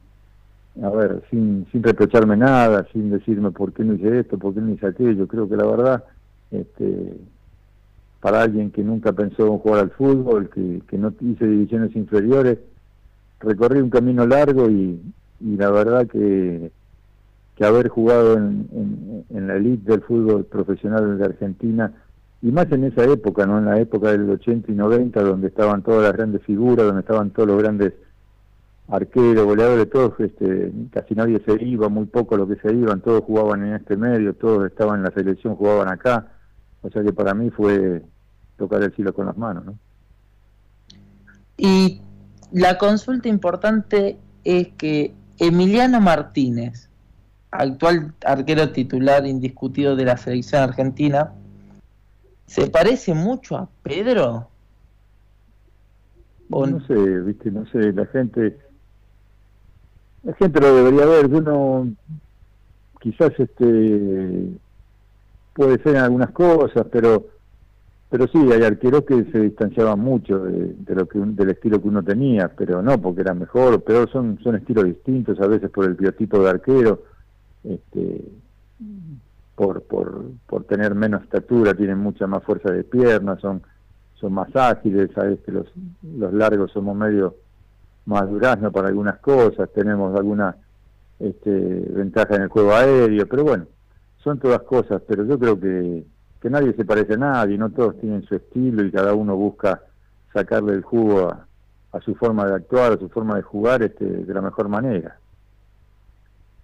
a 0.82 0.90
ver, 0.90 1.22
sin, 1.30 1.68
sin 1.72 1.84
reprocharme 1.84 2.38
nada, 2.38 2.88
sin 2.94 3.10
decirme 3.10 3.52
por 3.52 3.74
qué 3.74 3.84
no 3.84 3.94
hice 3.94 4.20
esto, 4.20 4.38
por 4.38 4.54
qué 4.54 4.62
no 4.62 4.72
hice 4.72 4.88
aquello, 4.88 5.28
creo 5.28 5.50
que 5.50 5.58
la 5.58 5.66
verdad, 5.66 6.04
este, 6.50 7.18
para 8.22 8.44
alguien 8.44 8.72
que 8.72 8.82
nunca 8.84 9.12
pensó 9.12 9.48
en 9.48 9.58
jugar 9.58 9.82
al 9.82 9.92
fútbol, 9.92 10.50
que, 10.50 10.82
que 10.88 10.98
no 10.98 11.14
hice 11.20 11.46
divisiones 11.46 11.94
inferiores, 11.96 12.60
recorrí 13.42 13.82
un 13.82 13.90
camino 13.90 14.26
largo 14.26 14.70
y, 14.70 15.02
y 15.42 15.58
la 15.58 15.72
verdad 15.72 16.08
que 16.08 16.72
que 17.56 17.66
haber 17.66 17.90
jugado 17.90 18.38
en, 18.38 19.26
en, 19.30 19.48
la 19.48 19.56
elite 19.56 19.92
del 19.92 20.02
fútbol 20.02 20.46
profesional 20.46 21.18
de 21.18 21.26
Argentina, 21.26 21.94
y 22.42 22.52
más 22.52 22.72
en 22.72 22.86
esa 22.86 23.04
época, 23.04 23.46
¿no? 23.46 23.60
En 23.60 23.66
la 23.66 23.80
época 23.80 24.12
del 24.12 24.30
80 24.30 24.72
y 24.72 24.76
90, 24.76 25.22
donde 25.22 25.48
estaban 25.48 25.84
todas 25.84 26.04
las 26.04 26.14
grandes 26.14 26.42
figuras, 26.44 26.88
donde 26.88 27.02
estaban 27.02 27.30
todos 27.32 27.48
los 27.48 27.62
grandes 27.62 27.94
arqueros, 28.88 29.46
goleadores, 29.46 29.90
todos, 29.90 30.20
este, 30.20 30.72
casi 30.92 31.14
nadie 31.14 31.42
se 31.46 31.64
iba, 31.64 31.88
muy 31.88 32.06
poco 32.06 32.36
lo 32.36 32.48
que 32.48 32.56
se 32.56 32.74
iban, 32.74 33.02
todos 33.02 33.24
jugaban 33.24 33.66
en 33.66 33.76
este 33.76 33.96
medio, 33.96 34.34
todos 34.34 34.70
estaban 34.70 34.98
en 34.98 35.04
la 35.04 35.12
selección, 35.12 35.56
jugaban 35.56 35.88
acá, 35.90 36.28
o 36.82 36.90
sea 36.90 37.04
que 37.04 37.14
para 37.14 37.34
mí 37.34 37.52
fue 37.52 38.02
tocar 38.58 38.82
el 38.82 38.94
cielo 38.96 39.14
con 39.14 39.28
las 39.28 39.38
manos, 39.38 39.66
¿no? 39.66 39.76
Y 41.58 42.02
la 42.52 42.78
consulta 42.80 43.30
importante 43.30 44.18
es 44.44 44.70
que 44.70 45.14
Emiliano 45.38 46.02
Martínez, 46.02 46.90
actual 47.52 48.14
arquero 48.26 48.72
titular 48.72 49.28
indiscutido 49.28 49.96
de 49.96 50.06
la 50.06 50.18
selección 50.18 50.64
argentina, 50.64 51.34
¿se 52.46 52.70
parece 52.70 53.14
mucho 53.14 53.56
a 53.58 53.70
Pedro? 53.84 54.48
No 56.50 56.86
sé, 56.86 56.94
viste, 57.22 57.50
no 57.50 57.66
sé, 57.68 57.94
la 57.94 58.06
gente, 58.08 58.58
la 60.24 60.34
gente 60.34 60.60
lo 60.60 60.76
debería 60.76 61.06
ver, 61.06 61.30
yo 61.30 61.42
no, 61.42 61.88
quizás 63.00 63.32
este, 63.38 64.50
puede 65.54 65.82
ser 65.82 65.96
en 65.96 66.02
algunas 66.02 66.32
cosas, 66.32 66.86
pero 66.92 67.26
pero 68.12 68.28
sí, 68.28 68.40
hay 68.52 68.62
arqueros 68.64 69.06
que 69.06 69.24
se 69.32 69.40
distanciaban 69.40 69.98
mucho 69.98 70.40
de, 70.40 70.76
lo 70.94 71.08
que 71.08 71.18
del 71.18 71.52
estilo 71.52 71.82
que 71.82 71.88
uno 71.88 72.04
tenía, 72.04 72.50
pero 72.50 72.82
no 72.82 73.02
porque 73.02 73.22
era 73.22 73.34
mejor 73.34 73.74
o 73.74 73.80
peor, 73.80 74.12
son, 74.12 74.38
son 74.44 74.58
estilos 74.58 74.84
distintos, 74.84 75.40
a 75.40 75.48
veces 75.48 75.70
por 75.70 75.86
el 75.86 75.94
biotipo 75.94 76.38
de 76.40 76.50
arquero, 76.50 77.04
este, 77.64 78.22
por, 79.62 79.84
por, 79.84 80.24
por 80.48 80.64
tener 80.64 80.96
menos 80.96 81.24
estatura, 81.24 81.74
tienen 81.74 82.00
mucha 82.00 82.26
más 82.28 82.44
fuerza 82.44 82.72
de 82.72 82.84
piernas, 82.84 83.40
son, 83.40 83.62
son 84.16 84.34
más 84.34 84.56
ágiles, 84.56 85.12
sabes 85.14 85.40
que 85.42 85.52
los, 85.52 85.68
los 86.02 86.34
largos 86.34 86.72
somos 86.72 86.96
medio 86.96 87.36
más 88.06 88.30
duraznos 88.30 88.74
para 88.74 88.88
algunas 88.88 89.20
cosas, 89.20 89.70
tenemos 89.74 90.18
alguna 90.18 90.56
este, 91.20 91.52
ventaja 91.52 92.36
en 92.36 92.44
el 92.44 92.48
juego 92.48 92.74
aéreo, 92.74 93.28
pero 93.28 93.44
bueno, 93.44 93.68
son 94.24 94.40
todas 94.40 94.62
cosas, 94.64 95.02
pero 95.08 95.26
yo 95.26 95.38
creo 95.38 95.60
que 95.60 96.04
que 96.42 96.50
nadie 96.50 96.74
se 96.74 96.84
parece 96.84 97.14
a 97.14 97.18
nadie, 97.18 97.58
no 97.58 97.70
todos 97.70 98.00
tienen 98.00 98.24
su 98.24 98.36
estilo 98.36 98.84
y 98.84 98.92
cada 98.92 99.14
uno 99.14 99.36
busca 99.36 99.84
sacarle 100.34 100.74
el 100.74 100.82
jugo 100.82 101.32
a, 101.92 102.02
su 102.02 102.16
forma 102.16 102.46
de 102.48 102.56
actuar, 102.56 102.94
a 102.94 102.98
su 102.98 103.10
forma 103.10 103.36
de 103.36 103.44
jugar 103.44 103.84
este, 103.84 104.06
de 104.06 104.34
la 104.34 104.42
mejor 104.42 104.68
manera. 104.68 105.20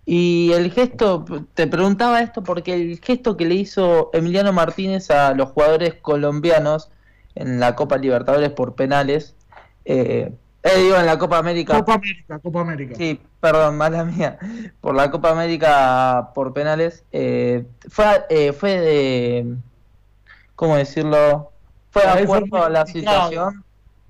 Y 0.10 0.54
el 0.54 0.72
gesto, 0.72 1.26
te 1.54 1.68
preguntaba 1.68 2.22
esto 2.22 2.42
porque 2.42 2.74
el 2.74 3.02
gesto 3.04 3.36
que 3.36 3.46
le 3.46 3.56
hizo 3.56 4.10
Emiliano 4.14 4.54
Martínez 4.54 5.12
a 5.12 5.34
los 5.34 5.50
jugadores 5.52 5.96
colombianos 5.96 6.90
en 7.36 7.60
la 7.60 7.76
Copa 7.76 7.98
Libertadores 7.98 8.52
por 8.52 8.74
penales, 8.74 9.36
eh, 9.84 10.32
eh 10.64 10.80
digo 10.80 10.96
en 10.96 11.06
la 11.06 11.18
Copa 11.18 11.40
América. 11.40 11.74
Copa 11.80 11.96
América, 11.96 12.40
Copa 12.40 12.62
América. 12.62 12.96
Sí, 12.96 13.20
perdón, 13.42 13.76
mala 13.76 14.06
mía. 14.06 14.40
Por 14.80 14.96
la 14.96 15.12
Copa 15.12 15.32
América 15.32 16.32
por 16.34 16.54
penales, 16.54 17.04
eh, 17.12 17.66
fue, 17.90 18.06
eh, 18.30 18.54
fue 18.54 18.80
de, 18.80 19.56
¿cómo 20.56 20.78
decirlo? 20.78 21.52
Fue 21.92 22.04
de 22.04 22.24
acuerdo 22.24 22.64
a 22.64 22.70
la 22.70 22.86
situación. 22.86 23.62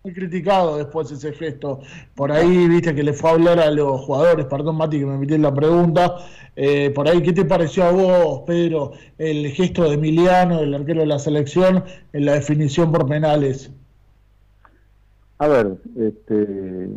Muy 0.08 0.14
criticado 0.14 0.78
después 0.78 1.12
ese 1.12 1.34
gesto. 1.34 1.82
Por 2.16 2.32
ahí, 2.32 2.70
viste, 2.70 2.96
que 2.96 3.04
le 3.04 3.12
fue 3.12 3.30
a 3.30 3.34
hablar 3.34 3.60
a 3.60 3.70
los 3.70 4.06
jugadores, 4.06 4.46
perdón 4.46 4.78
Mati 4.78 5.00
que 5.00 5.06
me 5.06 5.18
metí 5.18 5.34
en 5.34 5.42
la 5.42 5.54
pregunta, 5.54 6.16
eh, 6.56 6.92
por 6.92 7.10
ahí, 7.10 7.22
¿qué 7.22 7.34
te 7.34 7.44
pareció 7.44 7.84
a 7.84 7.92
vos, 7.92 8.44
Pedro, 8.48 8.94
el 9.18 9.50
gesto 9.50 9.84
de 9.84 9.96
Emiliano, 9.96 10.62
el 10.62 10.74
arquero 10.74 11.02
de 11.02 11.08
la 11.08 11.20
selección, 11.20 11.84
en 12.14 12.26
la 12.26 12.36
definición 12.36 12.90
por 12.90 13.06
penales? 13.06 13.70
A 15.40 15.50
ver, 15.50 15.76
este, 15.98 16.88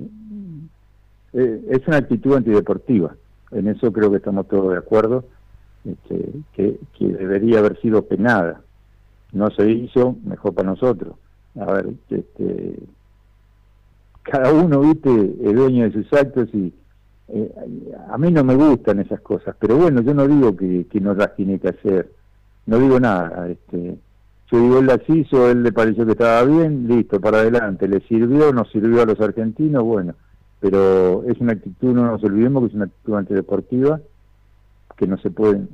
eh, 1.32 1.61
es 1.68 1.88
una 1.88 1.96
actitud 1.96 2.36
antideportiva, 2.36 3.16
en 3.50 3.66
eso 3.66 3.92
creo 3.92 4.12
que 4.12 4.18
estamos 4.18 4.46
todos 4.46 4.70
de 4.70 4.78
acuerdo, 4.78 5.24
este, 5.84 6.30
que, 6.52 6.78
que 6.96 7.08
debería 7.08 7.58
haber 7.58 7.76
sido 7.80 8.02
penada 8.06 8.61
no 9.32 9.50
se 9.50 9.68
hizo, 9.68 10.14
mejor 10.22 10.54
para 10.54 10.70
nosotros. 10.70 11.16
A 11.58 11.72
ver, 11.72 11.88
este, 12.11 12.76
cada 14.31 14.53
uno, 14.53 14.81
viste, 14.81 15.11
es 15.11 15.55
dueño 15.55 15.85
de 15.85 15.93
sus 15.93 16.12
actos 16.12 16.49
y 16.55 16.72
eh, 17.28 17.53
a 18.09 18.16
mí 18.18 18.31
no 18.31 18.45
me 18.45 18.55
gustan 18.55 19.01
esas 19.01 19.20
cosas, 19.20 19.57
pero 19.59 19.76
bueno, 19.76 20.01
yo 20.03 20.14
no 20.14 20.26
digo 20.26 20.57
que, 20.57 20.87
no 21.01 21.14
las 21.14 21.35
tiene 21.37 21.59
que 21.59 21.68
hacer, 21.68 22.11
no 22.66 22.78
digo 22.78 23.01
nada, 23.01 23.49
este, 23.49 23.97
yo 24.51 24.61
digo, 24.61 24.78
él 24.78 24.87
las 24.87 25.01
él 25.09 25.62
le 25.62 25.72
pareció 25.72 26.07
que 26.07 26.12
estaba 26.12 26.45
bien, 26.45 26.87
listo, 26.89 27.20
para 27.20 27.39
adelante, 27.41 27.89
le 27.89 28.01
sirvió, 28.01 28.53
no 28.53 28.64
sirvió 28.66 29.03
a 29.03 29.07
los 29.07 29.20
argentinos, 29.20 29.83
bueno, 29.83 30.14
pero 30.61 31.24
es 31.24 31.39
una 31.41 31.53
actitud, 31.53 31.95
no 31.95 32.05
nos 32.05 32.22
olvidemos 32.22 32.62
que 32.62 32.68
es 32.68 32.74
una 32.74 32.85
actitud 32.85 33.14
antideportiva, 33.14 34.01
que 34.97 35.07
no 35.07 35.16
se 35.18 35.31
pueden 35.31 35.68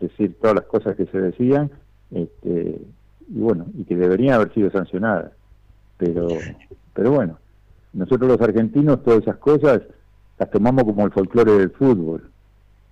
decir 0.00 0.36
todas 0.40 0.56
las 0.56 0.64
cosas 0.64 0.96
que 0.96 1.06
se 1.06 1.20
decían, 1.20 1.70
este, 2.10 2.80
y 3.28 3.40
bueno, 3.40 3.66
y 3.76 3.84
que 3.84 3.96
deberían 3.96 4.34
haber 4.34 4.52
sido 4.54 4.70
sancionadas. 4.70 5.32
Pero, 5.98 6.28
pero 6.94 7.12
bueno, 7.12 7.38
nosotros 7.92 8.28
los 8.28 8.40
argentinos 8.40 9.02
todas 9.02 9.22
esas 9.22 9.36
cosas 9.36 9.82
las 10.38 10.50
tomamos 10.50 10.84
como 10.84 11.04
el 11.04 11.12
folclore 11.12 11.52
del 11.52 11.70
fútbol. 11.70 12.30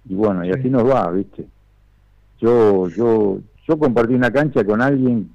Y 0.08 0.14
bueno, 0.14 0.44
y 0.44 0.50
así 0.50 0.70
nos 0.70 0.84
va, 0.84 1.10
¿viste? 1.10 1.46
Yo, 2.38 2.88
yo, 2.88 3.38
yo 3.68 3.78
compartí 3.78 4.14
una 4.14 4.30
cancha 4.30 4.64
con 4.64 4.80
alguien 4.80 5.30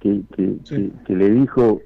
que, 0.00 0.22
que, 0.34 1.14
le 1.14 1.30
dijo 1.30 1.80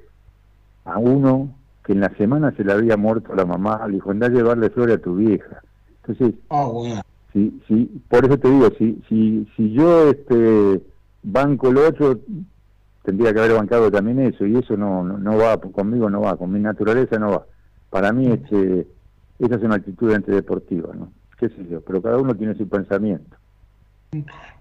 a 0.85 0.97
uno 0.97 1.53
que 1.85 1.93
en 1.93 1.99
la 1.99 2.09
semana 2.15 2.53
se 2.55 2.63
le 2.63 2.73
había 2.73 2.97
muerto 2.97 3.35
la 3.35 3.45
mamá, 3.45 3.85
le 3.87 3.95
dijo, 3.95 4.11
anda 4.11 4.27
a 4.27 4.29
llevarle 4.29 4.69
flores 4.69 4.97
a 4.97 5.01
tu 5.01 5.15
vieja. 5.15 5.61
Entonces, 6.01 6.35
ah, 6.49 6.65
bueno. 6.65 7.01
si, 7.31 7.61
si, 7.67 8.01
por 8.07 8.25
eso 8.25 8.37
te 8.37 8.49
digo, 8.49 8.69
si, 8.77 9.01
si, 9.09 9.47
si 9.55 9.71
yo 9.73 10.09
este 10.09 10.81
banco 11.23 11.69
el 11.69 11.77
otro, 11.77 12.19
tendría 13.03 13.33
que 13.33 13.39
haber 13.39 13.53
bancado 13.53 13.91
también 13.91 14.19
eso, 14.19 14.45
y 14.45 14.57
eso 14.57 14.75
no, 14.77 15.03
no, 15.03 15.37
va, 15.37 15.59
conmigo 15.59 16.09
no 16.09 16.21
va, 16.21 16.37
con 16.37 16.51
mi 16.51 16.59
naturaleza 16.59 17.19
no 17.19 17.31
va. 17.31 17.45
Para 17.89 18.11
mí 18.11 18.27
este, 18.27 18.87
esa 19.39 19.55
es 19.55 19.61
una 19.61 19.75
actitud 19.75 20.13
antideportiva, 20.13 20.93
¿no? 20.95 21.11
qué 21.37 21.49
sé 21.49 21.67
yo, 21.69 21.81
pero 21.81 22.01
cada 22.01 22.17
uno 22.17 22.35
tiene 22.35 22.55
su 22.55 22.67
pensamiento. 22.67 23.35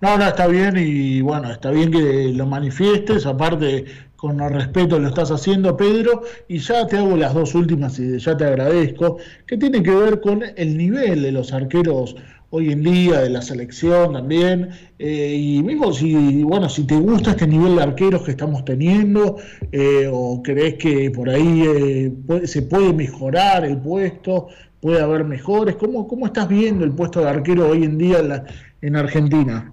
No, 0.01 0.17
no, 0.17 0.25
está 0.25 0.47
bien 0.47 0.77
y 0.79 1.21
bueno, 1.21 1.51
está 1.51 1.71
bien 1.71 1.91
que 1.91 2.33
lo 2.35 2.47
manifiestes, 2.47 3.27
aparte 3.27 3.85
con 4.17 4.39
respeto 4.39 4.99
lo 4.99 5.09
estás 5.09 5.31
haciendo, 5.31 5.77
Pedro, 5.77 6.23
y 6.49 6.59
ya 6.59 6.87
te 6.87 6.97
hago 6.97 7.17
las 7.17 7.35
dos 7.35 7.55
últimas 7.55 7.99
y 7.99 8.19
ya 8.19 8.37
te 8.37 8.45
agradezco, 8.45 9.19
que 9.47 9.59
tiene 9.59 9.83
que 9.83 9.95
ver 9.95 10.21
con 10.21 10.43
el 10.57 10.79
nivel 10.79 11.23
de 11.23 11.33
los 11.33 11.53
arqueros 11.53 12.17
hoy 12.55 12.71
en 12.71 12.83
día, 12.83 13.21
de 13.21 13.31
la 13.31 13.41
selección 13.41 14.13
también, 14.13 14.69
eh, 14.99 15.35
y 15.35 15.63
mismo 15.63 15.91
si, 15.95 16.43
bueno, 16.43 16.69
si 16.69 16.87
te 16.87 16.97
gusta 16.97 17.31
este 17.31 17.47
nivel 17.47 17.77
de 17.77 17.83
arqueros 17.83 18.23
que 18.23 18.33
estamos 18.33 18.63
teniendo, 18.67 19.39
eh, 19.73 20.07
o 20.13 20.43
crees 20.43 20.75
que 20.75 21.11
por 21.11 21.31
ahí 21.31 21.63
eh, 21.67 22.47
se 22.47 22.61
puede 22.61 22.93
mejorar 22.93 23.65
el 23.65 23.79
puesto, 23.79 24.49
puede 24.83 25.01
haber 25.01 25.25
mejores, 25.25 25.77
¿cómo, 25.77 26.07
cómo 26.07 26.27
estás 26.27 26.47
viendo 26.47 26.85
el 26.85 26.93
puesto 26.93 27.21
de 27.21 27.31
arquero 27.31 27.71
hoy 27.71 27.85
en 27.85 27.97
día 27.97 28.19
en, 28.19 28.43
en 28.83 28.97
Argentina? 28.97 29.73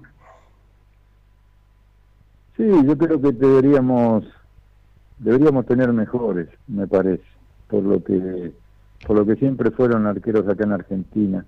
Sí, 2.55 2.63
yo 2.63 2.97
creo 2.97 3.21
que 3.21 3.33
deberíamos 3.33 4.23
deberíamos 5.17 5.65
tener 5.65 5.91
mejores, 5.91 6.47
me 6.67 6.87
parece, 6.87 7.23
por 7.67 7.83
lo 7.83 8.01
que 8.01 8.53
por 9.05 9.17
lo 9.17 9.25
que 9.25 9.35
siempre 9.35 9.69
fueron 9.71 10.07
arqueros 10.07 10.47
acá 10.47 10.63
en 10.63 10.71
Argentina. 10.71 11.45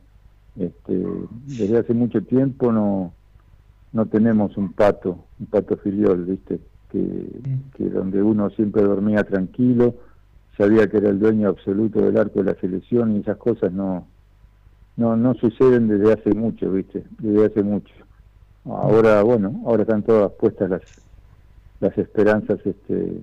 Este, 0.58 1.06
desde 1.46 1.80
hace 1.80 1.94
mucho 1.94 2.22
tiempo 2.24 2.72
no, 2.72 3.14
no 3.94 4.06
tenemos 4.08 4.58
un 4.58 4.74
pato, 4.74 5.26
un 5.40 5.46
pato 5.48 5.78
filiol, 5.78 6.26
¿viste? 6.26 6.60
Que, 6.90 7.28
que 7.76 7.90
donde 7.90 8.22
uno 8.22 8.50
siempre 8.50 8.84
dormía 8.84 9.24
tranquilo, 9.24 9.96
sabía 10.58 10.90
que 10.90 10.98
era 10.98 11.10
el 11.10 11.20
dueño 11.20 11.50
absoluto 11.50 12.02
del 12.02 12.18
arco 12.18 12.44
de 12.44 12.52
la 12.52 12.60
selección 12.60 13.16
y 13.16 13.20
esas 13.20 13.38
cosas 13.38 13.72
no, 13.72 14.08
no, 14.98 15.16
no 15.16 15.34
suceden 15.36 15.88
desde 15.88 16.14
hace 16.14 16.34
mucho, 16.34 16.72
¿viste? 16.72 17.04
Desde 17.20 17.46
hace 17.46 17.64
mucho. 17.64 17.94
Ahora, 18.66 19.24
bueno, 19.24 19.64
ahora 19.66 19.84
están 19.84 20.04
todas 20.04 20.32
puestas 20.34 20.70
las, 20.70 20.82
las 21.80 21.98
esperanzas 21.98 22.60
este, 22.66 23.22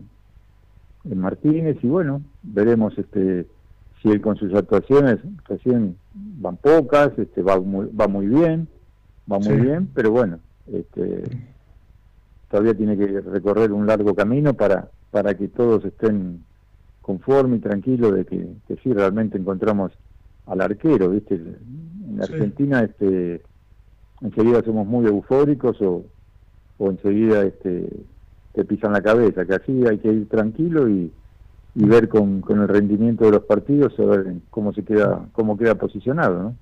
en 1.05 1.19
Martínez 1.19 1.77
y 1.83 1.87
bueno, 1.87 2.23
veremos 2.43 2.99
este 2.99 3.47
si 4.03 4.09
él 4.11 4.21
con 4.21 4.37
sus 4.37 4.55
actuaciones 4.55 5.19
recién 5.49 5.97
van 6.15 6.57
pocas, 6.57 7.11
este 7.19 7.43
va 7.43 7.59
muy, 7.61 7.87
va 7.87 8.09
muy 8.09 8.27
bien, 8.27 8.69
va 9.31 9.39
muy 9.39 9.57
bien, 9.57 9.89
pero 9.95 10.11
bueno, 10.11 10.39
este 10.73 11.23
todavía 12.51 12.75
tiene 12.75 12.97
que 12.97 13.21
recorrer 13.21 13.73
un 13.73 13.87
largo 13.87 14.15
camino 14.15 14.55
para 14.55 14.91
para 15.11 15.35
que 15.35 15.49
todos 15.49 15.85
estén 15.85 16.45
conformes 17.01 17.61
y 17.61 17.63
tranquilos 17.63 18.15
de 18.15 18.25
que, 18.27 18.47
que 18.67 18.77
sí 18.83 18.93
realmente 18.93 19.39
encontramos 19.39 19.93
al 20.47 20.61
arquero, 20.61 21.11
¿viste? 21.11 21.37
En 21.37 21.57
En 22.11 22.23
Argentina 22.23 22.83
este, 22.83 23.43
enseguida 24.21 24.63
somos 24.63 24.87
muy 24.87 25.07
eufóricos 25.07 25.81
o, 25.81 26.05
o 26.79 26.91
enseguida 26.91 27.45
este, 27.45 27.89
te 28.53 28.65
pisan 28.65 28.93
la 28.93 29.01
cabeza, 29.01 29.47
que 29.47 29.55
así 29.55 29.87
hay 29.87 29.99
que 29.99 30.13
ir 30.13 30.29
tranquilo 30.29 30.89
y, 30.89 31.11
y 31.79 31.85
ver 31.85 32.09
con, 32.09 32.41
con 32.41 32.61
el 32.61 32.69
rendimiento 32.69 33.25
de 33.25 33.31
los 33.31 33.45
partidos 33.45 33.95
a 34.01 34.05
ver 34.05 34.35
cómo 34.51 34.73
se 34.73 34.83
queda 34.83 35.27
cómo 35.33 35.57
queda 35.57 35.77
posicionado 35.77 36.43
¿no? 36.43 36.57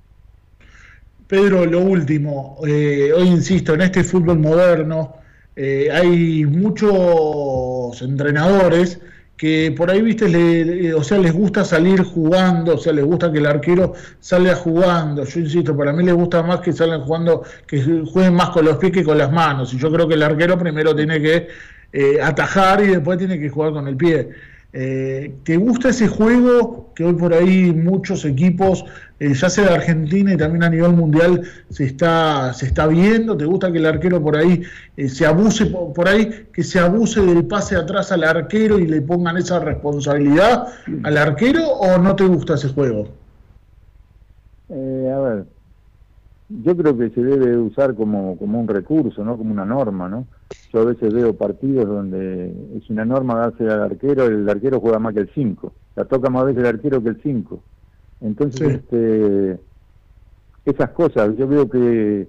Pedro 1.27 1.65
lo 1.65 1.81
último 1.81 2.59
eh, 2.67 3.13
hoy 3.17 3.29
insisto 3.29 3.73
en 3.75 3.81
este 3.81 4.05
fútbol 4.05 4.39
moderno 4.39 5.15
eh, 5.57 5.89
hay 5.91 6.45
muchos 6.45 8.03
entrenadores 8.03 9.01
que 9.37 9.73
por 9.77 9.91
ahí, 9.91 10.01
viste, 10.01 10.29
le, 10.29 10.95
o 10.95 11.03
sea, 11.03 11.19
les 11.19 11.33
gusta 11.33 11.65
salir 11.65 12.03
jugando, 12.03 12.75
o 12.75 12.79
sea, 12.79 12.93
les 12.93 13.05
gusta 13.05 13.31
que 13.31 13.39
el 13.39 13.47
arquero 13.47 13.93
salga 14.19 14.55
jugando. 14.55 15.25
Yo 15.25 15.41
insisto, 15.41 15.77
para 15.77 15.93
mí 15.93 16.05
les 16.05 16.15
gusta 16.15 16.43
más 16.43 16.61
que 16.61 16.73
salgan 16.73 17.03
jugando, 17.03 17.43
que 17.67 17.83
jueguen 18.11 18.35
más 18.35 18.51
con 18.51 18.65
los 18.65 18.79
pies 18.79 18.93
que 18.93 19.05
con 19.05 19.19
las 19.19 19.31
manos. 19.31 19.75
Y 19.75 19.79
yo 19.79 19.93
creo 19.93 20.09
que 20.09 20.15
el 20.15 20.23
arquero 20.23 20.59
primero 20.59 20.97
tiene 20.97 21.21
que 21.21 21.49
eh, 21.93 22.19
atajar 22.23 22.83
y 22.83 22.89
después 22.89 23.19
tiene 23.19 23.39
que 23.39 23.51
jugar 23.51 23.73
con 23.73 23.89
el 23.89 23.97
pie. 23.97 24.31
Eh, 24.79 25.35
¿Te 25.45 25.57
gusta 25.57 25.89
ese 25.89 26.07
juego 26.07 26.93
que 26.95 27.03
hoy 27.03 27.15
por 27.15 27.33
ahí 27.33 27.73
muchos 27.73 28.27
equipos, 28.27 28.85
eh, 29.19 29.33
ya 29.33 29.49
sea 29.49 29.69
de 29.69 29.75
Argentina 29.75 30.35
y 30.35 30.37
también 30.37 30.65
a 30.65 30.69
nivel 30.69 30.93
mundial, 30.93 31.41
se 31.71 31.85
está, 31.85 32.53
se 32.53 32.67
está 32.67 32.87
viendo? 32.87 33.39
¿Te 33.39 33.47
gusta 33.47 33.73
que 33.73 33.79
el 33.79 33.87
arquero 33.87 34.23
por 34.23 34.37
ahí 34.37 34.65
eh, 34.99 35.09
se 35.09 35.25
abuse, 35.25 35.65
por 35.65 36.07
ahí, 36.07 36.49
que 36.53 36.63
se 36.63 36.79
abuse 36.79 37.23
del 37.23 37.47
pase 37.47 37.75
atrás 37.75 38.13
al 38.13 38.23
arquero 38.25 38.79
y 38.79 38.87
le 38.87 39.01
pongan 39.01 39.39
esa 39.39 39.61
responsabilidad 39.61 40.67
al 41.05 41.17
arquero 41.17 41.67
o 41.67 41.97
no 41.97 42.15
te 42.15 42.25
gusta 42.25 42.57
ese 42.57 42.69
juego? 42.69 43.09
Eh, 44.69 45.11
a 45.11 45.19
ver, 45.21 45.45
yo 46.49 46.77
creo 46.77 46.97
que 46.97 47.11
se 47.11 47.23
debe 47.23 47.57
usar 47.57 47.95
como, 47.95 48.39
como 48.39 48.61
un 48.61 48.69
recurso, 48.69 49.25
¿no? 49.25 49.37
Como 49.37 49.53
una 49.53 49.65
norma, 49.65 50.09
¿no? 50.09 50.27
Yo 50.73 50.81
a 50.81 50.85
veces 50.85 51.13
veo 51.13 51.35
partidos 51.35 51.87
donde 51.87 52.53
es 52.77 52.89
una 52.89 53.05
norma 53.05 53.35
darse 53.35 53.65
al 53.65 53.83
arquero, 53.83 54.27
el 54.27 54.49
arquero 54.49 54.81
juega 54.81 54.99
más 54.99 55.15
que 55.15 55.21
el 55.21 55.31
5. 55.35 55.73
La 55.97 56.05
toca 56.05 56.31
más 56.31 56.45
veces 56.45 56.61
el 56.61 56.67
arquero 56.67 57.03
que 57.03 57.09
el 57.09 57.21
5. 57.23 57.63
Entonces, 58.21 58.75
este, 58.75 59.59
esas 60.65 60.91
cosas, 60.91 61.37
yo 61.37 61.49
veo 61.49 61.69
que 61.69 62.29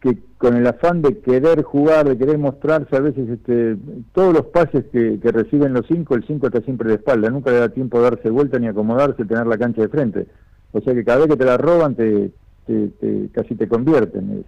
que 0.00 0.18
con 0.38 0.56
el 0.56 0.66
afán 0.66 1.00
de 1.02 1.18
querer 1.20 1.62
jugar, 1.62 2.08
de 2.08 2.18
querer 2.18 2.38
mostrarse, 2.38 2.94
a 2.94 3.00
veces 3.00 3.28
este, 3.28 3.76
todos 4.12 4.34
los 4.34 4.46
pases 4.46 4.84
que, 4.92 5.18
que 5.18 5.32
reciben 5.32 5.72
los 5.72 5.86
5, 5.86 6.14
el 6.14 6.26
5 6.26 6.46
está 6.46 6.60
siempre 6.60 6.90
de 6.90 6.96
espalda, 6.96 7.30
nunca 7.30 7.50
le 7.50 7.60
da 7.60 7.68
tiempo 7.70 7.98
de 7.98 8.04
darse 8.04 8.30
vuelta 8.30 8.58
ni 8.58 8.68
acomodarse, 8.68 9.24
tener 9.24 9.46
la 9.46 9.58
cancha 9.58 9.82
de 9.82 9.88
frente. 9.88 10.26
O 10.72 10.80
sea 10.80 10.94
que 10.94 11.04
cada 11.04 11.20
vez 11.20 11.28
que 11.28 11.36
te 11.36 11.44
la 11.44 11.56
roban, 11.56 11.94
te, 11.94 12.30
te, 12.66 12.88
te 12.88 13.28
casi 13.32 13.54
te 13.54 13.68
convierten. 13.68 14.44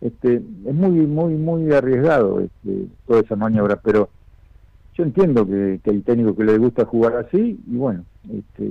Este, 0.00 0.34
es 0.34 0.74
muy, 0.74 0.90
muy, 1.06 1.34
muy 1.34 1.72
arriesgado 1.72 2.40
este, 2.40 2.86
todas 3.06 3.24
esas 3.24 3.38
maniobras, 3.38 3.78
pero 3.82 4.08
yo 4.94 5.04
entiendo 5.04 5.46
que, 5.46 5.80
que 5.82 5.90
hay 5.90 6.00
técnicos 6.00 6.36
que 6.36 6.44
les 6.44 6.58
gusta 6.58 6.84
jugar 6.84 7.16
así 7.16 7.58
y 7.66 7.76
bueno, 7.76 8.04
este, 8.24 8.68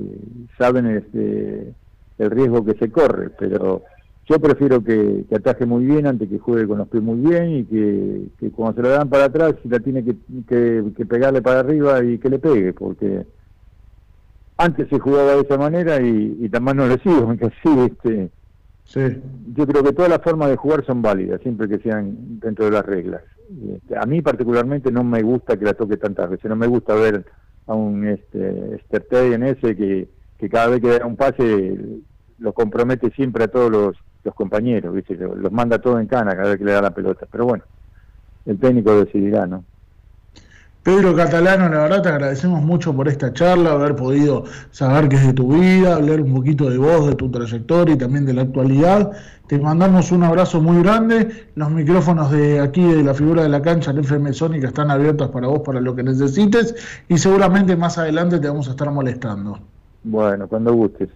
saben 0.57 0.85
este, 0.87 1.73
el 2.19 2.31
riesgo 2.31 2.63
que 2.65 2.73
se 2.73 2.91
corre, 2.91 3.29
pero 3.29 3.81
yo 4.27 4.39
prefiero 4.39 4.83
que, 4.83 5.25
que, 5.27 5.35
ataje 5.35 5.65
muy 5.65 5.85
bien 5.85 6.05
antes 6.05 6.29
que 6.29 6.37
juegue 6.37 6.67
con 6.67 6.77
los 6.77 6.87
pies 6.87 7.01
muy 7.01 7.19
bien 7.19 7.51
y 7.51 7.63
que, 7.63 8.51
cuando 8.51 8.75
se 8.75 8.87
lo 8.87 8.89
dan 8.89 9.09
para 9.09 9.25
atrás, 9.25 9.55
si 9.63 9.69
la 9.69 9.79
tiene 9.79 10.03
que, 10.03 10.15
que, 10.47 10.83
que 10.95 11.05
pegarle 11.05 11.41
para 11.41 11.61
arriba 11.61 12.03
y 12.03 12.17
que 12.17 12.29
le 12.29 12.39
pegue, 12.39 12.73
porque 12.73 13.25
antes 14.61 14.87
se 14.89 14.99
jugaba 14.99 15.35
de 15.35 15.41
esa 15.41 15.57
manera 15.57 16.01
y, 16.01 16.37
y 16.39 16.49
también 16.49 16.77
no 16.77 16.87
le 16.87 16.97
sigo, 16.99 17.35
que 17.35 17.45
así, 17.45 17.79
este, 17.79 18.29
sí. 18.83 19.21
yo 19.55 19.65
creo 19.65 19.83
que 19.83 19.93
todas 19.93 20.09
las 20.09 20.21
formas 20.21 20.49
de 20.49 20.55
jugar 20.55 20.85
son 20.85 21.01
válidas, 21.01 21.41
siempre 21.41 21.67
que 21.67 21.79
sean 21.79 22.39
dentro 22.39 22.65
de 22.65 22.71
las 22.71 22.85
reglas. 22.85 23.21
Este, 23.75 23.97
a 23.97 24.05
mí 24.05 24.21
particularmente 24.21 24.91
no 24.91 25.03
me 25.03 25.21
gusta 25.23 25.57
que 25.57 25.65
la 25.65 25.73
toque 25.73 25.97
tantas 25.97 26.29
veces, 26.29 26.49
no 26.49 26.55
me 26.55 26.67
gusta 26.67 26.93
ver 26.95 27.25
a 27.67 27.73
un 27.73 28.07
este, 28.07 28.79
en 29.11 29.43
ese 29.43 29.75
que, 29.75 30.07
que 30.37 30.49
cada 30.49 30.67
vez 30.67 30.81
que 30.81 30.99
da 30.99 31.05
un 31.05 31.15
pase 31.15 31.77
lo 32.39 32.53
compromete 32.53 33.11
siempre 33.11 33.45
a 33.45 33.47
todos 33.47 33.71
los, 33.71 33.97
los 34.23 34.35
compañeros, 34.35 34.93
¿viste? 34.93 35.15
los 35.15 35.51
manda 35.51 35.79
todo 35.79 35.99
en 35.99 36.07
cana 36.07 36.35
cada 36.35 36.49
vez 36.49 36.57
que 36.57 36.65
le 36.65 36.73
da 36.73 36.81
la 36.81 36.93
pelota, 36.93 37.27
pero 37.31 37.45
bueno, 37.45 37.63
el 38.45 38.59
técnico 38.59 38.93
decidirá, 39.03 39.45
¿no? 39.47 39.63
Pedro 40.83 41.15
Catalano, 41.15 41.69
la 41.69 41.83
verdad 41.83 42.01
te 42.01 42.09
agradecemos 42.09 42.63
mucho 42.63 42.95
por 42.95 43.07
esta 43.07 43.31
charla, 43.33 43.73
haber 43.73 43.95
podido 43.95 44.45
saber 44.71 45.09
qué 45.09 45.15
es 45.17 45.27
de 45.27 45.33
tu 45.33 45.53
vida, 45.53 45.95
hablar 45.95 46.21
un 46.21 46.33
poquito 46.33 46.71
de 46.71 46.79
vos, 46.79 47.07
de 47.07 47.13
tu 47.13 47.29
trayectoria 47.29 47.93
y 47.93 47.97
también 47.99 48.25
de 48.25 48.33
la 48.33 48.41
actualidad. 48.41 49.11
Te 49.47 49.59
mandamos 49.59 50.11
un 50.11 50.23
abrazo 50.23 50.59
muy 50.59 50.81
grande. 50.81 51.49
Los 51.53 51.69
micrófonos 51.69 52.31
de 52.31 52.59
aquí, 52.59 52.83
de 52.83 53.03
la 53.03 53.13
figura 53.13 53.43
de 53.43 53.49
la 53.49 53.61
cancha, 53.61 53.91
en 53.91 53.99
FM 53.99 54.33
Sónica, 54.33 54.69
están 54.69 54.89
abiertos 54.89 55.29
para 55.29 55.47
vos, 55.47 55.59
para 55.59 55.79
lo 55.79 55.95
que 55.95 56.01
necesites. 56.01 56.73
Y 57.07 57.19
seguramente 57.19 57.75
más 57.75 57.99
adelante 57.99 58.39
te 58.39 58.47
vamos 58.47 58.67
a 58.67 58.71
estar 58.71 58.89
molestando. 58.89 59.59
Bueno, 60.03 60.47
cuando 60.47 60.73
gustes. 60.73 61.09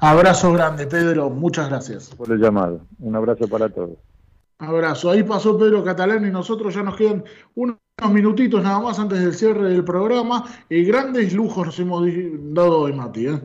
Abrazo 0.00 0.52
grande, 0.52 0.88
Pedro. 0.88 1.30
Muchas 1.30 1.68
gracias. 1.68 2.08
Por 2.16 2.32
el 2.32 2.40
llamado. 2.40 2.80
Un 2.98 3.14
abrazo 3.14 3.46
para 3.46 3.68
todos. 3.68 3.98
Abrazo. 4.58 5.10
Ahí 5.10 5.22
pasó 5.22 5.56
Pedro 5.56 5.84
Catalán 5.84 6.26
y 6.26 6.30
nosotros 6.30 6.74
ya 6.74 6.82
nos 6.82 6.96
quedan 6.96 7.22
unos 7.54 7.76
minutitos 8.04 8.62
nada 8.62 8.78
más 8.78 8.98
antes 8.98 9.20
del 9.20 9.34
cierre 9.34 9.70
del 9.70 9.84
programa. 9.84 10.44
Y 10.68 10.84
grandes 10.84 11.32
lujos 11.32 11.66
nos 11.66 11.78
hemos 11.78 12.06
dado 12.54 12.80
hoy, 12.80 12.92
Mati. 12.92 13.28
¿eh? 13.28 13.40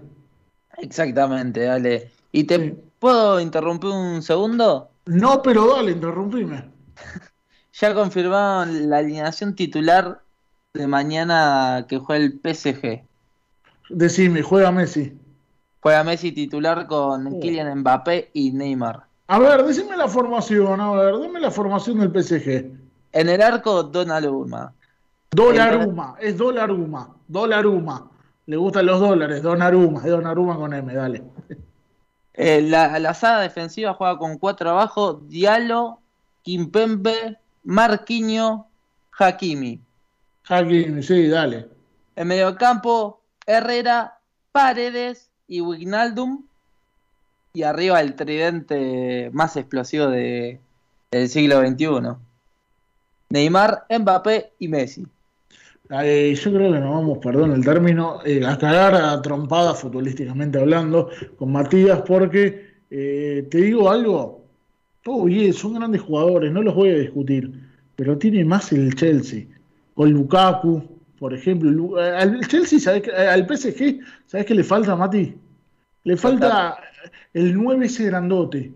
Exactamente, 0.78 1.62
dale. 1.62 2.12
¿Y 2.32 2.44
te 2.44 2.58
sí. 2.58 2.74
puedo 3.00 3.40
interrumpir 3.40 3.90
un 3.90 4.22
segundo? 4.22 4.90
No, 5.06 5.42
pero 5.42 5.74
dale, 5.74 5.92
interrumpime. 5.92 6.66
ya 7.74 7.94
confirmaron 7.94 8.90
la 8.90 8.98
alineación 8.98 9.56
titular 9.56 10.22
de 10.74 10.88
mañana 10.88 11.86
que 11.88 11.98
juega 12.00 12.26
el 12.26 12.40
PSG. 12.44 13.04
Decime, 13.90 14.42
juega 14.42 14.72
Messi. 14.72 15.18
Juega 15.80 16.04
Messi 16.04 16.32
titular 16.32 16.88
con 16.88 17.28
uh. 17.28 17.40
Kylian 17.40 17.80
Mbappé 17.80 18.32
y 18.34 18.52
Neymar. 18.52 19.06
A 19.28 19.40
ver, 19.40 19.64
decime 19.64 19.96
la 19.96 20.10
formación, 20.10 20.82
a 20.82 20.92
ver, 20.92 21.18
dime 21.20 21.40
la 21.40 21.52
formación 21.52 22.00
del 22.00 22.12
PSG. 22.12 22.81
En 23.12 23.30
el 23.30 23.42
arco, 23.42 23.84
Donnarumma. 23.84 24.74
Donnarumma, 25.32 26.16
es 26.20 26.38
Donnarumma, 26.38 27.16
Donnarumma. 27.28 28.12
Le 28.46 28.58
gustan 28.58 28.86
los 28.86 29.00
dólares, 29.00 29.42
Donnarumma, 29.42 30.00
es 30.00 30.12
Donnarumma 30.12 30.56
con 30.58 30.74
M, 30.74 30.94
dale. 30.94 31.24
Eh, 32.34 32.62
la, 32.62 32.98
la 33.00 33.14
saga 33.14 33.42
defensiva 33.42 33.94
juega 33.94 34.18
con 34.18 34.38
cuatro 34.38 34.70
abajo, 34.70 35.22
Diallo, 35.28 36.00
Kimpembe, 36.44 37.38
Marquinho, 37.64 38.68
Hakimi. 39.18 39.80
Hakimi, 40.48 41.04
sí, 41.04 41.28
dale. 41.28 41.68
En 42.16 42.28
medio 42.28 42.56
campo, 42.56 43.22
Herrera, 43.46 44.18
Paredes 44.52 45.30
y 45.48 45.62
Wijnaldum 45.62 46.46
y 47.54 47.64
arriba 47.64 48.00
el 48.00 48.16
tridente 48.16 49.30
más 49.34 49.58
explosivo 49.58 50.08
de, 50.08 50.60
del 51.12 51.30
siglo 51.30 51.60
XXI. 51.60 52.16
Neymar, 53.32 53.86
Mbappé 53.90 54.54
y 54.60 54.68
Messi. 54.68 55.06
Eh, 56.04 56.36
yo 56.36 56.54
creo 56.54 56.72
que 56.72 56.80
nos 56.80 56.94
vamos, 56.94 57.18
perdón 57.18 57.52
el 57.52 57.66
término, 57.66 58.20
eh, 58.26 58.46
a 58.46 58.58
cagar 58.58 58.96
a 58.96 59.22
trompada 59.22 59.74
futbolísticamente 59.74 60.58
hablando 60.58 61.10
con 61.38 61.52
Matías, 61.52 62.02
porque 62.08 62.76
eh, 62.90 63.46
te 63.50 63.58
digo 63.58 63.90
algo, 63.90 64.46
todo 65.04 65.26
bien, 65.26 65.54
son 65.54 65.74
grandes 65.74 66.02
jugadores, 66.02 66.52
no 66.52 66.62
los 66.62 66.76
voy 66.76 66.92
a 66.92 66.98
discutir, 66.98 67.52
pero 67.96 68.18
tiene 68.18 68.46
más 68.46 68.72
el 68.72 68.96
Chelsea, 68.96 69.46
con 69.94 70.12
Lukaku, 70.12 70.82
por 71.20 71.34
ejemplo. 71.34 71.98
Al 71.98 72.40
Chelsea, 72.48 72.80
¿sabes, 72.80 73.10
al 73.10 73.46
PSG, 73.46 74.00
¿sabes 74.28 74.46
qué 74.46 74.56
le 74.56 74.64
falta, 74.64 74.96
Mati? 74.96 75.36
Le 76.04 76.18
falta 76.18 76.78
el 77.34 77.54
9 77.54 77.86
ese 77.86 78.06
grandote. 78.06 78.72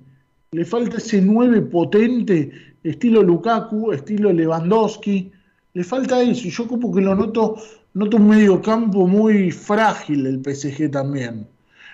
Le 0.56 0.64
falta 0.64 0.98
ese 0.98 1.22
9 1.22 1.64
potente, 1.64 2.50
estilo 2.82 3.22
Lukaku, 3.22 3.92
estilo 3.92 4.32
Lewandowski. 4.32 5.30
Le 5.74 5.84
falta 5.84 6.22
eso. 6.22 6.48
Y 6.48 6.50
yo 6.50 6.66
como 6.66 6.94
que 6.94 7.02
lo 7.02 7.14
noto, 7.14 7.58
noto 7.94 8.16
un 8.16 8.30
medio 8.30 8.62
campo 8.62 9.06
muy 9.06 9.52
frágil 9.52 10.26
el 10.26 10.42
PSG 10.42 10.90
también. 10.90 11.46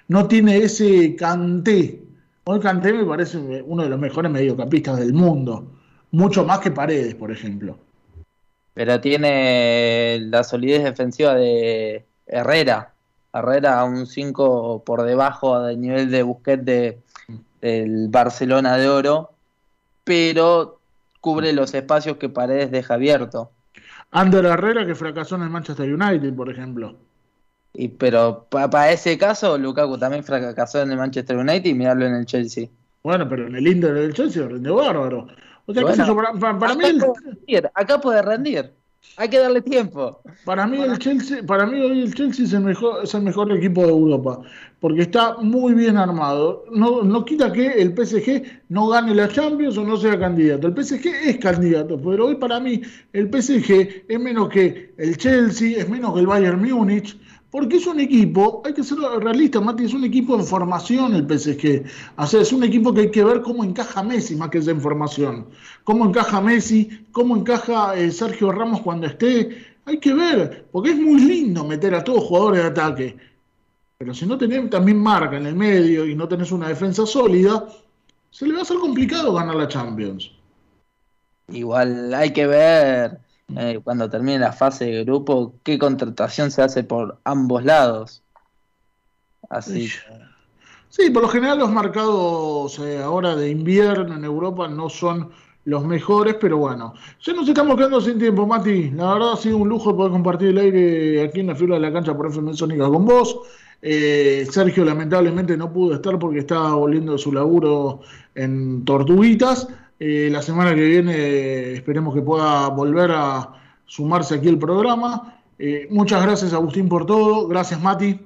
No 0.09 0.28
tiene 0.28 0.57
ese 0.57 1.16
canté. 1.16 2.03
Hoy 2.43 2.59
Canté 2.59 2.93
me 2.93 3.03
parece 3.03 3.39
uno 3.66 3.82
de 3.82 3.89
los 3.89 3.99
mejores 3.99 4.32
mediocampistas 4.32 4.99
del 4.99 5.14
mundo. 5.14 5.72
Mucho 6.12 6.45
más 6.45 6.59
que 6.59 6.70
Paredes, 6.70 7.16
por 7.16 7.32
ejemplo. 7.32 7.80
Pero 8.76 9.01
tiene 9.01 10.20
la 10.30 10.43
solidez 10.43 10.84
defensiva 10.84 11.34
de 11.34 12.05
Herrera. 12.28 12.93
Herrera 13.34 13.84
un 13.86 14.05
5 14.05 14.84
por 14.86 15.01
debajo 15.01 15.64
del 15.64 15.82
nivel 15.82 16.12
de 16.12 16.22
Busquets 16.22 16.66
de, 16.66 17.01
del 17.62 18.07
Barcelona 18.09 18.78
de 18.78 18.89
Oro, 18.89 19.32
pero 20.03 20.80
cubre 21.20 21.53
los 21.53 21.74
espacios 21.74 22.18
que 22.18 22.30
Paredes 22.30 22.72
deja 22.72 22.95
abierto. 22.95 23.51
Ander 24.12 24.45
Herrera 24.45 24.86
que 24.86 24.95
fracasó 24.95 25.36
en 25.36 25.43
el 25.43 25.49
Manchester 25.49 25.93
United, 25.93 26.34
por 26.34 26.49
ejemplo. 26.49 26.95
Y, 27.74 27.88
pero 27.88 28.47
para 28.49 28.91
ese 28.91 29.18
caso, 29.18 29.57
Lukaku 29.57 29.97
también 29.97 30.24
fracasó 30.24 30.82
en 30.82 30.91
el 30.91 30.97
Manchester 30.97 31.38
United 31.38 31.70
y 31.70 31.74
mirarlo 31.74 32.05
en 32.05 32.16
el 32.16 32.26
Chelsea. 32.26 32.68
Bueno, 33.03 33.28
pero 33.30 33.47
en 33.47 33.55
el 33.55 33.66
Inter 33.66 33.93
del 33.93 34.14
Chelsea 34.14 34.45
rinde 34.45 34.70
bárbaro. 34.70 35.28
O 35.66 35.74
sea, 35.74 35.84
para, 35.84 36.59
para- 36.59 36.76
mí 36.76 36.86
el, 36.86 36.97
puede 36.97 37.14
rendir, 37.24 37.72
acá 37.74 38.01
puede 38.01 38.22
rendir. 38.22 38.74
Hay 39.18 39.30
que 39.30 39.39
darle 39.39 39.62
tiempo. 39.62 40.22
para 40.45 40.66
mí 40.66 40.82
el 40.82 40.97
Chelsea, 40.97 41.43
para 41.43 41.66
mí 41.66 41.80
hoy 41.80 42.02
el 42.02 42.14
Chelsea 42.14 42.45
es 42.45 42.54
el 42.54 42.62
mejor, 42.62 43.04
es 43.04 43.14
el 43.14 43.22
mejor 43.22 43.52
equipo 43.52 43.84
de 43.84 43.89
Europa, 43.89 44.41
porque 44.80 45.02
está 45.02 45.38
muy 45.38 45.74
bien 45.74 45.97
armado. 45.97 46.66
No, 46.72 47.04
no 47.04 47.26
quita 47.26 47.52
que 47.52 47.68
el 47.68 47.93
PSG 47.93 48.43
no 48.70 48.88
gane 48.88 49.14
la 49.14 49.28
Champions 49.28 49.78
o 49.78 49.84
no 49.84 49.97
sea 49.97 50.18
candidato. 50.18 50.68
El 50.68 50.74
PSG 50.74 51.08
es 51.26 51.38
candidato, 51.38 52.02
pero 52.02 52.28
hoy 52.28 52.36
para 52.36 52.60
mí 52.60 52.82
el 53.14 53.30
PSG 53.30 54.06
es 54.08 54.20
menos 54.20 54.49
que 54.49 54.93
el 54.97 55.18
Chelsea, 55.18 55.80
es 55.80 55.89
menos 55.89 56.14
que 56.14 56.22
el 56.22 56.28
Bayern 56.28 56.62
Múnich. 56.62 57.18
Porque 57.52 57.76
es 57.76 57.86
un 57.86 57.99
equipo, 57.99 58.62
hay 58.66 58.74
que 58.74 58.82
ser 58.82 58.97
realista, 58.99 59.60
Mati, 59.60 59.84
es 59.84 59.93
un 59.93 60.06
equipo 60.06 60.36
en 60.36 60.45
formación 60.45 61.14
el 61.14 61.28
PSG. 61.28 61.84
O 62.16 62.26
sea, 62.26 62.41
es 62.41 62.54
un 62.54 62.64
equipo 62.64 62.93
que 62.93 63.02
hay 63.02 63.12
que 63.12 63.26
ver 63.26 63.41
cómo 63.41 63.66
encaja 63.66 64.02
Messi 64.02 64.38
más 64.38 64.49
que 64.49 64.60
esa 64.60 64.72
en 64.72 64.80
formación. 64.80 65.47
Cómo 65.84 66.06
encaja 66.06 66.39
Messi, 66.39 67.06
cómo 67.12 67.36
encaja 67.36 67.97
eh, 67.97 68.10
Sergio 68.10 68.54
Ramos 68.54 68.82
cuando 68.82 69.06
esté. 69.08 69.66
Hay 69.84 69.99
que 69.99 70.14
ver, 70.14 70.70
porque 70.72 70.91
es 70.91 70.97
muy 70.97 71.20
lindo 71.20 71.66
meter 71.66 71.93
a 71.93 72.04
todos 72.06 72.24
jugadores 72.24 72.62
de 72.62 72.70
ataque. 72.70 73.18
Pero 73.97 74.14
si 74.14 74.26
no 74.26 74.38
tenés 74.38 74.70
también 74.70 74.97
marca 74.97 75.36
en 75.36 75.45
el 75.45 75.56
medio 75.56 76.06
y 76.06 76.16
no 76.16 76.30
tenés 76.30 76.54
una 76.54 76.70
defensa 76.70 77.06
sólida, 77.06 77.68
se 78.30 78.47
le 78.47 78.54
va 78.54 78.60
a 78.60 78.62
hacer 78.62 78.78
complicado 78.78 79.34
ganar 79.34 79.56
la 79.56 79.68
Champions. 79.68 80.32
Igual 81.49 82.14
hay 82.14 82.32
que 82.32 82.47
ver 82.47 83.20
eh, 83.58 83.80
cuando 83.84 84.10
termine 84.10 84.39
la 84.39 84.52
fase 84.52 84.86
de 84.86 85.04
grupo 85.04 85.56
qué 85.64 85.78
contratación 85.78 86.52
se 86.52 86.62
hace 86.62 86.84
por 86.84 87.20
ambos 87.24 87.64
lados. 87.64 88.24
Así 89.49 89.89
Sí, 90.89 91.10
por 91.10 91.22
lo 91.24 91.30
general 91.30 91.60
los 91.60 91.72
mercados 91.72 92.78
eh, 92.80 93.02
ahora 93.02 93.34
de 93.38 93.49
invierno 93.49 94.14
en 94.14 94.26
Europa 94.26 94.68
no 94.68 94.89
son 94.89 95.30
los 95.64 95.86
mejores, 95.86 96.36
pero 96.39 96.58
bueno. 96.58 96.93
Ya 97.22 97.34
nos 97.34 97.47
estamos 97.47 97.78
quedando 97.78 98.02
sin 98.02 98.20
tiempo, 98.20 98.45
Mati. 98.45 98.91
La 98.91 99.14
verdad 99.14 99.34
ha 99.34 99.38
sido 99.38 99.58
un 99.58 99.70
lujo 99.70 99.95
poder 99.95 100.12
compartir 100.12 100.49
el 100.49 100.58
aire 100.58 101.24
aquí 101.24 101.39
en 101.39 101.47
la 101.47 101.56
fibra 101.56 101.76
de 101.76 101.82
la 101.82 101.93
cancha 101.93 102.16
por 102.16 102.28
FM 102.28 102.54
Sónica 102.54 102.89
con 102.89 103.06
vos. 103.06 103.39
Eh, 103.82 104.45
Sergio 104.52 104.84
lamentablemente 104.84 105.56
no 105.56 105.72
pudo 105.72 105.95
estar 105.95 106.20
porque 106.20 106.39
estaba 106.39 106.76
volviendo 106.76 107.14
de 107.14 107.18
su 107.18 107.32
laburo 107.32 108.02
en 108.36 108.84
Tortuguitas. 108.84 109.70
Eh, 110.04 110.30
la 110.32 110.41
semana 110.41 110.74
que 110.74 110.82
viene 110.82 111.14
eh, 111.16 111.74
esperemos 111.74 112.16
que 112.16 112.24
pueda 112.24 112.70
volver 112.70 113.12
a 113.14 113.54
sumarse 113.86 114.34
aquí 114.34 114.49
al 114.49 114.58
programa. 114.58 115.39
Eh, 115.60 115.86
muchas 115.91 116.24
gracias 116.24 116.54
Agustín 116.54 116.89
por 116.89 117.06
todo. 117.06 117.47
Gracias 117.47 117.80
Mati. 117.80 118.20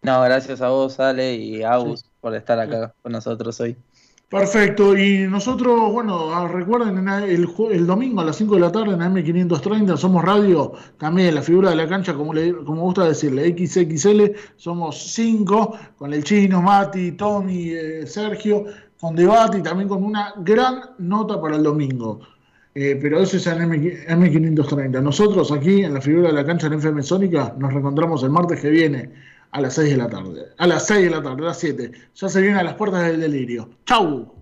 No, 0.00 0.22
gracias 0.22 0.62
a 0.62 0.70
vos, 0.70 0.98
Ale, 1.00 1.34
y 1.34 1.62
a 1.62 1.74
Agus 1.74 2.06
por 2.18 2.34
estar 2.34 2.58
acá 2.58 2.94
con 3.02 3.12
nosotros 3.12 3.60
hoy. 3.60 3.76
Perfecto, 4.30 4.96
y 4.96 5.28
nosotros, 5.28 5.92
bueno, 5.92 6.34
ah, 6.34 6.48
recuerden, 6.48 6.96
en 6.96 7.06
el, 7.06 7.46
el 7.70 7.86
domingo 7.86 8.22
a 8.22 8.24
las 8.24 8.36
5 8.36 8.54
de 8.54 8.60
la 8.60 8.72
tarde 8.72 8.94
en 8.94 9.00
AM530 9.00 9.98
somos 9.98 10.24
radio, 10.24 10.72
también 10.96 11.34
la 11.34 11.42
figura 11.42 11.68
de 11.68 11.76
la 11.76 11.86
cancha, 11.86 12.14
como, 12.14 12.32
le, 12.32 12.54
como 12.64 12.80
gusta 12.80 13.04
decirle, 13.04 13.54
XXL, 13.54 14.34
somos 14.56 15.12
5, 15.12 15.76
con 15.98 16.14
el 16.14 16.24
chino, 16.24 16.62
Mati, 16.62 17.12
Tommy, 17.12 17.72
eh, 17.72 18.06
Sergio, 18.06 18.64
con 19.02 19.16
debate 19.16 19.58
y 19.58 19.62
también 19.62 19.88
con 19.88 20.04
una 20.04 20.32
gran 20.36 20.80
nota 20.98 21.40
para 21.40 21.56
el 21.56 21.64
domingo. 21.64 22.20
Eh, 22.72 22.96
pero 23.02 23.18
eso 23.18 23.36
es 23.36 23.46
en 23.48 23.62
M, 23.62 23.76
M530. 24.06 25.02
Nosotros 25.02 25.50
aquí 25.50 25.82
en 25.82 25.94
la 25.94 26.00
figura 26.00 26.28
de 26.28 26.34
la 26.34 26.46
cancha 26.46 26.68
en 26.68 26.74
FM 26.74 27.02
Sónica 27.02 27.52
nos 27.58 27.72
reencontramos 27.72 28.22
el 28.22 28.30
martes 28.30 28.60
que 28.60 28.70
viene 28.70 29.10
a 29.50 29.60
las 29.60 29.74
6 29.74 29.90
de 29.90 29.96
la 29.96 30.08
tarde. 30.08 30.42
A 30.56 30.68
las 30.68 30.86
6 30.86 31.02
de 31.02 31.10
la 31.10 31.20
tarde, 31.20 31.42
a 31.42 31.46
las 31.46 31.58
7. 31.58 31.90
Ya 32.14 32.28
se 32.28 32.40
viene 32.40 32.60
a 32.60 32.62
las 32.62 32.74
puertas 32.74 33.02
del 33.02 33.20
delirio. 33.20 33.70
¡Chau! 33.86 34.41